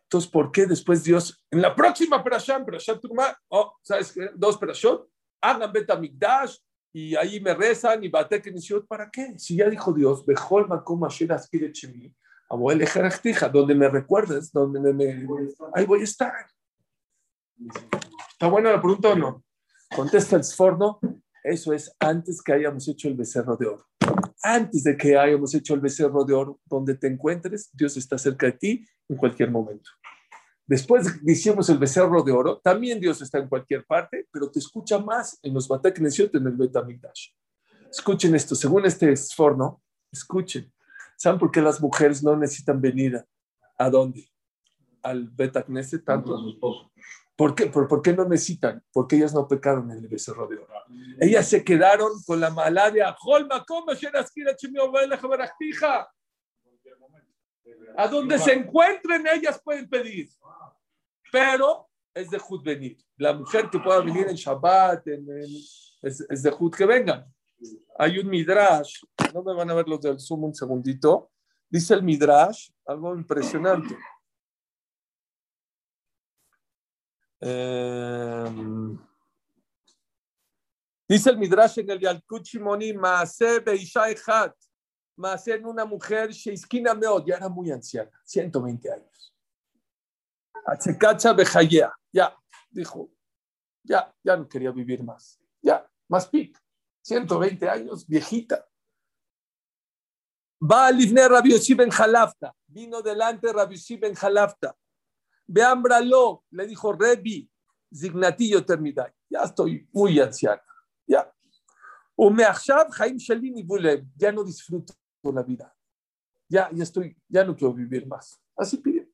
entonces, 0.04 0.30
¿por 0.30 0.50
qué 0.50 0.66
después 0.66 1.02
Dios, 1.02 1.44
en 1.50 1.62
la 1.62 1.74
próxima 1.74 2.22
Perashat, 2.22 2.64
Perashat 2.64 3.00
Turma, 3.00 3.36
oh, 3.48 3.76
¿sabes 3.82 4.12
qué? 4.12 4.30
Dos 4.34 4.58
Perashot, 4.58 5.08
hagan 5.40 5.72
Betamigdash, 5.72 6.56
y 6.92 7.14
ahí 7.16 7.40
me 7.40 7.54
rezan 7.54 8.02
y 8.02 8.08
bate 8.08 8.42
que 8.42 8.52
¿para 8.88 9.10
qué? 9.10 9.38
Si 9.38 9.56
ya 9.56 9.68
dijo 9.68 9.92
Dios, 9.92 10.24
Bejol 10.26 10.66
Makom 10.66 11.04
Asher 11.04 11.32
Askira 11.32 11.70
Chemi, 11.70 12.12
Abuel 12.48 12.84
donde 13.52 13.74
me 13.74 13.88
recuerdes, 13.88 14.50
donde 14.52 14.92
me, 14.92 15.26
ahí 15.74 15.86
voy 15.86 16.00
a 16.00 16.04
estar. 16.04 16.32
¿Está 18.32 18.48
buena 18.48 18.72
la 18.72 18.80
pregunta 18.80 19.10
o 19.10 19.16
no? 19.16 19.44
Contesta 19.94 20.36
el 20.36 20.42
Sforno, 20.42 20.98
eso 21.44 21.72
es 21.72 21.94
antes 22.00 22.42
que 22.42 22.52
hayamos 22.52 22.88
hecho 22.88 23.08
el 23.08 23.14
becerro 23.14 23.56
de 23.56 23.66
oro. 23.66 23.86
Antes 24.42 24.84
de 24.84 24.96
que 24.96 25.16
hayamos 25.16 25.54
hecho 25.54 25.74
el 25.74 25.80
becerro 25.80 26.24
de 26.24 26.34
oro, 26.34 26.58
donde 26.64 26.94
te 26.96 27.06
encuentres, 27.06 27.70
Dios 27.72 27.96
está 27.96 28.18
cerca 28.18 28.46
de 28.46 28.52
ti 28.52 28.86
en 29.08 29.16
cualquier 29.16 29.50
momento. 29.50 29.90
Después 30.70 31.24
de 31.24 31.32
hicimos 31.32 31.68
el 31.68 31.78
becerro 31.78 32.22
de 32.22 32.30
oro, 32.30 32.60
también 32.62 33.00
Dios 33.00 33.20
está 33.20 33.38
en 33.38 33.48
cualquier 33.48 33.84
parte, 33.84 34.28
pero 34.30 34.48
te 34.48 34.60
escucha 34.60 35.00
más 35.00 35.36
en 35.42 35.52
los 35.52 35.66
Batak 35.66 35.98
en 35.98 36.46
el 36.46 36.56
Betamigdash. 36.56 37.30
Escuchen 37.90 38.36
esto, 38.36 38.54
según 38.54 38.86
este 38.86 39.16
Sforno, 39.16 39.82
escuchen. 40.12 40.72
¿Saben 41.16 41.40
por 41.40 41.50
qué 41.50 41.60
las 41.60 41.80
mujeres 41.80 42.22
no 42.22 42.36
necesitan 42.36 42.80
venir 42.80 43.20
a 43.78 43.90
dónde? 43.90 44.30
Al 45.02 45.28
Betakneset 45.28 46.04
tanto. 46.04 46.38
¿Por 47.34 47.56
qué? 47.56 47.66
¿Por, 47.66 48.00
qué 48.00 48.12
no 48.12 48.28
necesitan? 48.28 48.80
Porque 48.92 49.16
ellas 49.16 49.34
no 49.34 49.48
pecaron 49.48 49.90
en 49.90 49.98
el 49.98 50.06
becerro 50.06 50.46
de 50.46 50.58
oro. 50.58 50.72
Ellas 51.18 51.48
se 51.48 51.64
quedaron 51.64 52.12
con 52.24 52.38
la 52.38 52.50
malaria. 52.50 53.16
A 57.96 58.08
donde 58.08 58.38
se 58.38 58.52
encuentren, 58.52 59.26
ellas 59.26 59.60
pueden 59.62 59.88
pedir. 59.88 60.28
Pero 61.30 61.88
es 62.14 62.30
de 62.30 62.38
Jud 62.38 62.62
venir. 62.62 62.98
La 63.16 63.32
mujer 63.32 63.68
que 63.70 63.78
pueda 63.78 64.00
venir 64.00 64.26
en 64.28 64.34
Shabbat, 64.34 65.06
es, 66.02 66.42
de 66.42 66.50
Jud 66.50 66.74
que 66.74 66.86
vengan. 66.86 67.24
Hay 67.98 68.18
un 68.18 68.28
Midrash, 68.28 69.02
no 69.34 69.42
me 69.42 69.54
van 69.54 69.70
a 69.70 69.74
ver 69.74 69.86
los 69.86 70.00
del 70.00 70.18
Zoom 70.18 70.44
un 70.44 70.54
segundito. 70.54 71.30
Dice 71.68 71.94
el 71.94 72.02
Midrash, 72.02 72.70
algo 72.86 73.14
impresionante. 73.14 73.96
Em, 77.42 78.98
dice 81.08 81.30
el 81.30 81.38
Midrash 81.38 81.78
en 81.78 81.90
el 81.90 82.00
Yalkut 82.00 82.44
Shimoni, 82.44 82.92
Maase 82.92 83.60
Beishai 83.60 84.16
Hat, 84.26 84.54
Maase 85.20 85.52
en 85.52 85.66
una 85.66 85.84
mujer, 85.84 86.30
Sheisquina 86.30 86.94
Meod, 86.94 87.26
ya 87.26 87.36
era 87.36 87.48
muy 87.48 87.70
anciana, 87.70 88.10
120 88.24 88.90
años. 88.90 89.36
Achekacha 90.64 91.34
Bejayea, 91.34 91.92
ya, 92.10 92.34
dijo, 92.70 93.10
ya, 93.82 94.14
ya 94.24 94.36
no 94.38 94.48
quería 94.48 94.70
vivir 94.70 95.04
más, 95.04 95.38
ya, 95.60 95.86
más 96.08 96.26
pic, 96.26 96.58
120 97.02 97.68
años, 97.68 98.06
viejita. 98.06 98.66
Va 100.62 100.86
a 100.86 100.90
Livne 100.90 101.28
Rabbi 101.28 101.50
Ben 101.74 101.90
Jalafta, 101.90 102.54
vino 102.66 103.02
delante 103.02 103.52
Rabbi 103.52 103.76
Ben 104.00 104.14
Jalafta. 104.14 104.74
Veámbralo, 105.46 106.44
le 106.50 106.66
dijo 106.66 106.92
Rebi, 106.94 107.50
Zignatillo 107.94 108.64
Termidai. 108.64 109.12
Ya 109.28 109.42
estoy 109.42 109.86
muy 109.92 110.18
anciana. 110.18 110.62
Ya. 111.06 111.30
Ya 114.16 114.32
no 114.32 114.44
disfruto 114.44 114.94
la 115.24 115.42
vida. 115.42 115.74
Ya, 116.48 116.68
ya 116.72 116.82
estoy, 116.82 117.16
ya 117.28 117.44
no 117.44 117.54
quiero 117.54 117.74
vivir 117.74 118.06
más. 118.06 118.40
Así 118.56 118.76
pide. 118.78 119.08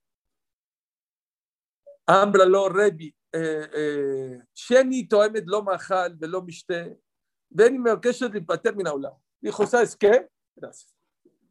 Ámbralo, 2.07 2.69
Rebi. 2.69 3.15
Eh, 3.33 3.71
eh, 3.75 4.43
Sheni 4.55 5.07
Toemet 5.07 5.45
lo 5.47 5.63
mahal, 5.63 6.17
velo 6.17 6.43
mishte. 6.43 6.99
Ven 7.51 7.75
y 7.75 7.79
me 7.79 7.91
orquestas 7.91 8.33
de 8.33 8.41
patermina 8.41 8.93
Dijo, 9.41 9.67
¿sabes 9.67 9.95
qué? 9.97 10.29
Gracias. 10.55 10.95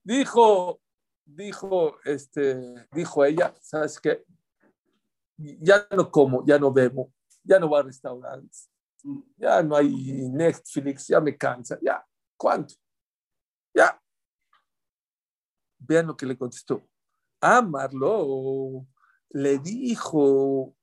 Dijo, 0.03 0.81
dijo, 1.25 1.97
este, 2.03 2.87
dijo 2.91 3.23
ella, 3.23 3.53
¿sabes 3.61 3.99
qué? 3.99 4.25
ya 5.37 5.85
no 5.91 6.09
como, 6.09 6.45
ya 6.45 6.57
no 6.57 6.71
bebo, 6.71 7.11
ya 7.43 7.59
no 7.59 7.67
voy 7.67 7.79
a 7.79 7.83
restaurantes, 7.83 8.69
ya 9.37 9.61
no 9.61 9.75
hay 9.75 9.89
Netflix, 10.29 11.07
ya 11.07 11.19
me 11.19 11.37
cansa, 11.37 11.77
ya, 11.81 12.05
¿cuánto? 12.37 12.75
Ya. 13.73 14.01
Vean 15.87 16.07
lo 16.07 16.17
que 16.17 16.25
le 16.25 16.37
contestó. 16.37 16.87
Amarlo 17.41 18.87
le 19.29 19.59
dijo, 19.59 20.75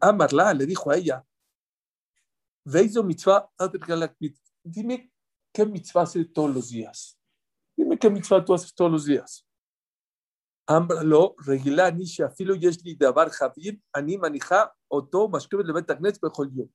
amarla 0.00 0.52
le 0.54 0.66
dijo 0.66 0.90
a 0.90 0.96
ella, 0.96 1.24
Veizo 2.64 3.02
mitzvah, 3.02 3.50
dime 4.62 5.10
qué 5.52 5.64
mitzvah 5.64 6.02
haces 6.02 6.32
todos 6.32 6.54
los 6.54 6.68
días. 6.68 7.18
Dime 7.76 7.98
qué 7.98 8.10
mitzvah 8.10 8.44
tú 8.44 8.52
haces 8.52 8.74
todos 8.74 8.92
los 8.92 9.04
días. 9.06 9.46
Ámbralo, 10.66 11.34
regilani, 11.38 12.04
shafilo 12.04 12.54
yeshli 12.54 12.96
davar 12.96 13.30
javir, 13.30 13.80
anima 13.92 14.28
nija, 14.28 14.72
oto, 14.88 15.28
mashkevet 15.28 15.66
levet 15.66 15.90
agnes, 15.90 16.20
yo. 16.52 16.68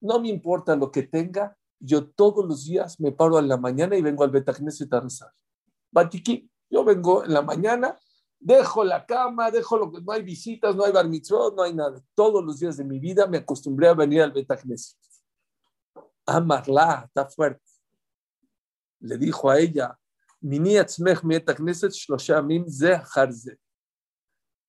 No 0.00 0.20
me 0.20 0.28
importa 0.28 0.76
lo 0.76 0.90
que 0.90 1.02
tenga, 1.02 1.56
yo 1.80 2.08
todos 2.08 2.46
los 2.46 2.64
días 2.64 2.98
me 3.00 3.12
paro 3.12 3.36
a 3.36 3.42
la 3.42 3.56
mañana 3.56 3.96
y 3.96 4.02
vengo 4.02 4.24
al 4.24 4.30
Betagneset 4.30 4.92
a 4.92 5.00
rezar. 5.00 5.32
Yo 6.70 6.84
vengo 6.84 7.24
en 7.24 7.32
la 7.32 7.42
mañana, 7.42 7.98
dejo 8.38 8.84
la 8.84 9.06
cama, 9.06 9.50
dejo 9.50 9.78
lo 9.78 9.92
que 9.92 10.02
no 10.02 10.12
hay 10.12 10.22
visitas, 10.22 10.74
no 10.74 10.84
hay 10.84 10.92
bar 10.92 11.06
no 11.08 11.62
hay 11.62 11.72
nada. 11.72 12.02
Todos 12.14 12.44
los 12.44 12.58
días 12.58 12.76
de 12.76 12.84
mi 12.84 12.98
vida 12.98 13.26
me 13.26 13.38
acostumbré 13.38 13.88
a 13.88 13.94
venir 13.94 14.22
al 14.22 14.32
Betagneset. 14.32 14.98
Amarla, 16.26 17.04
está 17.06 17.26
fuerte. 17.26 17.62
Le 19.00 19.18
dijo 19.18 19.50
a 19.50 19.58
ella, 19.58 19.98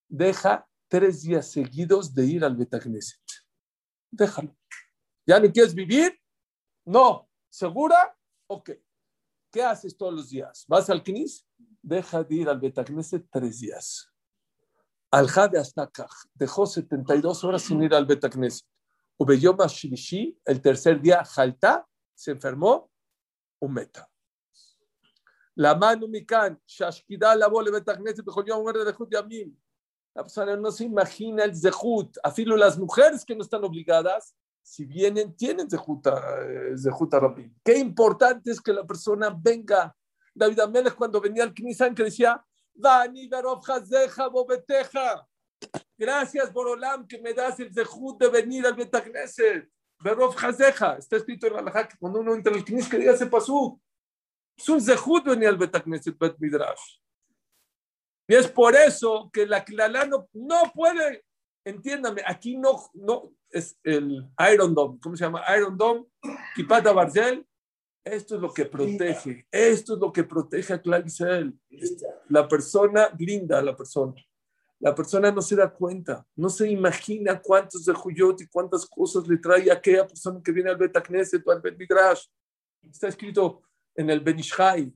Deja 0.07 0.67
tres 0.88 1.21
días 1.23 1.51
seguidos 1.51 2.13
de 2.13 2.26
ir 2.26 2.45
al 2.45 2.55
Betagneset. 2.55 3.21
Déjalo. 4.11 4.55
¿Ya 5.26 5.39
no 5.39 5.51
quieres 5.51 5.73
vivir? 5.73 6.17
No. 6.86 7.28
¿Segura? 7.49 8.15
Ok. 8.47 8.71
¿Qué 9.55 9.63
haces 9.63 9.95
todos 9.95 10.13
los 10.13 10.29
días? 10.29 10.65
¿Vas 10.67 10.89
al 10.89 11.01
Knis? 11.01 11.47
Deja 11.81 12.21
de 12.25 12.35
ir 12.35 12.49
al 12.49 12.59
Betagneset 12.59 13.25
tres 13.31 13.61
días. 13.61 14.11
Al 15.09 15.29
Jade 15.29 15.57
hasta 15.57 15.83
acá. 15.83 16.09
Dejó 16.33 16.65
72 16.65 17.41
horas 17.45 17.61
sin 17.61 17.81
ir 17.81 17.93
al 17.93 18.05
Betagneset. 18.05 18.67
Ubeyom 19.15 19.55
Shilishi, 19.65 20.37
el 20.43 20.61
tercer 20.61 21.01
día, 21.01 21.23
Jalta, 21.23 21.87
se 22.13 22.31
enfermó, 22.31 22.91
un 23.61 23.71
meta. 23.71 24.09
La 25.53 25.73
mano 25.73 26.05
mikan, 26.09 26.61
Shashkida 26.67 27.33
la 27.37 27.47
bole 27.47 27.71
Betagneset, 27.71 28.25
de 28.25 29.07
Yamim. 29.09 29.57
La 30.15 30.23
persona 30.23 30.57
no 30.57 30.69
se 30.69 30.83
imagina 30.83 31.45
el 31.45 31.55
zehut. 31.55 32.17
Afilo 32.21 32.57
las 32.57 32.77
mujeres 32.77 33.23
que 33.23 33.33
no 33.33 33.41
están 33.41 33.63
obligadas, 33.63 34.35
si 34.66 34.84
vienen, 34.84 35.36
tienen 35.36 35.70
zehuta, 35.70 36.20
zehuta. 36.76 37.22
Qué 37.63 37.78
importante 37.78 38.49
es 38.49 38.59
que 38.59 38.74
la 38.74 38.84
persona 38.84 39.30
venga. 39.30 39.95
David 40.34 40.59
Amelech 40.59 40.95
cuando 40.95 41.22
venía 41.22 41.43
al 41.43 41.53
Knisan 41.53 41.93
que 41.93 42.05
decía, 42.05 42.43
Dani 42.74 43.30
bobeteja. 44.32 45.28
Gracias, 45.95 46.51
Borolam, 46.51 47.07
que 47.07 47.22
me 47.22 47.34
das 47.34 47.59
el 47.59 47.72
zehut 47.72 48.20
de 48.20 48.28
venir 48.28 48.66
al 48.66 48.74
Betagneset. 48.74 49.70
Berov 49.99 50.36
Hazeja. 50.36 50.97
Está 50.97 51.18
escrito 51.18 51.45
en 51.45 51.53
la 51.53 51.59
Alajá 51.59 51.88
que 51.88 51.97
cuando 51.97 52.20
uno 52.20 52.34
entra 52.34 52.53
al 52.53 52.66
Knis 52.66 52.89
que 52.89 52.97
diga 52.97 53.13
ese 53.13 53.28
pasú. 53.28 53.80
Es 54.57 54.68
un 54.68 54.82
zehut 54.82 55.26
venir 55.26 55.47
al 55.47 55.57
Betagneset, 55.57 56.18
Bet 56.18 56.38
Midrash. 56.39 56.99
Y 58.28 58.34
es 58.34 58.47
por 58.47 58.76
eso 58.76 59.30
que 59.32 59.45
la 59.45 59.63
Klala 59.63 60.05
no, 60.05 60.28
no 60.34 60.72
puede, 60.74 61.24
entiéndame, 61.63 62.24
aquí 62.26 62.57
no, 62.57 62.89
no, 62.95 63.32
es 63.55 63.79
el 63.83 64.27
Iron 64.53 64.75
Dome. 64.75 64.99
¿Cómo 65.01 65.15
se 65.15 65.23
llama? 65.23 65.41
Iron 65.57 65.77
Dome, 65.77 66.05
Kipata 66.55 66.91
Barzel. 66.91 67.47
Esto 68.03 68.35
es 68.35 68.41
lo 68.41 68.53
que 68.53 68.65
protege. 68.65 69.47
Esto 69.49 69.93
es 69.93 69.99
lo 69.99 70.11
que 70.11 70.23
protege 70.25 70.73
a 70.73 70.81
Clar 70.81 71.05
La 72.29 72.47
persona 72.47 73.07
blinda 73.07 73.57
a 73.57 73.61
la 73.61 73.75
persona. 73.75 74.13
La 74.79 74.93
persona 74.93 75.31
no 75.31 75.41
se 75.41 75.55
da 75.55 75.73
cuenta, 75.73 76.27
no 76.35 76.49
se 76.49 76.69
imagina 76.69 77.41
cuántos 77.41 77.85
de 77.85 77.93
Juyot 77.93 78.41
y 78.41 78.47
cuántas 78.47 78.85
cosas 78.85 79.25
le 79.25 79.37
trae 79.37 79.71
a 79.71 79.75
aquella 79.75 80.05
persona 80.05 80.41
que 80.43 80.51
viene 80.51 80.69
al 80.69 80.75
Betacneset 80.75 81.41
o 81.47 81.51
al 81.51 81.61
Bet 81.61 81.77
Midrash. 81.77 82.25
Está 82.83 83.07
escrito 83.07 83.63
en 83.95 84.09
el 84.09 84.19
Benishai. 84.19 84.93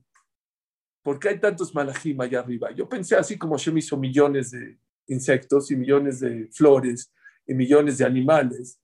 ¿Por 1.02 1.18
qué 1.18 1.30
hay 1.30 1.40
tantos 1.40 1.74
malajim 1.74 2.20
allá 2.20 2.40
arriba? 2.40 2.70
Yo 2.72 2.86
pensé 2.86 3.16
así 3.16 3.38
como 3.38 3.56
Shem 3.56 3.78
hizo 3.78 3.96
millones 3.96 4.50
de 4.50 4.78
insectos 5.06 5.70
y 5.70 5.76
millones 5.76 6.20
de 6.20 6.46
flores 6.52 7.10
millones 7.54 7.98
de 7.98 8.04
animales, 8.04 8.80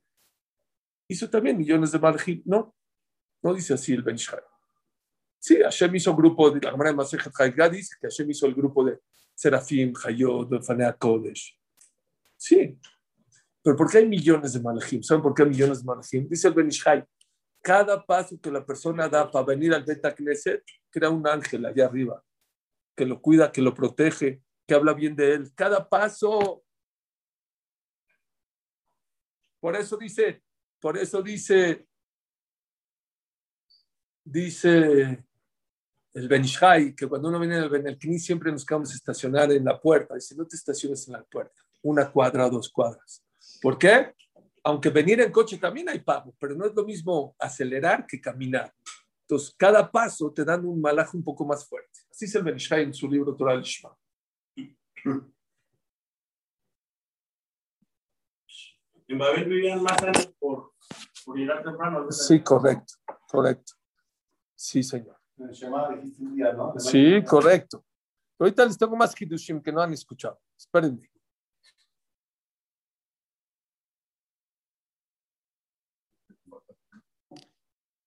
hizo 1.08 1.28
también 1.28 1.56
millones 1.56 1.92
de 1.92 1.98
malajim. 1.98 2.42
No, 2.44 2.74
no 3.42 3.54
dice 3.54 3.74
así 3.74 3.92
el 3.92 4.02
Ben 4.02 4.16
Sí, 5.38 5.62
Hashem 5.62 5.94
hizo 5.94 6.16
grupo, 6.16 6.50
de 6.50 6.60
la 6.60 6.72
Gemara 6.72 6.90
de 6.90 6.96
Masejet 6.96 7.32
dice 7.70 7.96
que 8.00 8.08
Hashem 8.08 8.30
hizo 8.30 8.46
el 8.46 8.54
grupo 8.54 8.84
de 8.84 8.98
Serafim, 9.34 9.92
Hayot, 10.04 10.64
Fanea 10.64 10.92
Kodesh. 10.94 11.56
Sí, 12.36 12.78
pero 13.62 13.76
¿por 13.76 13.90
qué 13.90 13.98
hay 13.98 14.08
millones 14.08 14.52
de 14.52 14.60
malajim? 14.60 15.02
¿Saben 15.02 15.22
por 15.22 15.34
qué 15.34 15.42
hay 15.42 15.48
millones 15.48 15.80
de 15.80 15.84
malajim? 15.84 16.28
Dice 16.28 16.48
el 16.48 16.54
Ben 16.54 16.70
cada 17.66 18.04
paso 18.06 18.40
que 18.40 18.48
la 18.48 18.64
persona 18.64 19.08
da 19.08 19.28
para 19.28 19.44
venir 19.44 19.74
al 19.74 19.82
Beta 19.82 20.14
Knesset, 20.14 20.62
crea 20.88 21.10
un 21.10 21.26
ángel 21.26 21.66
allá 21.66 21.86
arriba, 21.86 22.22
que 22.96 23.04
lo 23.04 23.20
cuida, 23.20 23.50
que 23.50 23.60
lo 23.60 23.74
protege, 23.74 24.40
que 24.64 24.74
habla 24.74 24.94
bien 24.94 25.16
de 25.16 25.32
él. 25.34 25.52
Cada 25.52 25.88
paso 25.88 26.62
por 29.66 29.74
eso 29.74 29.96
dice, 29.96 30.44
por 30.80 30.96
eso 30.96 31.20
dice, 31.20 31.88
dice 34.24 35.24
el 36.14 36.28
Benishai, 36.28 36.94
que 36.94 37.08
cuando 37.08 37.30
uno 37.30 37.40
viene 37.40 37.56
al 37.56 37.68
Benelkini 37.68 38.20
siempre 38.20 38.52
nos 38.52 38.64
quedamos 38.64 38.94
estacionar 38.94 39.50
en 39.50 39.64
la 39.64 39.80
puerta. 39.80 40.14
Dice, 40.14 40.36
no 40.36 40.46
te 40.46 40.54
estaciones 40.54 41.08
en 41.08 41.14
la 41.14 41.24
puerta, 41.24 41.60
una 41.82 42.08
cuadra 42.12 42.48
dos 42.48 42.70
cuadras. 42.70 43.24
¿Por 43.60 43.76
qué? 43.76 44.14
Aunque 44.62 44.88
venir 44.88 45.20
en 45.20 45.32
coche 45.32 45.58
también 45.58 45.88
hay 45.88 45.98
pago, 45.98 46.32
pero 46.38 46.54
no 46.54 46.64
es 46.64 46.72
lo 46.72 46.84
mismo 46.84 47.34
acelerar 47.36 48.06
que 48.06 48.20
caminar. 48.20 48.72
Entonces, 49.22 49.52
cada 49.58 49.90
paso 49.90 50.32
te 50.32 50.44
dan 50.44 50.64
un 50.64 50.80
malaje 50.80 51.16
un 51.16 51.24
poco 51.24 51.44
más 51.44 51.68
fuerte. 51.68 52.02
Así 52.08 52.26
es 52.26 52.34
el 52.36 52.44
Benishai 52.44 52.84
en 52.84 52.94
su 52.94 53.10
libro 53.10 53.34
Torah 53.34 53.60
Shma. 53.60 53.90
En 59.08 59.18
Babel 59.18 59.44
vivían 59.48 59.82
más 59.82 60.02
años 60.02 60.26
por, 60.38 60.72
por 61.24 61.36
llegar 61.36 61.62
temprano. 61.62 62.10
Sí, 62.10 62.40
correcto, 62.42 62.94
correcto. 63.28 63.74
Sí, 64.54 64.82
señor. 64.82 65.16
En 65.38 65.50
Shema 65.50 65.90
dijiste 65.90 66.22
un 66.22 66.34
día, 66.34 66.52
¿no? 66.52 66.74
Sí, 66.78 67.22
correcto. 67.24 67.84
Ahorita 68.38 68.64
les 68.64 68.76
tengo 68.76 68.96
más 68.96 69.14
Kiddushim 69.14 69.62
que 69.62 69.70
no 69.70 69.80
han 69.80 69.92
escuchado. 69.92 70.40
Espérenme. 70.56 71.10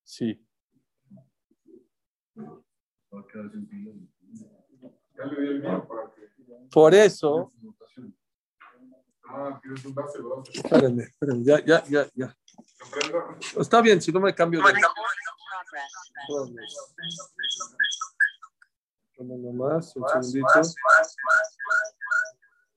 Sí. 0.03 0.45
Por 6.71 6.93
eso, 6.93 7.51
Ah, 9.31 9.61
un 9.85 9.93
base, 9.93 10.17
Espérenme, 10.55 11.03
espérenme, 11.03 11.43
ya, 11.43 11.63
ya, 11.63 11.83
ya, 11.85 12.09
ya. 12.15 12.35
Está 13.59 13.79
bien, 13.79 14.01
si 14.01 14.11
no 14.11 14.19
me 14.19 14.33
cambio 14.33 14.59
de... 14.63 14.73
Bueno, 19.17 19.37
nomás, 19.37 19.95
un 19.95 20.07
segundito. 20.09 20.61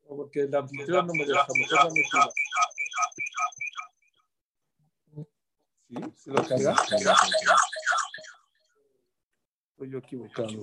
Porque 0.07 0.41
el 0.43 0.55
anfitrión 0.55 1.07
no 1.07 1.15
me 1.15 1.25
deja, 1.25 1.47
mejor 1.55 1.91
¿Sí? 5.89 5.97
¿Se 6.17 6.31
lo 6.31 6.47
carga? 6.47 6.75
Estoy 9.71 9.91
yo 9.91 9.99
equivocado. 9.99 10.49
Sí, 10.49 10.63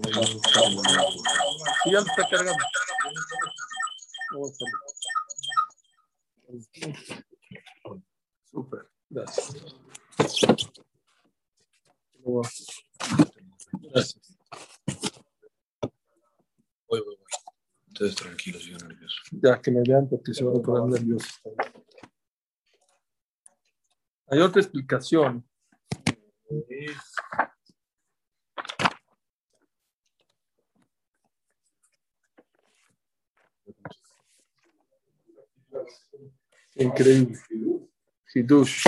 ya 1.92 2.02
me 2.02 2.10
está 2.10 2.30
cargando. 2.30 2.64
Vamos 4.32 4.52
a 4.52 4.66
ver. 4.66 5.09
Super, 8.46 8.90
gracias. 9.10 9.76
Gracias. 13.82 14.38
Voy, 16.88 17.02
voy, 17.02 17.16
voy. 17.16 17.18
Ustedes 17.88 18.16
tranquilos, 18.16 18.64
yo 18.64 18.78
nervioso. 18.78 19.22
Ya 19.32 19.62
que 19.62 19.72
me 19.72 19.82
vean 19.82 20.10
porque 20.10 20.34
se 20.34 20.44
van 20.44 20.58
a 20.58 20.62
poner 20.62 21.00
nerviosos. 21.00 21.42
Hay 24.28 24.40
otra 24.40 24.62
explicación. 24.62 25.48
Increíble. 36.80 37.38
Hidush. 38.34 38.84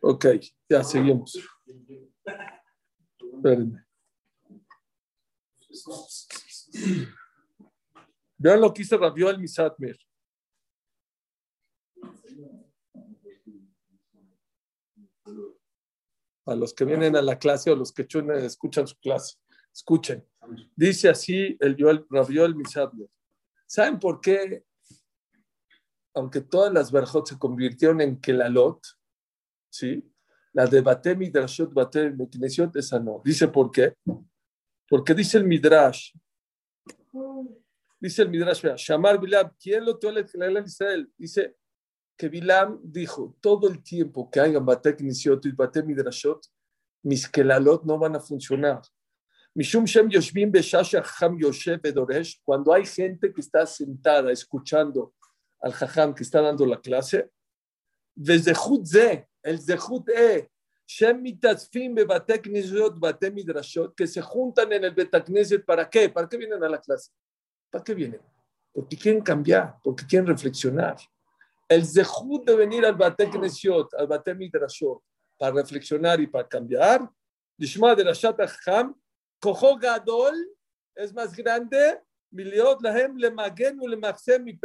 Ok, 0.00 0.26
ya 0.68 0.82
seguimos. 0.82 1.38
Espérenme. 3.34 3.84
Vean 8.36 8.60
lo 8.60 8.72
que 8.72 8.82
hizo 8.82 8.98
Rabiol 8.98 9.38
Misatmer. 9.38 9.96
A 16.46 16.54
los 16.56 16.74
que 16.74 16.84
vienen 16.84 17.14
a 17.14 17.22
la 17.22 17.38
clase 17.38 17.70
o 17.70 17.76
los 17.76 17.92
que 17.92 18.02
escuchan 18.02 18.86
su 18.88 18.98
clase. 18.98 19.36
Escuchen. 19.72 20.29
Dice 20.74 21.08
así 21.08 21.56
el 21.60 21.76
Rabiol 22.08 22.54
Misadler. 22.54 23.08
¿Saben 23.66 23.98
por 23.98 24.20
qué? 24.20 24.64
Aunque 26.14 26.40
todas 26.40 26.72
las 26.72 26.90
verjot 26.90 27.28
se 27.28 27.38
convirtieron 27.38 28.00
en 28.00 28.20
Kelalot, 28.20 28.80
¿sí? 29.68 30.04
La 30.52 30.66
de 30.66 30.80
Bate 30.80 31.14
Midrashot, 31.14 31.72
Bate 31.72 32.10
Beknesiot, 32.10 32.74
esa 32.76 32.98
no. 32.98 33.22
Dice 33.24 33.46
por 33.46 33.70
qué. 33.70 33.94
Porque 34.88 35.14
dice 35.14 35.38
el 35.38 35.44
Midrash, 35.44 36.12
dice 38.00 38.22
el 38.22 38.28
Midrash, 38.28 38.64
Shamar 38.76 39.20
Bilam, 39.20 39.52
¿quién 39.62 39.84
lo 39.84 39.96
tuvo 39.96 40.18
en 40.18 40.64
Israel? 40.64 41.12
Dice 41.16 41.56
que 42.16 42.28
Bilam 42.28 42.80
dijo, 42.82 43.36
todo 43.40 43.68
el 43.68 43.82
tiempo 43.84 44.28
que 44.28 44.40
hagan 44.40 44.66
Bate 44.66 44.96
Knesiot 44.96 45.46
y 45.46 45.52
Bate 45.52 45.84
Midrashot, 45.84 46.44
mis 47.04 47.28
kelalot 47.28 47.84
no 47.84 47.98
van 47.98 48.16
a 48.16 48.20
funcionar. 48.20 48.82
Mishum 49.58 49.84
Shem 49.84 50.08
Yoshbim 50.08 50.52
Beshasha 50.52 51.02
Ham 51.20 51.36
Yoshev 51.36 51.80
Bedoresh, 51.80 52.40
cuando 52.44 52.72
hay 52.72 52.86
gente 52.86 53.32
que 53.32 53.40
está 53.40 53.66
sentada 53.66 54.30
escuchando 54.30 55.12
al 55.60 55.72
Jajam 55.72 56.14
que 56.14 56.22
está 56.22 56.40
dando 56.40 56.64
la 56.64 56.80
clase, 56.80 57.28
desde 58.14 58.54
Ze, 58.84 59.28
el 59.42 59.60
Zehut 59.60 60.08
E, 60.08 60.48
Shem 60.86 61.20
Mitzfim 61.22 61.94
Bebate 61.94 62.40
Knesiot, 62.40 62.98
Bate 62.98 63.30
Midrashot, 63.30 63.94
que 63.94 64.06
se 64.06 64.20
juntan 64.20 64.72
en 64.72 64.84
el 64.84 64.94
Betakneset, 64.94 65.64
¿para 65.64 65.88
qué? 65.88 66.08
¿Para 66.08 66.28
qué 66.28 66.36
vienen 66.36 66.62
a 66.62 66.68
la 66.68 66.80
clase? 66.80 67.10
¿Para 67.70 67.82
qué 67.82 67.94
vienen? 67.94 68.20
Porque 68.72 68.96
quieren 68.96 69.22
cambiar, 69.22 69.76
porque 69.82 70.06
quieren 70.06 70.28
reflexionar. 70.28 70.96
El 71.68 71.84
Zehut 71.84 72.46
de 72.46 72.54
venir 72.54 72.84
al 72.86 72.94
Bate 72.94 73.28
Knesiot, 73.28 73.94
al 73.94 74.06
Bate 74.06 74.34
Midrashot, 74.34 75.02
para 75.36 75.56
reflexionar 75.56 76.20
y 76.20 76.28
para 76.28 76.46
cambiar, 76.46 77.10
Dishma 77.56 77.94
de 77.94 78.04
la 78.04 78.12
Shata 78.12 78.48
Kojo 79.40 79.78
Gadol 79.78 80.34
es 80.94 81.14
más 81.14 81.34
grande, 81.34 82.00
Miliot 82.30 82.82
Lahem 82.82 83.18
y. 83.18 84.60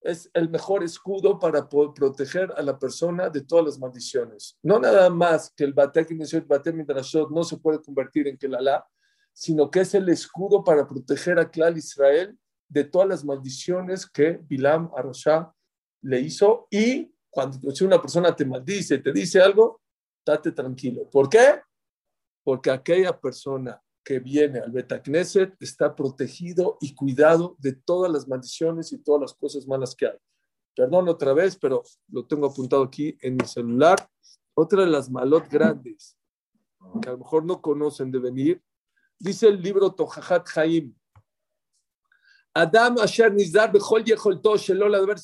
Es 0.00 0.30
el 0.34 0.48
mejor 0.48 0.82
escudo 0.82 1.38
para 1.38 1.68
proteger 1.68 2.52
a 2.56 2.62
la 2.62 2.76
persona 2.76 3.28
de 3.28 3.42
todas 3.42 3.66
las 3.66 3.78
maldiciones. 3.78 4.58
No 4.62 4.80
nada 4.80 5.08
más 5.10 5.52
que 5.54 5.62
el 5.62 5.72
Batek 5.72 6.10
Nesiot, 6.10 6.48
Batek 6.48 6.74
Midrashot 6.74 7.30
no 7.30 7.44
se 7.44 7.58
puede 7.58 7.80
convertir 7.80 8.26
en 8.26 8.36
Kelalá, 8.36 8.84
sino 9.32 9.70
que 9.70 9.80
es 9.80 9.94
el 9.94 10.08
escudo 10.08 10.64
para 10.64 10.88
proteger 10.88 11.38
a 11.38 11.48
Klal 11.48 11.78
Israel 11.78 12.36
de 12.68 12.84
todas 12.84 13.08
las 13.08 13.24
maldiciones 13.24 14.06
que 14.06 14.40
Bilam 14.42 14.90
Arashá 14.96 15.54
le 16.02 16.20
hizo 16.20 16.66
y 16.70 17.14
cuando 17.30 17.58
una 17.82 18.00
persona 18.00 18.34
te 18.34 18.44
maldice, 18.44 18.98
te 18.98 19.12
dice 19.12 19.40
algo, 19.40 19.80
date 20.24 20.52
tranquilo. 20.52 21.08
¿Por 21.08 21.28
qué? 21.28 21.60
Porque 22.42 22.70
aquella 22.70 23.18
persona 23.18 23.80
que 24.04 24.18
viene 24.18 24.58
al 24.58 24.72
Betacneset 24.72 25.54
está 25.60 25.94
protegido 25.94 26.76
y 26.80 26.94
cuidado 26.94 27.56
de 27.58 27.72
todas 27.72 28.10
las 28.10 28.26
maldiciones 28.26 28.92
y 28.92 28.98
todas 28.98 29.20
las 29.20 29.34
cosas 29.34 29.66
malas 29.66 29.94
que 29.94 30.06
hay. 30.06 30.18
Perdón 30.74 31.08
otra 31.08 31.32
vez, 31.32 31.56
pero 31.56 31.82
lo 32.08 32.26
tengo 32.26 32.46
apuntado 32.46 32.82
aquí 32.82 33.16
en 33.20 33.36
mi 33.36 33.46
celular. 33.46 34.08
Otra 34.54 34.84
de 34.84 34.90
las 34.90 35.10
malot 35.10 35.48
grandes, 35.48 36.16
que 37.00 37.08
a 37.08 37.12
lo 37.12 37.18
mejor 37.18 37.44
no 37.44 37.60
conocen 37.60 38.10
de 38.10 38.18
venir, 38.18 38.62
dice 39.18 39.48
el 39.48 39.62
libro 39.62 39.92
Tojahat 39.94 40.46
Haim, 40.56 40.94
Adam 42.54 42.98
Asher 42.98 43.32
Nizar 43.32 43.72
Bechol 43.72 44.04
Yecholto 44.04 44.56
Shelola 44.56 44.98
Adver 44.98 45.16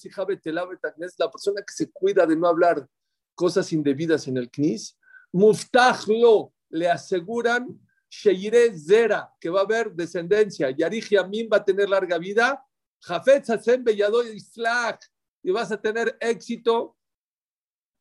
la 1.19 1.31
persona 1.31 1.61
que 1.61 1.75
se 1.75 1.91
cuida 1.91 2.25
de 2.25 2.37
no 2.37 2.47
hablar 2.47 2.89
cosas 3.35 3.73
indebidas 3.73 4.27
en 4.29 4.39
el 4.39 4.51
Knis, 4.51 4.99
Muftachlo, 5.33 6.53
le 6.71 6.89
aseguran 6.89 7.79
Sheire 8.11 8.75
Zera, 8.75 9.33
que 9.41 9.51
va 9.51 9.61
a 9.61 9.65
haber 9.65 9.93
descendencia, 9.93 10.71
Yarich 10.71 11.11
Yamin 11.11 11.49
va 11.51 11.59
a 11.59 11.65
tener 11.65 11.89
larga 11.89 12.19
vida, 12.19 12.65
Jafet 13.01 13.49
Hasem 13.51 13.85
Beyado 13.85 14.23
Islach, 14.23 15.01
y 15.43 15.51
vas 15.51 15.71
a 15.71 15.81
tener 15.81 16.17
éxito. 16.21 16.97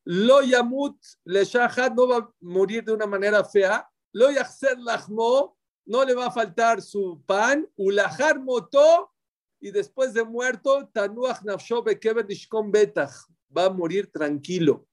Lo 0.04 0.40
Yamut 0.42 0.98
Le 1.24 1.44
Shahat 1.44 1.94
no 1.94 2.08
va 2.08 2.16
a 2.16 2.30
morir 2.40 2.84
de 2.84 2.92
una 2.92 3.06
manera 3.06 3.44
fea, 3.44 3.86
Lo 4.12 4.30
Yachser 4.30 4.78
Lachmo, 4.78 5.58
no 5.84 6.04
le 6.04 6.14
va 6.14 6.26
a 6.26 6.30
faltar 6.30 6.80
su 6.80 7.22
pan, 7.26 7.68
Ulahar 7.76 8.40
Moto, 8.40 9.12
y 9.60 9.70
después 9.70 10.14
de 10.14 10.24
muerto, 10.24 10.88
Tanuach 10.92 11.42
Nafsho 11.42 11.82
Bekeber 11.82 12.26
Nishkom 12.26 12.70
Betach, 12.70 13.12
va 13.54 13.66
a 13.66 13.70
morir 13.70 14.10
tranquilo. 14.10 14.87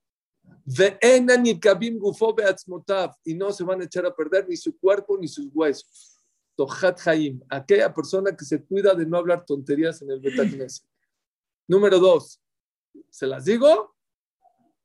Y 3.23 3.33
no 3.35 3.51
se 3.51 3.63
van 3.63 3.81
a 3.81 3.83
echar 3.83 4.05
a 4.05 4.15
perder 4.15 4.47
ni 4.49 4.57
su 4.57 4.77
cuerpo 4.77 5.17
ni 5.17 5.27
sus 5.27 5.47
huesos. 5.53 6.19
Tohat 6.55 6.99
Haim, 7.07 7.41
aquella 7.49 7.93
persona 7.93 8.35
que 8.35 8.45
se 8.45 8.63
cuida 8.63 8.95
de 8.95 9.05
no 9.05 9.17
hablar 9.17 9.45
tonterías 9.45 10.01
en 10.01 10.09
el 10.09 10.19
Betacneset. 10.21 10.87
Número 11.67 11.99
dos, 11.99 12.41
¿se 13.09 13.27
las 13.27 13.45
digo? 13.45 13.95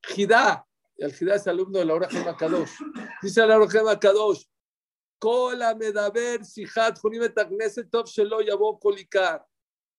Jidá, 0.03 0.67
el 0.97 1.13
Jidá 1.13 1.35
es 1.35 1.47
alumno 1.47 1.79
de 1.79 1.85
la 1.85 1.93
hora 1.93 2.09
Gema 2.09 2.35
Kadosh. 2.35 2.71
Dice 3.21 3.45
la 3.45 3.57
hora 3.57 3.69
Gema 3.69 3.99
Kadosh. 3.99 4.45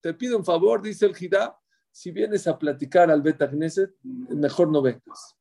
Te 0.00 0.14
pido 0.14 0.36
un 0.36 0.44
favor, 0.44 0.82
dice 0.82 1.06
el 1.06 1.16
Jidá, 1.16 1.58
si 1.90 2.10
vienes 2.10 2.46
a 2.46 2.58
platicar 2.58 3.10
al 3.10 3.22
Betacneset, 3.22 3.94
mejor 4.02 4.68
no 4.68 4.82
vengas 4.82 5.36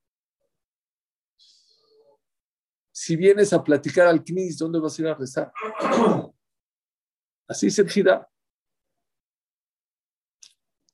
si 3.01 3.15
vienes 3.15 3.51
a 3.51 3.63
platicar 3.63 4.05
al 4.05 4.23
Knis, 4.23 4.59
¿dónde 4.59 4.79
vas 4.79 4.99
a 4.99 5.01
ir 5.01 5.07
a 5.07 5.15
rezar? 5.15 5.51
Así 7.47 7.71
se 7.71 7.83
gira. 7.89 8.29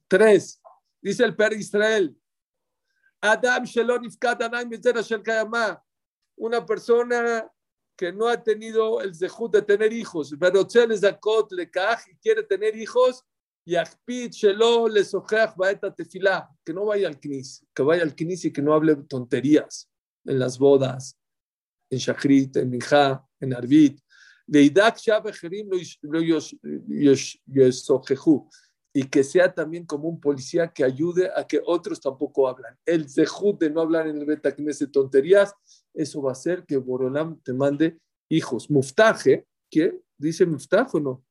Tres, 0.07 0.61
dice 1.01 1.25
el 1.25 1.35
Per 1.35 1.51
Israel, 1.51 2.17
Adam 3.19 3.65
una 6.37 6.65
persona 6.65 7.51
que 7.97 8.13
no 8.13 8.29
ha 8.29 8.41
tenido 8.41 9.01
el 9.01 9.13
zehut 9.13 9.51
de 9.51 9.63
tener 9.63 9.91
hijos, 9.91 10.31
le 11.51 11.69
y 12.07 12.15
quiere 12.21 12.43
tener 12.43 12.73
hijos, 12.77 13.25
y 13.65 13.75
shelo 14.29 14.87
le 14.87 15.03
tefilá, 15.91 16.49
que 16.63 16.73
no 16.73 16.85
vaya 16.85 17.09
al 17.09 17.19
knis, 17.19 17.65
que 17.75 17.83
vaya 17.83 18.03
al 18.03 18.15
knis 18.15 18.45
y 18.45 18.53
que 18.53 18.61
no 18.61 18.73
hable 18.73 18.95
tonterías 18.95 19.91
en 20.23 20.39
las 20.39 20.57
bodas, 20.57 21.16
en 21.89 21.99
Shachrit, 21.99 22.57
en 22.57 22.69
Minja, 22.69 23.25
en 23.39 23.53
Arvit. 23.53 23.99
Y 28.93 29.03
que 29.09 29.23
sea 29.23 29.53
también 29.53 29.85
como 29.85 30.07
un 30.07 30.19
policía 30.19 30.71
que 30.73 30.83
ayude 30.83 31.29
a 31.35 31.45
que 31.45 31.61
otros 31.65 31.99
tampoco 31.99 32.47
hablan. 32.47 32.77
El 32.85 33.09
zehut 33.09 33.59
de 33.59 33.69
no 33.69 33.81
hablar 33.81 34.07
en 34.07 34.17
el 34.17 34.25
de 34.25 34.87
tonterías, 34.87 35.53
eso 35.93 36.21
va 36.21 36.31
a 36.31 36.33
hacer 36.33 36.65
que 36.65 36.77
Borolam 36.77 37.39
te 37.41 37.53
mande 37.53 37.99
hijos. 38.29 38.69
Muftaje, 38.69 39.45
¿qué? 39.69 39.99
¿Dice 40.17 40.45
Muftaj 40.45 40.87
o 40.93 40.99
no? 40.99 41.23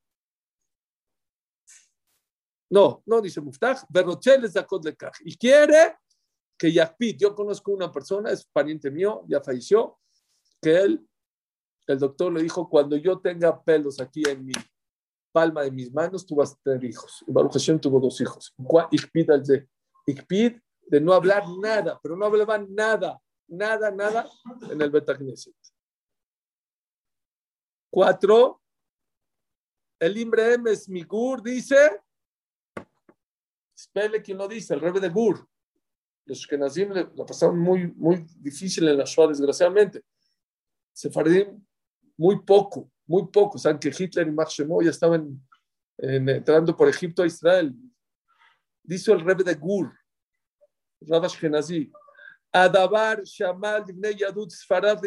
No, 2.71 3.03
no 3.07 3.21
dice 3.21 3.41
Muftaj. 3.41 3.85
Berrochel 3.89 4.45
es 4.45 4.55
Y 5.25 5.37
quiere 5.37 5.97
que 6.59 6.73
Yakpit, 6.73 7.19
yo 7.19 7.35
conozco 7.35 7.73
una 7.73 7.91
persona, 7.91 8.31
es 8.31 8.45
pariente 8.45 8.91
mío, 8.91 9.25
ya 9.29 9.41
falleció, 9.41 9.99
que 10.61 10.77
él, 10.77 11.09
el 11.87 11.99
doctor 11.99 12.33
le 12.33 12.43
dijo, 12.43 12.69
cuando 12.69 12.97
yo 12.97 13.19
tenga 13.21 13.63
pelos 13.63 14.01
aquí 14.01 14.23
en 14.29 14.45
mi 14.45 14.53
palma 15.33 15.63
de 15.63 15.71
mis 15.71 15.93
manos, 15.93 16.27
tú 16.27 16.37
vas 16.37 16.53
a 16.53 16.59
tener 16.63 16.85
hijos. 16.85 17.25
Y 17.27 17.33
Baruch 17.33 17.57
tuvo 17.81 18.01
dos 18.01 18.21
hijos. 18.21 18.55
Ikpid 18.91 19.31
al 19.31 19.45
de 19.45 19.69
de 20.89 21.01
no 21.01 21.13
hablar 21.13 21.45
nada, 21.61 21.99
pero 22.03 22.17
no 22.17 22.27
hablaban 22.27 22.73
nada, 22.75 23.21
nada, 23.49 23.91
nada 23.91 24.29
en 24.71 24.81
el 24.81 24.91
Betagneset. 24.91 25.55
Cuatro, 27.91 28.63
el 29.99 30.17
Imbre 30.17 30.57
es 30.69 30.89
Migur 30.89 31.43
dice, 31.43 32.03
espere 33.75 34.23
quien 34.23 34.39
lo 34.39 34.47
dice, 34.47 34.75
el 34.75 34.81
rebe 34.81 35.01
de 35.01 35.09
Gur. 35.09 35.47
Los 36.27 36.47
que 36.47 36.59
nacimos 36.59 36.97
la 36.97 37.27
pasaron 37.27 37.59
muy, 37.59 37.87
muy 37.93 38.27
difícil 38.39 38.89
en 38.89 38.99
la 38.99 39.05
Shoah, 39.05 39.29
desgraciadamente. 39.29 40.05
Sefaradim, 40.96 41.64
muy 42.18 42.40
poco, 42.44 42.90
muy 43.08 43.28
poco. 43.28 43.58
Saben 43.58 43.80
que 43.80 43.90
Hitler 43.90 44.28
y 44.28 44.32
Max 44.32 44.58
ya 44.58 44.90
estaban 44.90 45.40
entrando 45.98 46.76
por 46.76 46.88
Egipto 46.90 47.24
a 47.24 47.28
Israel. 47.28 47.74
Dice 48.84 49.12
el 49.12 49.22
rebe 49.22 49.44
de 49.44 49.54
Gur, 49.56 49.92
Rabash 51.02 51.38
Genazi, 51.38 51.92
Adabar, 52.52 53.24
Shamal, 53.24 53.86
Dibnei 53.86 54.16
Yadut, 54.16 54.52
Sfarad, 54.52 55.00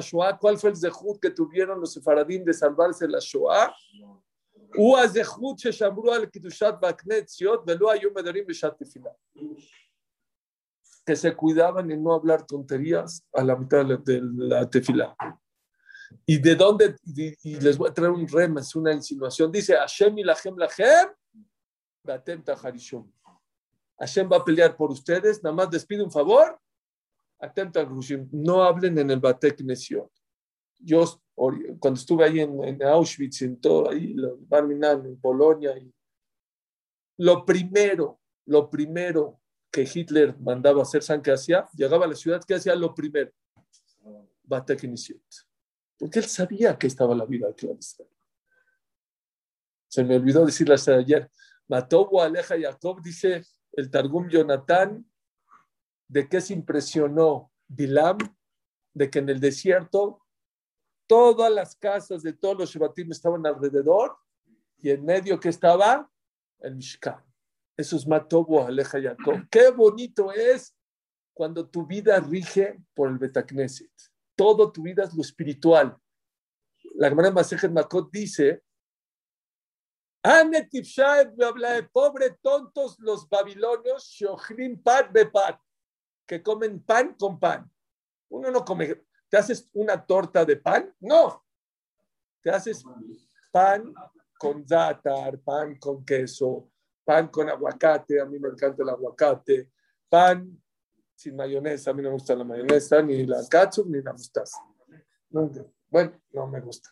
Shoah. 0.00 0.38
¿Cuál 0.38 0.58
fue 0.58 0.70
el 0.70 0.76
zehut 0.76 1.20
que 1.20 1.30
tuvieron 1.30 1.80
los 1.80 1.92
sefaradim 1.92 2.44
de 2.44 2.52
salvarse 2.52 3.06
de 3.06 3.12
la 3.12 3.20
Shoah? 3.20 3.72
הוא 4.74 4.98
הזכות 4.98 5.58
ששמרו 5.58 6.12
על 6.12 6.26
קדושת 6.26 6.74
והקנה 6.82 7.22
ציוד 7.22 7.60
ולא 7.66 7.92
היו 7.92 8.10
מדברים 8.14 8.46
בשעת 8.46 8.82
תפילה 8.82 9.10
que 11.11 11.17
se 11.17 11.35
cuidaban 11.35 11.91
en 11.91 12.01
no 12.01 12.13
hablar 12.13 12.45
tonterías 12.45 13.27
a 13.33 13.43
la 13.43 13.57
mitad 13.57 13.85
de 13.85 14.21
la, 14.23 14.69
tefila. 14.69 15.13
¿Y 16.25 16.37
de 16.37 16.55
dónde? 16.55 16.95
Y, 17.03 17.59
les 17.59 17.77
voy 17.77 17.89
a 17.89 17.93
traer 17.93 18.11
un 18.11 18.25
rem, 18.25 18.59
es 18.59 18.73
una 18.77 18.93
insinuación. 18.93 19.51
Dice, 19.51 19.75
Hashem 19.75 20.19
y 20.19 20.23
Lahem 20.23 20.55
Lahem, 20.57 21.09
Batem 22.01 22.41
Taharishum. 22.41 23.11
Hashem 23.99 24.31
va 24.31 24.37
a 24.37 24.45
pelear 24.45 24.77
por 24.77 24.89
ustedes, 24.89 25.43
nada 25.43 25.53
más 25.53 25.69
les 25.73 25.85
pido 25.85 26.05
un 26.05 26.11
favor, 26.11 26.57
atenta 27.37 27.85
no 28.31 28.63
hablen 28.63 28.97
en 28.97 29.11
el 29.11 29.19
Batek 29.19 29.59
Nesiot. 29.63 30.09
Yo, 30.79 31.03
cuando 31.35 31.99
estuve 31.99 32.23
ahí 32.23 32.39
en, 32.39 32.81
Auschwitz, 32.83 33.41
en 33.41 33.59
todo, 33.59 33.89
ahí, 33.89 34.15
en 34.15 35.19
Polonia, 35.19 35.77
y 35.77 35.93
lo 37.17 37.43
primero, 37.43 38.21
lo 38.45 38.69
primero 38.69 39.40
que 39.71 39.89
Hitler 39.91 40.37
mandaba 40.39 40.81
hacer, 40.81 41.01
¿saben 41.01 41.21
qué 41.21 41.31
hacía? 41.31 41.67
Llegaba 41.73 42.05
a 42.05 42.09
la 42.09 42.15
ciudad, 42.15 42.43
¿qué 42.45 42.55
hacía? 42.55 42.75
Lo 42.75 42.93
primero, 42.93 43.31
Batek 44.43 44.83
Nesiot. 44.83 45.21
Porque 45.97 46.19
él 46.19 46.25
sabía 46.25 46.77
que 46.77 46.87
estaba 46.87 47.15
la 47.15 47.25
vida 47.25 47.47
de 47.47 47.53
Israel. 47.77 48.09
Se 49.87 50.03
me 50.03 50.15
olvidó 50.15 50.45
decirle 50.45 50.73
hasta 50.73 50.95
ayer. 50.95 51.29
Mató 51.67 52.09
Aleja 52.21 52.55
Jacob, 52.59 53.01
dice 53.01 53.45
el 53.73 53.89
Targum 53.89 54.27
Jonathan, 54.27 55.05
de 56.07 56.27
qué 56.27 56.41
se 56.41 56.53
impresionó 56.53 57.51
Bilam, 57.67 58.17
de 58.93 59.09
que 59.09 59.19
en 59.19 59.29
el 59.29 59.39
desierto 59.39 60.25
todas 61.07 61.51
las 61.51 61.75
casas 61.75 62.23
de 62.23 62.33
todos 62.33 62.57
los 62.57 62.69
Shebatim 62.69 63.11
estaban 63.11 63.45
alrededor 63.45 64.17
y 64.79 64.89
en 64.89 65.05
medio 65.05 65.39
que 65.39 65.49
estaba 65.49 66.09
el 66.59 66.75
Mishkan. 66.75 67.23
Eso 67.81 67.95
es 67.95 68.05
Matobo 68.05 68.63
Aleja 68.63 69.01
Jacob. 69.01 69.47
Qué 69.49 69.71
bonito 69.71 70.31
es 70.31 70.77
cuando 71.33 71.67
tu 71.67 71.83
vida 71.83 72.19
rige 72.19 72.79
por 72.93 73.09
el 73.09 73.17
Betacneset. 73.17 73.89
Todo 74.35 74.71
tu 74.71 74.83
vida 74.83 75.03
es 75.03 75.15
lo 75.15 75.23
espiritual. 75.23 75.97
La 76.93 77.09
Gemara 77.09 77.31
Masejet 77.31 77.71
Makot 77.71 78.11
dice 78.11 78.63
pobre 81.91 82.37
tontos 82.39 82.99
los 82.99 83.27
babilonios, 83.27 84.15
que 86.27 86.43
comen 86.43 86.83
pan 86.83 87.15
con 87.15 87.39
pan. 87.39 87.67
Uno 88.29 88.51
no 88.51 88.63
come, 88.63 89.05
¿te 89.27 89.37
haces 89.37 89.67
una 89.73 90.05
torta 90.05 90.45
de 90.45 90.57
pan? 90.57 90.95
No. 90.99 91.43
Te 92.43 92.51
haces 92.51 92.83
pan 93.51 93.91
con 94.37 94.67
zátar, 94.67 95.39
pan 95.39 95.79
con 95.79 96.05
queso, 96.05 96.70
pan 97.03 97.27
con 97.29 97.49
aguacate, 97.49 98.19
a 98.19 98.25
mí 98.25 98.39
me 98.39 98.49
encanta 98.49 98.83
el 98.83 98.89
aguacate, 98.89 99.69
pan 100.09 100.61
sin 101.15 101.35
mayonesa, 101.35 101.91
a 101.91 101.93
mí 101.93 102.01
no 102.01 102.09
me 102.09 102.13
gusta 102.13 102.35
la 102.35 102.43
mayonesa, 102.43 103.01
ni 103.01 103.25
la 103.25 103.45
katsu, 103.47 103.85
ni 103.87 104.01
la 104.01 104.11
mostaza. 104.11 104.57
bueno, 105.89 106.19
no 106.31 106.47
me 106.47 106.61
gusta. 106.61 106.89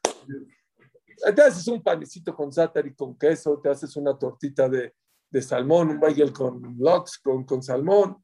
Te 1.35 1.41
haces 1.41 1.67
un 1.67 1.81
panecito 1.81 2.35
con 2.35 2.51
zátar 2.51 2.85
y 2.85 2.93
con 2.93 3.17
queso, 3.17 3.59
te 3.59 3.69
haces 3.69 3.95
una 3.95 4.17
tortita 4.17 4.69
de, 4.69 4.93
de 5.29 5.41
salmón, 5.41 5.89
un 5.89 5.99
bagel 5.99 6.31
con 6.31 6.75
lox, 6.77 7.17
con, 7.19 7.43
con 7.43 7.61
salmón. 7.61 8.23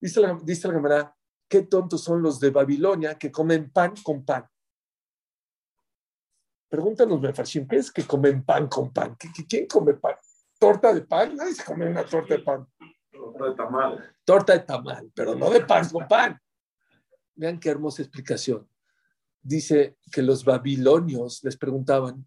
Dice 0.00 0.20
la, 0.20 0.38
dice 0.42 0.68
la 0.68 1.16
qué 1.48 1.62
tontos 1.62 2.02
son 2.02 2.22
los 2.22 2.38
de 2.38 2.50
Babilonia 2.50 3.18
que 3.18 3.32
comen 3.32 3.70
pan 3.70 3.94
con 4.02 4.24
pan. 4.24 4.46
Pregúntanos, 6.68 7.20
Mefarshim, 7.20 7.66
¿qué 7.66 7.76
es 7.76 7.90
que 7.90 8.06
comen 8.06 8.44
pan 8.44 8.68
con 8.68 8.92
pan? 8.92 9.16
¿Quién 9.48 9.66
come 9.66 9.94
pan? 9.94 10.16
¿Torta 10.58 10.92
de 10.92 11.02
pan? 11.02 11.36
Nadie 11.36 11.54
se 11.54 11.64
come 11.64 11.88
una 11.88 12.04
torta 12.04 12.34
de 12.34 12.42
pan. 12.42 12.66
Torta 13.10 13.44
de 13.44 13.54
tamal. 13.54 14.16
Torta 14.24 14.52
de 14.52 14.60
tamal, 14.60 15.12
pero 15.14 15.34
no 15.34 15.50
de 15.50 15.60
pan 15.64 15.88
con 15.88 16.06
pan. 16.08 16.38
Vean 17.34 17.58
qué 17.60 17.70
hermosa 17.70 18.02
explicación 18.02 18.68
dice 19.48 19.96
que 20.12 20.22
los 20.22 20.44
babilonios 20.44 21.42
les 21.42 21.56
preguntaban, 21.56 22.26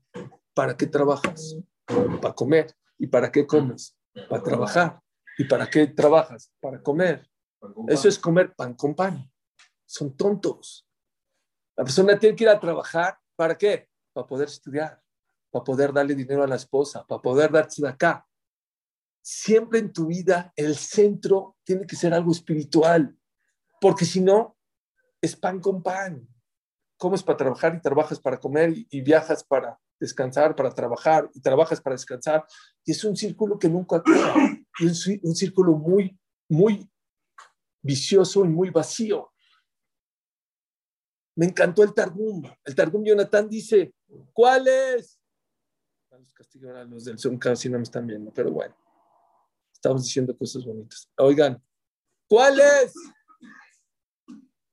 ¿para 0.54 0.76
qué 0.76 0.88
trabajas? 0.88 1.56
Para 1.86 2.34
comer. 2.34 2.74
¿Y 2.98 3.08
para 3.08 3.32
qué 3.32 3.46
comes? 3.46 3.98
Para 4.30 4.44
trabajar. 4.44 5.00
¿Y 5.38 5.46
para 5.46 5.70
qué 5.70 5.88
trabajas? 5.88 6.52
Para 6.60 6.82
comer. 6.82 7.28
Eso 7.88 8.08
es 8.08 8.18
comer 8.18 8.54
pan 8.56 8.74
con 8.74 8.96
pan. 8.96 9.30
Son 9.86 10.16
tontos. 10.16 10.88
La 11.76 11.84
persona 11.84 12.18
tiene 12.18 12.36
que 12.36 12.44
ir 12.44 12.50
a 12.50 12.60
trabajar. 12.60 13.18
¿Para 13.36 13.58
qué? 13.58 13.88
Para 14.14 14.28
poder 14.28 14.48
estudiar, 14.48 15.02
para 15.52 15.64
poder 15.64 15.94
darle 15.94 16.16
dinero 16.16 16.44
a 16.44 16.48
la 16.48 16.56
esposa, 16.56 17.06
para 17.06 17.22
poder 17.22 17.52
darse 17.52 17.82
de 17.82 17.90
acá. 17.90 18.26
Siempre 19.22 19.80
en 19.80 19.94
tu 19.94 20.08
vida 20.08 20.52
el 20.56 20.76
centro 20.76 21.58
tiene 21.64 21.86
que 21.86 21.96
ser 21.96 22.14
algo 22.14 22.32
espiritual, 22.32 23.16
porque 23.80 24.06
si 24.06 24.22
no, 24.22 24.58
es 25.22 25.36
pan 25.36 25.60
con 25.60 25.84
pan 25.84 26.28
comes 27.02 27.24
para 27.24 27.38
trabajar 27.38 27.76
y 27.76 27.82
trabajas 27.82 28.20
para 28.20 28.40
comer 28.40 28.74
y, 28.76 29.02
viajas 29.02 29.44
para 29.44 29.80
descansar, 30.00 30.56
para 30.56 30.70
trabajar 30.70 31.28
y 31.34 31.42
trabajas 31.42 31.82
para 31.82 31.96
descansar. 31.96 32.46
Y 32.86 32.92
es 32.92 33.04
un 33.04 33.18
círculo 33.18 33.58
que 33.58 33.68
nunca 33.68 33.96
acaba. 33.98 34.36
Y 34.80 34.86
es 34.86 35.08
un, 35.08 35.36
círculo 35.36 35.74
muy, 35.74 36.16
muy 36.48 36.88
vicioso 37.82 38.46
y 38.46 38.50
muy 38.50 38.70
vacío. 38.70 39.34
Me 41.36 41.48
encantó 41.48 41.82
el 41.82 41.92
Targum. 41.92 42.44
El 42.64 42.76
Targum 42.76 43.04
Jonathan 43.04 43.50
dice, 43.50 43.96
¿cuál 44.32 44.68
es? 44.68 45.20
A 46.76 46.84
los 46.86 47.06
del 47.06 47.20
Zoom 47.20 47.38
casi 47.38 47.70
no 47.70 47.78
me 47.78 47.84
están 47.84 48.08
viendo, 48.08 48.32
pero 48.34 48.52
bueno, 48.52 48.76
estamos 49.74 50.04
diciendo 50.04 50.38
cosas 50.38 50.66
bonitas. 50.66 51.10
Oigan, 51.18 51.62
¿cuál 52.28 52.60
es 52.60 52.94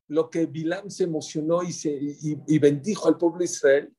lo 0.08 0.30
que 0.30 0.46
Bilam 0.46 0.90
se 0.90 1.04
emocionó 1.04 1.62
y, 1.62 1.72
se, 1.72 1.90
y, 1.92 2.58
bendijo 2.58 3.08
al 3.08 3.18
pueblo 3.18 3.38
de 3.38 3.44
Israel. 3.44 3.94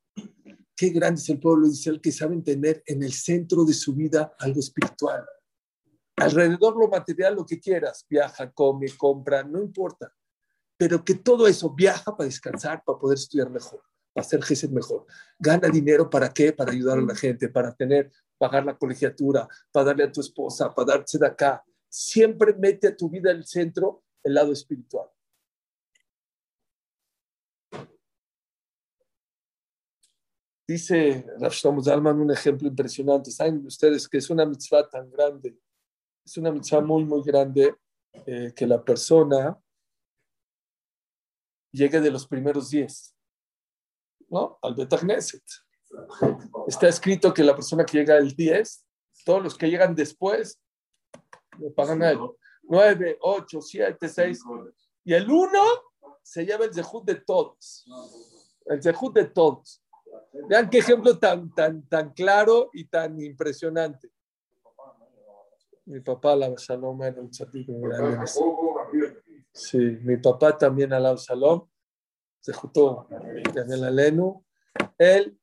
Qué 0.76 0.90
grande 0.90 1.22
es 1.22 1.30
el 1.30 1.40
pueblo 1.40 1.68
de 1.68 1.74
Israel 1.74 2.02
que 2.02 2.12
saben 2.12 2.44
tener 2.44 2.84
en 2.86 3.04
el 3.04 3.14
centro 3.14 3.64
de 3.64 3.74
su 3.74 3.94
vida 3.94 4.34
algo 4.40 4.60
espiritual. 4.60 5.24
Alrededor 6.18 6.78
lo 6.78 6.88
material, 6.90 7.36
lo 7.36 7.46
que 7.46 7.60
quieras, 7.60 8.06
viaja, 8.10 8.52
come, 8.52 8.88
compra, 8.98 9.44
no 9.44 9.62
importa. 9.62 10.12
Pero 10.78 11.04
que 11.04 11.16
todo 11.16 11.48
eso 11.48 11.74
viaja 11.74 12.16
para 12.16 12.26
descansar, 12.26 12.84
para 12.84 12.98
poder 12.98 13.18
estudiar 13.18 13.50
mejor, 13.50 13.82
hacer 14.20 14.42
gesed 14.44 14.70
mejor. 14.70 15.06
Gana 15.38 15.70
dinero 15.70 16.10
para 16.10 16.30
qué? 16.34 16.54
Para 16.54 16.72
ayudar 16.72 16.98
a 16.98 17.02
la 17.02 17.16
gente, 17.16 17.50
para 17.50 17.74
tener, 17.74 18.12
pagar 18.38 18.66
la 18.66 18.78
colegiatura, 18.78 19.48
para 19.72 19.88
darle 19.88 20.04
a 20.04 20.12
tu 20.12 20.22
esposa, 20.22 20.74
para 20.74 20.98
darse 20.98 21.18
de 21.18 21.28
acá. 21.28 21.64
Siempre 21.88 22.54
mete 22.54 22.88
a 22.88 22.96
tu 22.96 23.10
vida 23.10 23.32
el 23.32 23.46
centro 23.46 24.04
el 24.24 24.34
lado 24.34 24.52
espiritual. 24.52 25.10
Dice 30.68 31.26
Rav 31.40 31.52
Shlomo 31.52 31.82
Zalman 31.82 32.20
un 32.20 32.32
ejemplo 32.32 32.68
impresionante. 32.68 33.32
Saben 33.32 33.66
ustedes 33.66 34.08
que 34.08 34.20
es 34.20 34.30
una 34.30 34.46
mitzvah 34.46 34.88
tan 34.88 35.10
grande, 35.10 35.58
es 36.24 36.38
una 36.38 36.52
mitzvah 36.52 36.82
muy, 36.82 37.04
muy 37.06 37.24
grande 37.24 37.76
eh, 38.28 38.54
que 38.56 38.68
la 38.68 38.84
persona 38.84 39.60
llegue 41.72 42.00
de 42.00 42.12
los 42.12 42.28
primeros 42.28 42.70
diez, 42.70 43.16
¿no? 44.30 44.58
Al 44.62 44.76
Betagneset. 44.76 45.44
Está 46.68 46.88
escrito 46.88 47.34
que 47.34 47.44
la 47.44 47.56
persona 47.56 47.86
que 47.86 47.98
llega 47.98 48.18
el 48.18 48.36
10, 48.36 48.86
todos 49.26 49.44
los 49.44 49.58
que 49.58 49.70
llegan 49.70 49.96
después, 49.96 50.60
le 51.60 51.72
pagan 51.72 52.04
a 52.04 52.12
él. 52.12 52.20
9, 52.64 53.18
8, 53.22 53.62
7, 53.62 54.08
6. 54.08 54.40
Y 55.06 55.14
el 55.14 55.30
1 55.30 55.60
se 56.22 56.46
lleva 56.46 56.66
el 56.66 56.74
zehut 56.74 57.06
de 57.06 57.16
todos. 57.16 57.86
El 58.66 58.82
zehut 58.82 59.14
de 59.16 59.26
todos. 59.26 59.84
Vean 60.48 60.70
qué 60.70 60.80
ejemplo 60.80 61.18
tan, 61.18 61.54
tan, 61.54 61.88
tan 61.88 62.14
claro 62.14 62.70
y 62.74 62.86
tan 62.86 63.20
impresionante. 63.20 64.12
Mi 65.86 66.02
papá, 66.02 66.36
la 66.36 66.54
Shalom, 66.56 67.02
era 67.02 67.20
un 67.20 67.82
grande. 67.82 68.28
Sí, 69.52 69.78
mi 69.78 70.18
papá 70.18 70.56
también, 70.56 70.92
la 70.92 71.16
Shalom, 71.16 71.68
se 72.40 72.54
juntó 72.54 73.08
en 73.10 73.82
la 73.82 73.92
Lenu. 73.92 74.44
Él, 74.98 75.38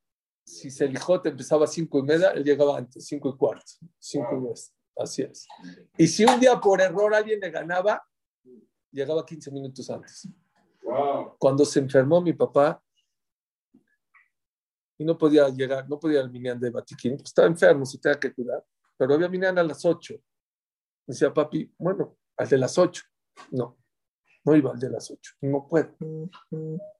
si 0.44 0.70
se 0.70 0.88
te 0.88 1.28
empezaba 1.28 1.64
a 1.64 1.68
cinco 1.68 1.98
y 1.98 2.02
media, 2.02 2.30
él 2.30 2.44
llegaba 2.44 2.78
antes, 2.78 3.06
cinco 3.06 3.30
y 3.30 3.36
cuarto, 3.36 3.72
cinco 3.98 4.36
y 4.38 4.46
diez. 4.46 4.72
Así 4.96 5.22
es. 5.22 5.46
Y 5.98 6.06
si 6.06 6.24
un 6.24 6.40
día 6.40 6.58
por 6.58 6.80
error 6.80 7.14
alguien 7.14 7.38
le 7.40 7.50
ganaba, 7.50 8.02
llegaba 8.90 9.26
15 9.26 9.50
minutos 9.50 9.90
antes. 9.90 10.26
Cuando 11.38 11.64
se 11.64 11.80
enfermó 11.80 12.20
mi 12.20 12.32
papá, 12.32 12.82
y 14.98 15.04
no 15.04 15.18
podía 15.18 15.48
llegar, 15.50 15.86
no 15.88 15.98
podía 15.98 16.20
al 16.20 16.30
Minyan 16.30 16.58
de 16.58 16.70
Batiquín, 16.70 17.16
pues 17.16 17.26
estaba 17.26 17.48
enfermo, 17.48 17.84
se 17.84 17.98
tenía 17.98 18.18
que 18.18 18.32
cuidar, 18.32 18.64
pero 18.96 19.12
había 19.12 19.28
Minyan 19.28 19.58
a 19.58 19.62
las 19.62 19.84
8. 19.84 20.14
Me 20.14 21.12
decía 21.12 21.32
papi, 21.34 21.70
bueno, 21.76 22.16
al 22.36 22.48
de 22.48 22.56
las 22.56 22.78
8. 22.78 23.02
No, 23.50 23.76
no 24.46 24.56
iba 24.56 24.70
al 24.70 24.78
de 24.78 24.90
las 24.90 25.10
8, 25.10 25.34
no 25.42 25.66
puedo. 25.68 25.94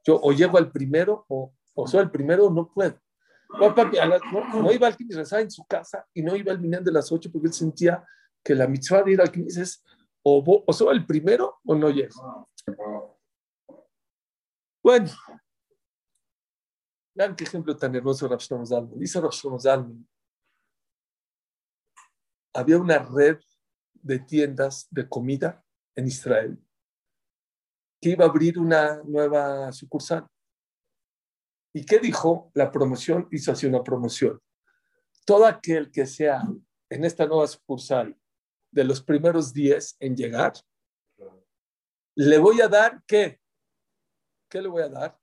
Yo 0.04 0.20
o 0.20 0.32
llego 0.32 0.58
al 0.58 0.70
primero 0.72 1.24
o, 1.28 1.54
o 1.74 1.86
soy 1.86 2.02
el 2.02 2.10
primero 2.10 2.50
no 2.50 2.70
puedo. 2.70 3.00
No, 3.60 3.72
papi, 3.72 3.96
no, 4.52 4.72
iba 4.72 4.88
al 4.88 4.96
Kines, 4.96 5.16
rezaba 5.16 5.40
en 5.40 5.50
su 5.50 5.64
casa 5.64 6.04
y 6.12 6.22
no 6.22 6.34
iba 6.34 6.50
al 6.50 6.60
Minyan 6.60 6.82
de 6.82 6.90
las 6.90 7.10
8 7.12 7.30
porque 7.32 7.46
él 7.46 7.54
sentía 7.54 8.04
que 8.42 8.56
la 8.56 8.66
mitzvah 8.66 9.04
de 9.04 9.12
ir 9.12 9.20
al 9.20 9.30
Kines 9.30 9.56
es 9.56 9.84
o, 10.22 10.64
o 10.66 10.72
soy 10.72 10.96
el 10.96 11.06
primero 11.06 11.60
o 11.64 11.76
no 11.76 11.88
llego. 11.88 12.50
Bueno, 14.82 15.08
Vean 17.16 17.34
qué 17.34 17.44
ejemplo 17.44 17.74
tan 17.74 17.94
hermoso 17.94 18.28
Rav 18.28 18.40
Shlomo 18.40 18.64
Dice 18.96 19.20
Rav 19.20 19.30
Shlomo 19.30 19.58
había 22.52 22.78
una 22.78 22.98
red 22.98 23.38
de 23.94 24.18
tiendas 24.18 24.86
de 24.90 25.08
comida 25.08 25.64
en 25.94 26.06
Israel 26.06 26.65
que 28.00 28.10
iba 28.10 28.24
a 28.24 28.28
abrir 28.28 28.58
una 28.58 29.02
nueva 29.04 29.72
sucursal. 29.72 30.26
¿Y 31.74 31.84
qué 31.84 31.98
dijo? 31.98 32.50
La 32.54 32.70
promoción 32.70 33.28
hizo 33.30 33.52
así 33.52 33.66
una 33.66 33.82
promoción. 33.82 34.40
Todo 35.24 35.44
aquel 35.46 35.90
que 35.90 36.06
sea 36.06 36.42
en 36.88 37.04
esta 37.04 37.26
nueva 37.26 37.46
sucursal 37.46 38.16
de 38.70 38.84
los 38.84 39.02
primeros 39.02 39.52
10 39.52 39.96
en 40.00 40.16
llegar, 40.16 40.52
le 42.14 42.38
voy 42.38 42.60
a 42.60 42.68
dar 42.68 43.02
qué? 43.06 43.40
¿Qué 44.48 44.62
le 44.62 44.68
voy 44.68 44.82
a 44.82 44.88
dar? 44.88 45.18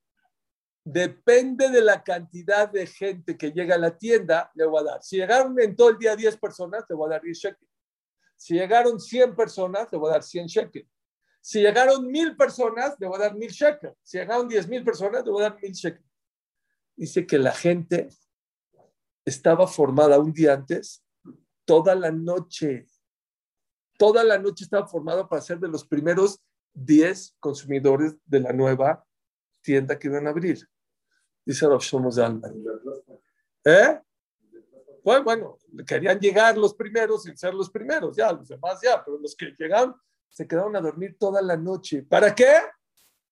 Depende 0.85 1.69
de 1.69 1.81
la 1.81 2.03
cantidad 2.03 2.69
de 2.69 2.85
gente 2.85 3.37
que 3.37 3.51
llega 3.51 3.75
a 3.75 3.79
la 3.79 3.97
tienda, 3.97 4.51
le 4.53 4.65
voy 4.65 4.81
a 4.81 4.91
dar. 4.91 5.03
Si 5.03 5.15
llegaron 5.15 5.59
en 5.59 5.75
todo 5.75 5.89
el 5.89 5.97
día 5.97 6.15
10 6.15 6.37
personas, 6.37 6.83
le 6.89 6.95
voy 6.95 7.07
a 7.07 7.13
dar 7.13 7.21
10 7.21 7.37
shekels. 7.37 7.71
Si 8.35 8.55
llegaron 8.55 8.99
100 8.99 9.35
personas, 9.35 9.91
le 9.91 9.97
voy 9.97 10.09
a 10.09 10.13
dar 10.13 10.23
100 10.23 10.47
shekels. 10.47 10.92
Si 11.45 11.59
llegaron 11.59 12.07
1000 12.07 12.37
personas, 12.37 12.95
le 12.99 13.05
voy 13.05 13.17
a 13.17 13.23
dar 13.23 13.35
1000 13.35 13.49
shekels. 13.51 13.97
Si 14.01 14.17
llegaron 14.17 14.47
10,000 14.47 14.81
personas, 14.81 15.25
le 15.25 15.31
voy 15.31 15.43
a 15.43 15.49
dar 15.49 15.59
1000 15.61 15.73
shekels. 15.73 16.09
Dice 16.95 17.27
que 17.27 17.37
la 17.37 17.51
gente 17.51 18.07
estaba 19.25 19.67
formada 19.67 20.17
un 20.19 20.31
día 20.31 20.53
antes, 20.53 21.03
toda 21.65 21.95
la 21.95 22.11
noche. 22.11 22.87
Toda 23.97 24.23
la 24.23 24.39
noche 24.39 24.63
estaba 24.63 24.87
formada 24.87 25.27
para 25.27 25.41
ser 25.41 25.59
de 25.59 25.67
los 25.67 25.85
primeros 25.85 26.41
10 26.75 27.35
consumidores 27.41 28.15
de 28.23 28.39
la 28.39 28.53
nueva 28.53 29.05
tienda 29.61 29.99
que 29.99 30.07
iban 30.07 30.27
a 30.27 30.29
abrir. 30.29 30.65
Dice 31.45 31.67
Rav 31.67 31.81
Shlomo 31.81 32.09
Zalman. 32.09 32.53
¿Eh? 33.65 33.99
Bueno, 35.03 35.23
bueno, 35.25 35.57
querían 35.85 36.17
llegar 36.21 36.57
los 36.57 36.73
primeros 36.73 37.27
y 37.27 37.35
ser 37.35 37.53
los 37.53 37.69
primeros, 37.69 38.15
ya, 38.15 38.31
los 38.31 38.47
demás 38.47 38.79
ya, 38.81 39.03
pero 39.03 39.19
los 39.19 39.35
que 39.35 39.53
llegaron 39.59 39.93
se 40.33 40.47
quedaron 40.47 40.75
a 40.75 40.81
dormir 40.81 41.15
toda 41.19 41.41
la 41.41 41.55
noche. 41.55 42.01
¿Para 42.01 42.33
qué? 42.33 42.51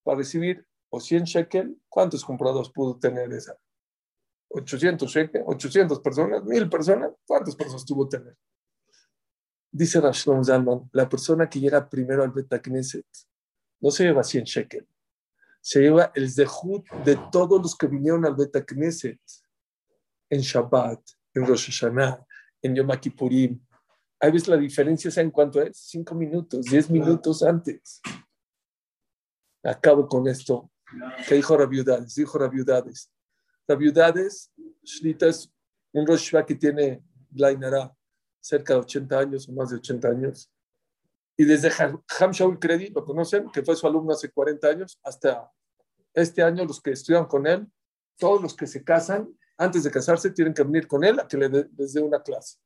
Para 0.03 0.19
recibir 0.19 0.65
o 0.89 0.99
100 0.99 1.23
shekel. 1.23 1.77
¿Cuántos 1.89 2.23
comprados 2.23 2.71
pudo 2.71 2.97
tener 2.97 3.33
esa? 3.33 3.57
800 4.49 5.09
shekel, 5.11 5.43
800 5.45 5.99
personas, 5.99 6.43
1000 6.43 6.69
personas. 6.69 7.11
¿Cuántas 7.25 7.55
personas 7.55 7.85
tuvo 7.85 8.07
tener? 8.07 8.37
Dice 9.71 9.99
Rashom 9.99 10.43
Zalman, 10.43 10.89
la 10.91 11.09
persona 11.09 11.49
que 11.49 11.59
llega 11.59 11.89
primero 11.89 12.23
al 12.23 12.31
Betacneset 12.31 13.07
no 13.79 13.89
se 13.89 14.03
lleva 14.03 14.23
100 14.23 14.43
shekel, 14.43 14.87
se 15.61 15.79
lleva 15.81 16.11
el 16.13 16.29
zehut 16.29 16.87
de 17.05 17.17
todos 17.31 17.59
los 17.61 17.75
que 17.75 17.87
vinieron 17.87 18.25
al 18.25 18.35
Betacneset 18.35 19.19
en 20.29 20.41
Shabbat, 20.41 21.01
en 21.33 21.47
Rosh 21.47 21.71
Hashanah, 21.71 22.23
en 22.61 22.75
Yom 22.75 22.89
Kippurim. 22.99 23.59
Ahí 24.23 24.31
ves 24.31 24.47
la 24.47 24.55
diferencia, 24.55 25.09
¿saben 25.09 25.31
cuánto 25.31 25.59
es? 25.59 25.77
Cinco 25.77 26.13
minutos, 26.13 26.65
diez 26.65 26.91
minutos 26.91 27.41
antes. 27.41 27.99
Acabo 29.63 30.07
con 30.07 30.27
esto. 30.27 30.69
¿Qué 31.27 31.35
dijo 31.35 31.57
Rabiudades? 31.57 32.13
Dijo 32.13 32.37
Rabiudades. 32.37 33.11
Rabiudades, 33.67 34.51
Shlita 34.83 35.25
es 35.25 35.51
un 35.93 36.05
Rosh 36.05 36.35
que 36.45 36.53
tiene 36.53 37.03
Blainara 37.31 37.91
cerca 38.39 38.73
de 38.73 38.81
80 38.81 39.19
años 39.19 39.49
o 39.49 39.53
más 39.53 39.71
de 39.71 39.77
80 39.77 40.07
años. 40.07 40.51
Y 41.35 41.43
desde 41.43 41.71
Ham 42.19 42.31
Shaul 42.31 42.59
Kredi, 42.59 42.89
lo 42.89 43.03
conocen, 43.03 43.49
que 43.49 43.63
fue 43.63 43.75
su 43.75 43.87
alumno 43.87 44.13
hace 44.13 44.29
40 44.29 44.67
años, 44.67 44.99
hasta 45.03 45.51
este 46.13 46.43
año, 46.43 46.63
los 46.63 46.79
que 46.79 46.91
estudian 46.91 47.25
con 47.25 47.47
él, 47.47 47.67
todos 48.17 48.39
los 48.39 48.55
que 48.55 48.67
se 48.67 48.83
casan, 48.83 49.35
antes 49.57 49.83
de 49.83 49.89
casarse, 49.89 50.29
tienen 50.29 50.53
que 50.53 50.61
venir 50.61 50.87
con 50.87 51.03
él 51.03 51.19
a 51.19 51.27
que 51.27 51.37
les 51.37 51.93
dé 51.93 52.01
una 52.01 52.21
clase. 52.21 52.59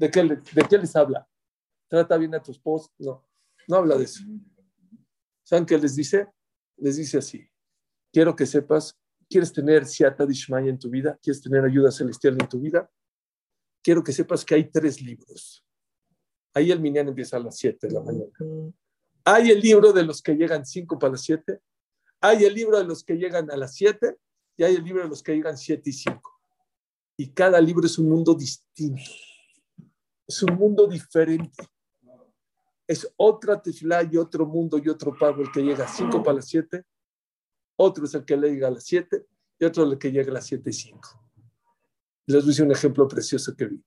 ¿De 0.00 0.10
qué, 0.10 0.22
¿De 0.22 0.66
qué 0.66 0.78
les 0.78 0.96
habla? 0.96 1.28
¿Trata 1.86 2.16
bien 2.16 2.34
a 2.34 2.42
tu 2.42 2.52
esposo? 2.52 2.90
No, 2.98 3.28
no 3.68 3.76
habla 3.76 3.98
de 3.98 4.04
eso. 4.04 4.24
¿Saben 5.44 5.66
qué 5.66 5.76
les 5.76 5.94
dice? 5.94 6.26
Les 6.78 6.96
dice 6.96 7.18
así, 7.18 7.46
quiero 8.10 8.34
que 8.34 8.46
sepas, 8.46 8.98
¿quieres 9.28 9.52
tener 9.52 9.84
Siata 9.84 10.24
Dishmaya 10.24 10.70
en 10.70 10.78
tu 10.78 10.88
vida? 10.88 11.18
¿Quieres 11.22 11.42
tener 11.42 11.62
ayuda 11.66 11.90
celestial 11.90 12.38
en 12.40 12.48
tu 12.48 12.60
vida? 12.60 12.90
Quiero 13.82 14.02
que 14.02 14.12
sepas 14.12 14.42
que 14.42 14.54
hay 14.54 14.70
tres 14.70 15.02
libros. 15.02 15.66
Ahí 16.54 16.72
el 16.72 16.80
Minyan 16.80 17.08
empieza 17.08 17.36
a 17.36 17.40
las 17.40 17.58
7 17.58 17.88
de 17.88 17.92
la 17.92 18.00
mañana. 18.00 18.32
Hay 19.26 19.50
el 19.50 19.60
libro 19.60 19.92
de 19.92 20.02
los 20.02 20.22
que 20.22 20.34
llegan 20.34 20.64
5 20.64 20.98
para 20.98 21.10
las 21.10 21.24
7. 21.24 21.60
Hay 22.22 22.44
el 22.46 22.54
libro 22.54 22.78
de 22.78 22.84
los 22.84 23.04
que 23.04 23.16
llegan 23.16 23.50
a 23.50 23.56
las 23.58 23.74
7 23.74 24.16
y 24.56 24.64
hay 24.64 24.76
el 24.76 24.82
libro 24.82 25.02
de 25.02 25.10
los 25.10 25.22
que 25.22 25.34
llegan 25.34 25.58
7 25.58 25.90
y 25.90 25.92
5. 25.92 26.40
Y 27.18 27.32
cada 27.32 27.60
libro 27.60 27.84
es 27.84 27.98
un 27.98 28.08
mundo 28.08 28.34
distinto. 28.34 29.02
Es 30.30 30.44
un 30.44 30.54
mundo 30.54 30.86
diferente. 30.86 31.68
Es 32.86 33.12
otra 33.16 33.60
tefilá 33.60 34.04
y 34.04 34.16
otro 34.16 34.46
mundo 34.46 34.78
y 34.78 34.88
otro 34.88 35.12
pago 35.18 35.42
el 35.42 35.50
que 35.50 35.60
llega 35.60 35.84
a 35.84 35.88
5 35.88 36.22
para 36.22 36.36
las 36.36 36.46
7. 36.46 36.84
Otro 37.74 38.04
es 38.04 38.14
el 38.14 38.24
que 38.24 38.36
llega 38.36 38.68
a 38.68 38.70
las 38.70 38.84
7 38.84 39.26
y 39.58 39.64
otro 39.64 39.82
el 39.82 39.98
que 39.98 40.12
llega 40.12 40.30
a 40.30 40.34
las 40.34 40.46
7 40.46 40.70
y 40.70 40.72
5. 40.72 41.00
Les 42.26 42.46
decir 42.46 42.64
un 42.64 42.70
ejemplo 42.70 43.08
precioso 43.08 43.56
que 43.56 43.66
vi. 43.66 43.84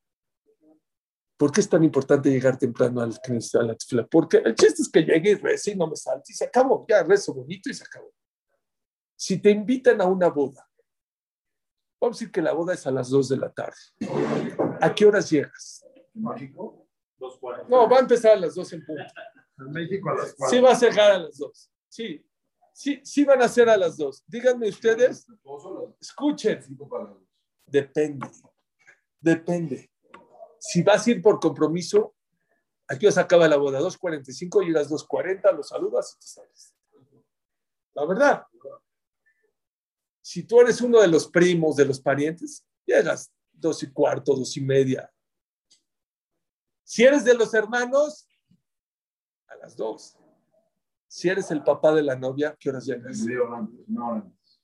¿Por 1.38 1.50
qué 1.50 1.62
es 1.62 1.70
tan 1.70 1.82
importante 1.82 2.30
llegar 2.30 2.58
temprano 2.58 3.00
al 3.00 3.14
a 3.14 3.64
la 3.64 3.76
tefila? 3.76 4.06
Porque 4.06 4.40
el 4.40 4.54
chiste 4.54 4.82
es 4.82 4.90
que 4.90 5.02
llegue 5.02 5.32
y 5.32 5.36
rece 5.36 5.72
y 5.72 5.76
no 5.76 5.88
me 5.88 5.96
salte 5.96 6.34
y 6.34 6.36
se 6.36 6.44
acabó. 6.44 6.86
Ya 6.90 7.04
rezo 7.04 7.34
bonito 7.34 7.70
y 7.70 7.74
se 7.74 7.86
acabó. 7.86 8.14
Si 9.16 9.42
te 9.42 9.50
invitan 9.50 10.02
a 10.02 10.08
una 10.08 10.28
boda, 10.28 10.70
vamos 12.02 12.18
a 12.18 12.20
decir 12.20 12.34
que 12.34 12.42
la 12.42 12.52
boda 12.52 12.74
es 12.74 12.86
a 12.86 12.92
las 12.92 13.10
2 13.10 13.30
de 13.30 13.38
la 13.38 13.50
tarde. 13.50 13.80
¿A 14.82 14.94
qué 14.94 15.06
horas 15.06 15.30
llegas? 15.30 15.86
¿En 16.16 16.24
México? 16.24 16.88
No, 17.70 17.90
va 17.90 17.98
a 17.98 18.02
empezar 18.02 18.34
a 18.34 18.40
las 18.40 18.56
2 18.56 18.74
en 18.74 18.86
punto. 18.86 19.04
En 19.60 19.72
México 19.72 20.10
a 20.10 20.16
las 20.16 20.34
4. 20.36 20.56
Sí 20.56 20.62
va 20.62 20.72
a 20.72 20.80
llegar 20.80 21.12
a 21.12 21.18
las 21.20 21.38
2. 21.38 21.72
Sí, 21.88 22.26
sí, 22.74 23.02
sí 23.04 23.24
van 23.24 23.42
a 23.42 23.48
ser 23.48 23.70
a 23.70 23.78
las 23.78 23.98
2. 23.98 24.24
Díganme 24.28 24.70
ustedes, 24.70 25.26
escuchen. 26.00 26.62
5 26.62 26.90
para 26.90 27.06
las 27.06 27.14
2. 27.14 27.24
Depende. 27.66 28.28
Depende. 29.20 29.92
Si 30.60 30.82
vas 30.82 31.06
a 31.08 31.12
ir 31.12 31.22
por 31.22 31.40
compromiso, 31.40 32.16
aquí 32.88 33.06
os 33.06 33.18
acaba 33.18 33.48
la 33.48 33.58
boda, 33.58 33.80
2.45, 33.80 34.66
llegas 34.66 34.90
2.40, 34.90 35.56
los 35.56 35.70
saludas 35.70 36.16
y 36.16 36.20
te 36.20 36.28
sales. 36.28 36.76
La 37.94 38.06
verdad. 38.06 38.46
Si 40.22 40.44
tú 40.44 40.62
eres 40.62 40.82
uno 40.82 41.02
de 41.02 41.08
los 41.08 41.28
primos, 41.28 41.76
de 41.76 41.86
los 41.86 42.00
parientes, 42.00 42.66
llegas 42.86 43.32
dos 43.52 43.84
y 43.84 43.92
cuarto, 43.92 44.36
dos 44.36 44.56
y 44.58 44.62
media. 44.62 45.13
Si 46.84 47.04
eres 47.04 47.24
de 47.24 47.34
los 47.34 47.54
hermanos, 47.54 48.28
a 49.48 49.56
las 49.56 49.76
dos. 49.76 50.18
Si 51.08 51.30
eres 51.30 51.52
el 51.52 51.64
papá 51.64 51.94
de 51.94 52.02
la 52.02 52.16
novia, 52.16 52.56
¿qué 52.60 52.70
horas 52.70 52.86
llegas? 52.86 53.20
Media 53.20 53.44
hora 53.44 53.58
antes, 53.60 53.88
una 53.88 54.08
hora 54.08 54.22
antes. 54.22 54.62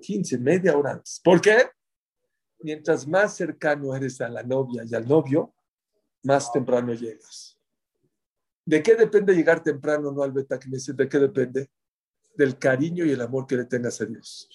15, 0.00 0.38
media 0.38 0.76
hora 0.76 0.92
antes. 0.92 1.20
¿Por 1.22 1.40
qué? 1.40 1.68
Mientras 2.60 3.06
más 3.06 3.36
cercano 3.36 3.94
eres 3.94 4.20
a 4.20 4.28
la 4.28 4.42
novia 4.42 4.84
y 4.86 4.94
al 4.94 5.06
novio, 5.06 5.54
más 6.22 6.50
temprano 6.52 6.94
llegas. 6.94 7.58
¿De 8.64 8.82
qué 8.82 8.94
depende 8.94 9.34
llegar 9.34 9.62
temprano 9.62 10.12
no 10.12 10.22
al 10.22 10.32
Betacneset? 10.32 10.96
¿De 10.96 11.08
qué 11.08 11.18
depende? 11.18 11.70
Del 12.36 12.58
cariño 12.58 13.04
y 13.04 13.10
el 13.10 13.20
amor 13.20 13.46
que 13.46 13.56
le 13.56 13.64
tengas 13.64 14.00
a 14.00 14.06
Dios. 14.06 14.48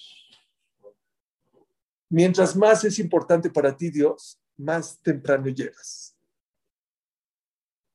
Mientras 2.10 2.56
más 2.56 2.84
es 2.84 2.98
importante 2.98 3.50
para 3.50 3.76
ti 3.76 3.90
Dios, 3.90 4.40
más 4.56 4.98
temprano 5.02 5.46
llegas. 5.48 6.17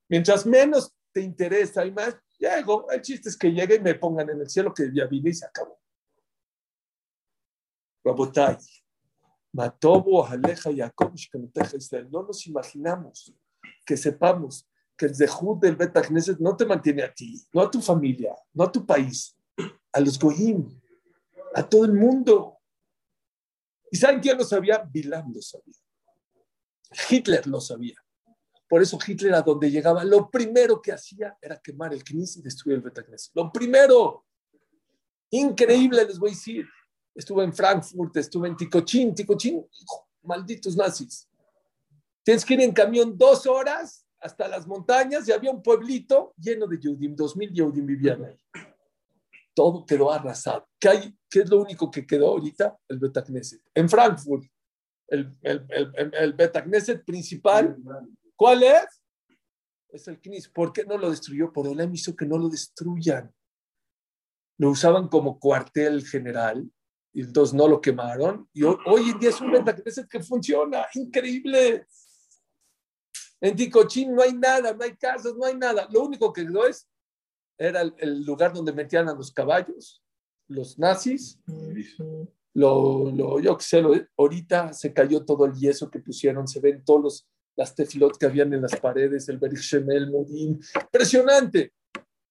Mientras 0.10 0.46
menos 0.46 0.94
te 1.12 1.22
interesa 1.22 1.86
y 1.86 1.92
más, 1.92 2.18
llego. 2.38 2.90
El 2.90 3.02
chiste 3.02 3.30
es 3.30 3.38
que 3.38 3.52
llegue 3.52 3.76
y 3.76 3.80
me 3.80 3.96
pongan 3.96 4.30
en 4.30 4.42
el 4.42 4.50
cielo 4.50 4.74
que 4.74 4.92
ya 4.94 5.06
vine 5.06 5.30
y 5.30 5.34
se 5.34 5.46
acabó. 5.46 5.80
Rabotai. 8.04 8.58
Matobo, 9.54 10.26
Aleja, 10.26 10.72
Jacob, 10.76 11.14
Israel. 11.14 12.10
No 12.12 12.24
nos 12.24 12.46
imaginamos 12.48 13.34
que 13.86 13.96
sepamos 13.96 14.68
que 14.98 15.06
el 15.06 15.16
Zehut 15.16 15.62
del 15.62 15.76
Bet 15.76 15.94
Knesset 15.94 16.40
no 16.40 16.56
te 16.56 16.66
mantiene 16.66 17.04
a 17.04 17.14
ti, 17.14 17.42
no 17.54 17.62
a 17.62 17.70
tu 17.70 17.82
familia, 17.82 18.36
no 18.54 18.64
a 18.64 18.72
tu 18.72 18.86
país, 18.86 19.36
a 19.92 20.00
los 20.00 20.18
Goyim, 20.20 20.68
a 21.54 21.68
todo 21.68 21.86
el 21.86 21.94
mundo. 21.94 22.58
¿Y 23.92 23.98
saben 23.98 24.20
quién 24.20 24.38
lo 24.38 24.44
sabía? 24.44 24.80
Bilam 24.80 25.32
lo 25.32 25.42
sabía. 25.42 25.76
Hitler 27.10 27.46
lo 27.48 27.62
sabía. 27.62 28.03
Por 28.68 28.82
eso 28.82 28.98
Hitler 29.06 29.36
a 29.36 29.42
donde 29.42 29.70
llegaba, 29.70 30.04
lo 30.04 30.30
primero 30.30 30.82
que 30.82 30.92
hacía 30.92 31.38
era 31.42 31.60
quemar 31.60 31.94
el 31.94 32.04
Knis 32.04 32.38
y 32.38 32.42
destruir 32.42 32.78
el 32.78 32.82
Bet 32.82 33.06
Knesset. 33.06 33.36
Lo 33.36 33.52
primero. 33.52 34.26
Increíble, 35.30 36.06
les 36.06 36.18
voy 36.18 36.30
a 36.30 36.34
decir. 36.34 36.66
Estuve 37.16 37.44
en 37.44 37.54
Frankfurt, 37.54 38.18
estuve 38.18 38.48
en 38.48 38.58
Ticochín, 38.58 39.14
Ticochín, 39.14 39.58
hijo, 39.58 40.10
malditos 40.24 40.76
nazis. 40.76 41.30
Tienes 42.24 42.44
que 42.44 42.54
ir 42.56 42.62
en 42.62 42.72
camión 42.72 43.18
dos 43.18 43.46
horas 43.46 44.08
hasta 44.20 44.48
las 44.48 44.66
montañas 44.66 45.28
y 45.28 45.32
había 45.32 45.52
un 45.52 45.62
pueblito 45.62 46.34
lleno 46.38 46.66
de 46.66 46.80
Yehudim, 46.80 47.16
dos 47.16 47.36
mil 47.36 47.52
Yehudim 47.54 47.86
vivían 47.86 48.24
ahí. 48.24 48.38
Todo 49.54 49.86
quedó 49.86 50.12
arrasado. 50.12 50.68
¿Qué, 50.80 50.90
hay, 50.90 51.18
¿Qué 51.30 51.42
es 51.42 51.50
lo 51.50 51.62
único 51.62 51.92
que 51.92 52.08
quedó 52.08 52.30
ahorita? 52.30 52.76
El 52.88 53.00
Betacneset. 53.00 53.62
En 53.76 53.90
Frankfurt, 53.90 54.46
el, 55.08 55.38
el, 55.42 55.66
el, 55.70 56.14
el 56.14 56.34
Betacneset 56.34 57.04
principal, 57.04 57.78
¿cuál 58.36 58.64
es? 58.64 59.02
Es 59.90 60.08
el 60.08 60.20
Knis. 60.20 60.50
¿Por 60.50 60.74
qué 60.74 60.86
no 60.86 60.98
lo 60.98 61.10
destruyó? 61.10 61.54
Por 61.54 61.68
el 61.68 61.94
hizo 61.94 62.16
que 62.16 62.26
no 62.26 62.38
lo 62.38 62.50
destruyan. 62.50 63.34
lo 64.58 64.70
usaban 64.70 65.08
como 65.08 65.40
cuartel 65.40 66.06
general 66.06 66.70
y 67.14 67.22
entonces 67.22 67.54
no 67.54 67.68
lo 67.68 67.80
quemaron. 67.80 68.50
Y 68.54 68.64
hoy 68.64 69.10
en 69.12 69.20
día 69.20 69.30
es 69.30 69.40
un 69.40 69.52
Betacneset 69.52 70.10
que 70.10 70.20
funciona, 70.22 70.86
increíble. 70.96 71.86
En 73.40 73.56
Ticochín 73.56 74.16
no 74.16 74.22
hay 74.24 74.34
nada, 74.34 74.74
no 74.74 74.84
hay 74.84 74.96
casas, 74.96 75.36
no 75.36 75.46
hay 75.46 75.56
nada. 75.56 75.88
Lo 75.92 76.04
único 76.04 76.34
que 76.34 76.44
quedó 76.46 76.66
es, 76.66 76.88
era 77.58 77.82
el, 77.82 78.24
lugar 78.26 78.52
donde 78.52 78.74
metían 78.74 79.08
a 79.10 79.14
los 79.14 79.32
caballos, 79.32 80.04
los 80.48 80.80
nazis. 80.80 81.40
Lo, 82.56 83.12
lo, 83.12 83.40
yo 83.40 83.58
que 83.58 83.64
sé, 83.64 83.84
ahorita 84.18 84.74
se 84.74 84.94
cayó 84.94 85.24
todo 85.24 85.46
el 85.46 85.54
yeso 85.54 85.90
que 85.90 86.00
pusieron, 86.00 86.48
se 86.48 86.60
ven 86.60 86.84
todos 86.84 87.02
los, 87.02 87.28
las 87.56 87.76
tefilot 87.76 88.18
que 88.18 88.26
habían 88.26 88.54
en 88.54 88.62
las 88.62 88.76
paredes, 88.76 89.30
el 89.30 89.38
Berishemel, 89.38 90.12
Modim, 90.12 90.60
impresionante. 90.82 91.74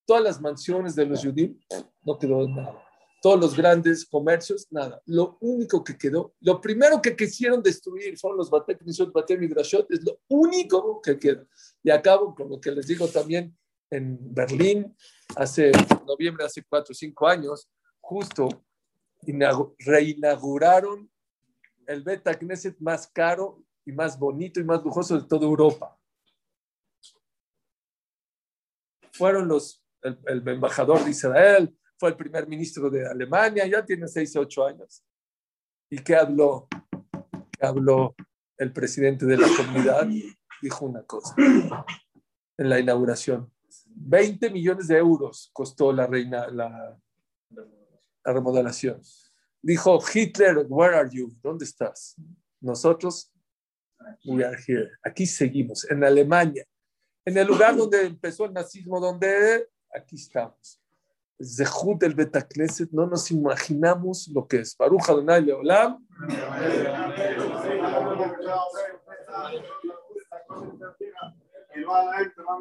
Todas 0.05 0.25
las 0.25 0.41
mansiones 0.41 0.95
de 0.97 1.07
los 1.07 1.25
judíos, 1.25 1.57
no 2.03 2.19
quedó 2.19 2.49
nada 2.49 2.83
todos 3.23 3.39
los 3.39 3.57
grandes 3.57 4.05
comercios, 4.05 4.67
nada. 4.73 5.01
Lo 5.07 5.39
único 5.41 5.85
que 5.85 5.97
quedó, 5.97 6.35
lo 6.41 6.61
primero 6.61 7.01
que 7.01 7.15
quisieron 7.15 7.63
destruir 7.63 8.19
fueron 8.19 8.39
los 8.39 8.51
Batek 8.51 8.83
Batek 9.15 9.39
Midrashot, 9.39 9.91
es 9.93 10.05
lo 10.05 10.21
único 10.29 11.01
que 11.01 11.17
queda. 11.17 11.47
Y 11.85 11.91
acabo 11.91 12.35
con 12.35 12.51
lo 12.51 12.61
que 12.61 12.73
les 12.73 12.89
digo 12.89 13.07
también 13.07 13.57
en 13.91 14.19
Berlín, 14.35 14.97
hace 15.37 15.71
noviembre, 16.05 16.45
hace 16.45 16.65
cuatro 16.65 16.91
o 16.91 16.95
cinco 16.95 17.29
años, 17.29 17.71
justo 18.01 18.49
reinauguraron 19.79 21.09
el 21.87 22.03
Beta 22.03 22.35
Knesset 22.35 22.77
más 22.81 23.07
caro 23.07 23.65
y 23.85 23.93
más 23.93 24.19
bonito 24.19 24.61
y 24.61 24.65
más 24.65 24.83
lujoso 24.83 25.21
de 25.21 25.27
toda 25.27 25.45
Europa. 25.45 25.99
Fueron 29.13 29.49
los, 29.49 29.85
el, 30.03 30.19
el 30.27 30.49
embajador 30.49 31.05
de 31.05 31.11
Israel, 31.11 31.77
fue 31.99 32.11
el 32.11 32.17
primer 32.17 32.47
ministro 32.49 32.91
de 32.91 33.07
Alemania, 33.07 33.67
ya 33.67 33.85
tiene 33.85 34.09
6 34.09 34.37
o 34.37 34.41
8 34.41 34.67
años. 34.67 35.05
¿Y 35.91 35.99
qué 35.99 36.17
habló? 36.17 36.69
¿Qué 37.51 37.67
habló 37.67 38.15
el 38.57 38.73
presidente 38.73 39.27
de 39.27 39.37
la 39.37 39.49
comunidad? 39.57 40.09
Dijo 40.61 40.87
una 40.87 41.03
cosa 41.05 41.35
en 41.37 42.69
la 42.69 42.81
inauguración. 42.81 43.53
20 43.87 44.51
millones 44.51 44.89
de 44.89 44.97
euros 44.97 45.51
costó 45.53 45.93
la 45.93 46.07
reina 46.07 46.49
la, 46.49 46.99
la 48.25 48.33
remodelación. 48.33 49.01
Dijo 49.61 50.01
Hitler, 50.13 50.67
where 50.69 50.97
are 50.97 51.09
you? 51.11 51.33
¿Dónde 51.43 51.65
estás? 51.65 52.17
Nosotros, 52.61 53.32
we 54.25 54.45
are 54.45 54.57
here. 54.67 54.91
Aquí 55.03 55.27
seguimos, 55.27 55.89
en 55.91 56.05
Alemania, 56.05 56.65
en 57.25 57.37
el 57.39 57.47
lugar 57.47 57.77
donde 57.77 58.07
empezó 58.07 58.45
el 58.45 58.53
nazismo, 58.53 59.01
donde 59.01 59.69
aquí 59.95 60.17
estamos. 60.17 60.81
Zehut 61.41 62.01
del 62.01 62.15
Betacleset, 62.15 62.91
no 62.93 63.07
nos 63.07 63.31
imaginamos 63.31 64.29
lo 64.29 64.47
que 64.47 64.59
es. 64.61 64.77
Baruch 64.77 65.09
Adonai 65.09 65.43
Leolam. 65.43 66.07